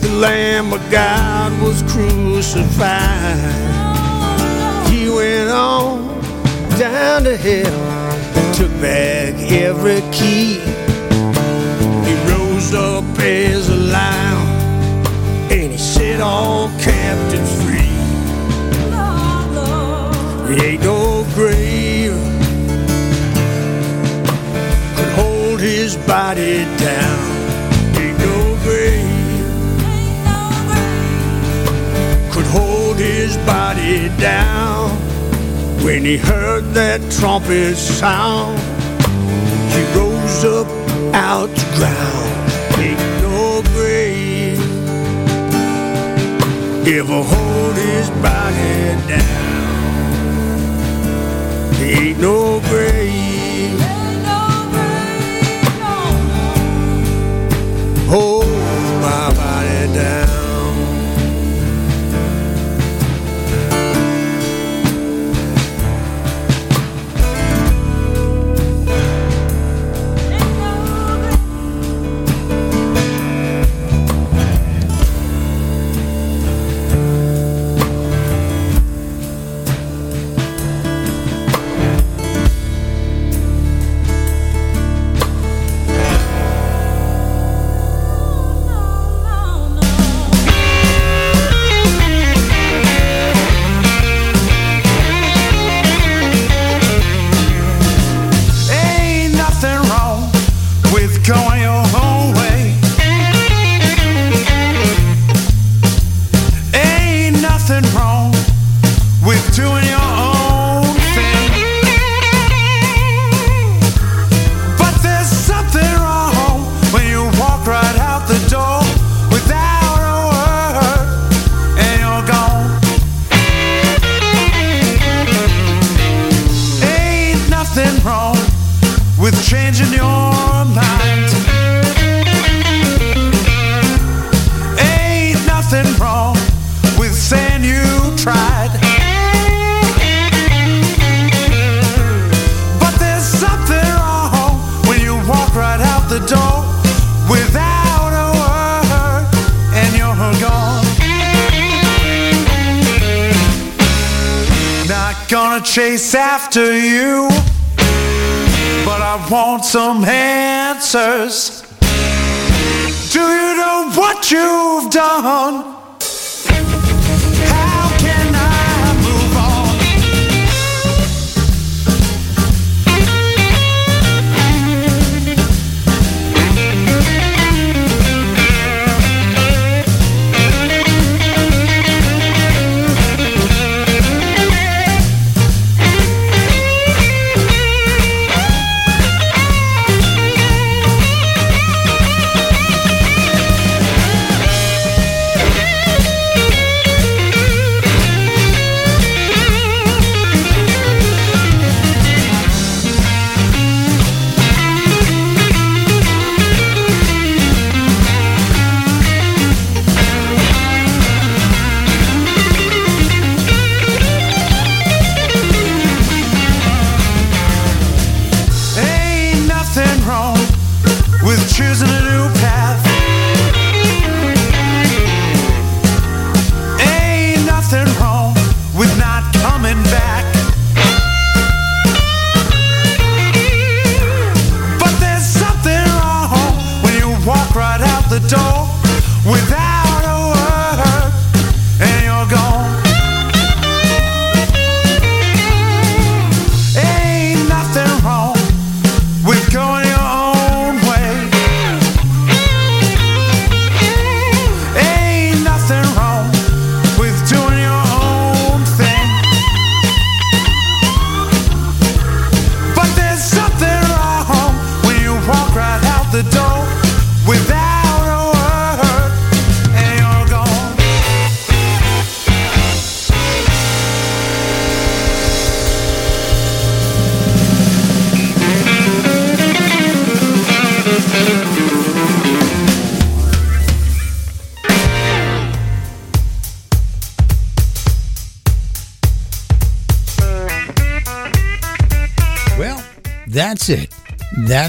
the 0.00 0.08
Lamb 0.14 0.72
of 0.72 0.80
God 0.90 1.52
was 1.60 1.82
crucified. 1.82 3.36
He 4.88 5.10
went 5.10 5.50
on 5.50 6.08
down 6.78 7.24
to 7.24 7.36
hell, 7.36 7.87
took 8.58 8.80
back 8.80 9.34
every 9.52 10.00
key. 10.10 10.58
He 12.06 12.14
rose 12.28 12.74
up 12.74 13.04
as 13.20 13.68
a 13.68 13.76
lion, 13.76 14.48
and 15.52 15.70
he 15.70 15.78
set 15.78 16.20
all 16.20 16.68
captives 16.80 17.54
free. 17.62 17.94
There 20.48 20.64
ain't 20.70 20.82
no 20.82 21.24
grave 21.36 22.18
could 24.96 25.12
hold 25.12 25.60
his 25.60 25.96
body 25.98 26.64
down. 26.78 27.20
Ain't 27.96 28.18
no 28.18 28.58
grave 28.64 29.06
could 32.32 32.46
hold 32.46 32.96
his 32.96 33.36
body 33.46 34.08
down. 34.18 34.97
When 35.88 36.04
he 36.04 36.18
heard 36.18 36.64
that 36.74 37.00
trumpet 37.10 37.74
sound, 37.74 38.58
he 39.72 39.82
rose 39.96 40.44
up 40.44 40.66
out 41.14 41.48
the 41.48 41.64
ground. 41.76 42.28
Ain't 42.78 43.00
no 43.22 43.62
grave 43.72 44.60
ever 46.86 47.22
hold 47.22 47.74
his 47.76 48.10
body 48.20 48.96
down. 49.08 49.72
Ain't 51.80 52.20
no 52.20 52.60
grave. 52.68 53.80
Hold 58.10 58.44
my 59.00 59.32
body 59.34 59.94
down. 59.94 60.47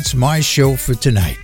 That's 0.09 0.17
my 0.17 0.39
show 0.39 0.75
for 0.75 0.95
tonight. 0.95 1.37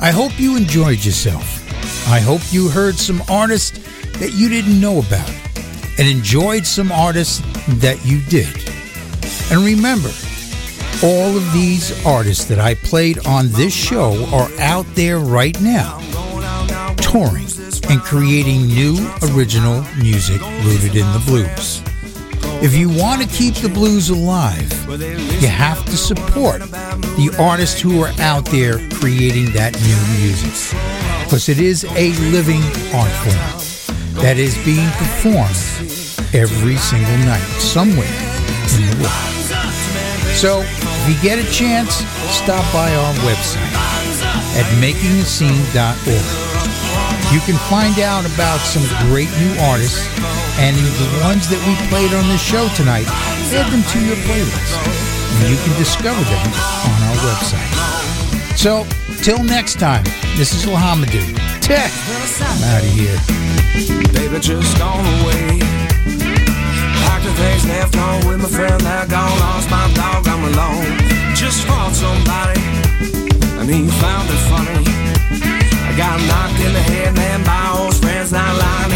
I 0.00 0.10
hope 0.10 0.40
you 0.40 0.56
enjoyed 0.56 1.04
yourself. 1.04 1.62
I 2.08 2.18
hope 2.18 2.40
you 2.50 2.68
heard 2.68 2.96
some 2.96 3.22
artists 3.30 3.78
that 4.18 4.32
you 4.34 4.48
didn't 4.48 4.80
know 4.80 4.98
about 4.98 5.30
and 5.96 6.08
enjoyed 6.08 6.66
some 6.66 6.90
artists 6.90 7.42
that 7.78 8.04
you 8.04 8.22
did. 8.22 8.48
And 9.52 9.64
remember, 9.64 10.10
all 11.00 11.36
of 11.36 11.52
these 11.52 12.04
artists 12.04 12.46
that 12.46 12.58
I 12.58 12.74
played 12.74 13.24
on 13.24 13.52
this 13.52 13.72
show 13.72 14.26
are 14.34 14.50
out 14.58 14.86
there 14.96 15.20
right 15.20 15.56
now, 15.60 16.00
touring 16.96 17.46
and 17.88 18.00
creating 18.00 18.66
new 18.66 18.96
original 19.30 19.84
music 19.96 20.40
rooted 20.64 20.96
in 20.96 21.06
the 21.12 21.22
blues. 21.24 21.80
If 22.64 22.74
you 22.74 22.88
want 22.88 23.22
to 23.22 23.28
keep 23.28 23.54
the 23.54 23.68
blues 23.68 24.08
alive, 24.08 24.72
you 25.40 25.46
have 25.46 25.84
to 25.84 25.96
support 25.96 26.62
the 27.16 27.34
artists 27.40 27.80
who 27.80 28.02
are 28.02 28.12
out 28.20 28.44
there 28.46 28.78
creating 29.00 29.50
that 29.52 29.72
new 29.80 30.00
music. 30.20 30.52
Because 31.24 31.48
it 31.48 31.58
is 31.58 31.84
a 31.96 32.12
living 32.28 32.60
art 32.92 33.10
form 33.24 33.40
that 34.20 34.36
is 34.36 34.52
being 34.68 34.88
performed 35.00 35.56
every 36.36 36.76
single 36.76 37.16
night 37.24 37.48
somewhere 37.56 38.12
in 38.76 38.84
the 38.84 38.96
world. 39.00 39.32
So, 40.36 40.60
if 40.60 41.04
you 41.08 41.16
get 41.24 41.40
a 41.40 41.48
chance, 41.48 42.04
stop 42.28 42.60
by 42.68 42.92
our 42.92 43.14
website 43.24 43.72
at 44.60 44.68
makingascene.org. 44.76 46.28
You 47.32 47.40
can 47.48 47.56
find 47.72 47.96
out 48.04 48.28
about 48.28 48.60
some 48.60 48.84
great 49.08 49.32
new 49.40 49.52
artists 49.72 50.04
and 50.60 50.76
the 50.76 51.08
ones 51.24 51.48
that 51.48 51.60
we 51.64 51.72
played 51.88 52.12
on 52.12 52.28
the 52.28 52.36
show 52.36 52.68
tonight, 52.76 53.08
add 53.56 53.72
them 53.72 53.80
to 53.80 53.98
your 54.04 54.16
playlist. 54.28 54.76
And 55.40 55.48
you 55.48 55.56
can 55.64 55.76
discover 55.80 56.20
them 56.20 56.95
website. 57.26 57.72
So, 58.56 58.86
till 59.22 59.42
next 59.42 59.80
time, 59.80 60.04
this 60.38 60.54
is 60.54 60.64
Lahamadou. 60.64 61.26
Tech. 61.60 61.90
I'm 62.40 62.62
out 62.70 62.82
of 62.86 62.92
here. 62.94 63.18
Baby, 64.14 64.38
just 64.38 64.78
gone 64.78 65.06
away. 65.18 65.58
Packed 67.02 67.24
the 67.26 67.34
things, 67.34 67.66
left 67.66 67.94
home 67.94 68.22
with 68.28 68.38
my 68.42 68.48
friend. 68.48 68.78
Now 68.84 69.04
gone, 69.06 69.38
lost 69.42 69.68
my 69.70 69.86
dog, 69.98 70.28
I'm 70.28 70.44
alone. 70.52 70.86
Just 71.34 71.66
fought 71.66 71.94
somebody, 71.94 72.60
and 73.58 73.66
he 73.68 73.90
found 74.02 74.26
it 74.30 74.42
funny. 74.50 74.86
I 75.88 75.90
got 75.98 76.16
knocked 76.30 76.60
in 76.62 76.72
the 76.72 76.84
head, 76.92 77.14
man, 77.14 77.42
by 77.44 77.62
old 77.78 77.94
friends. 77.96 78.30
Now 78.32 78.50
lying 78.56 78.92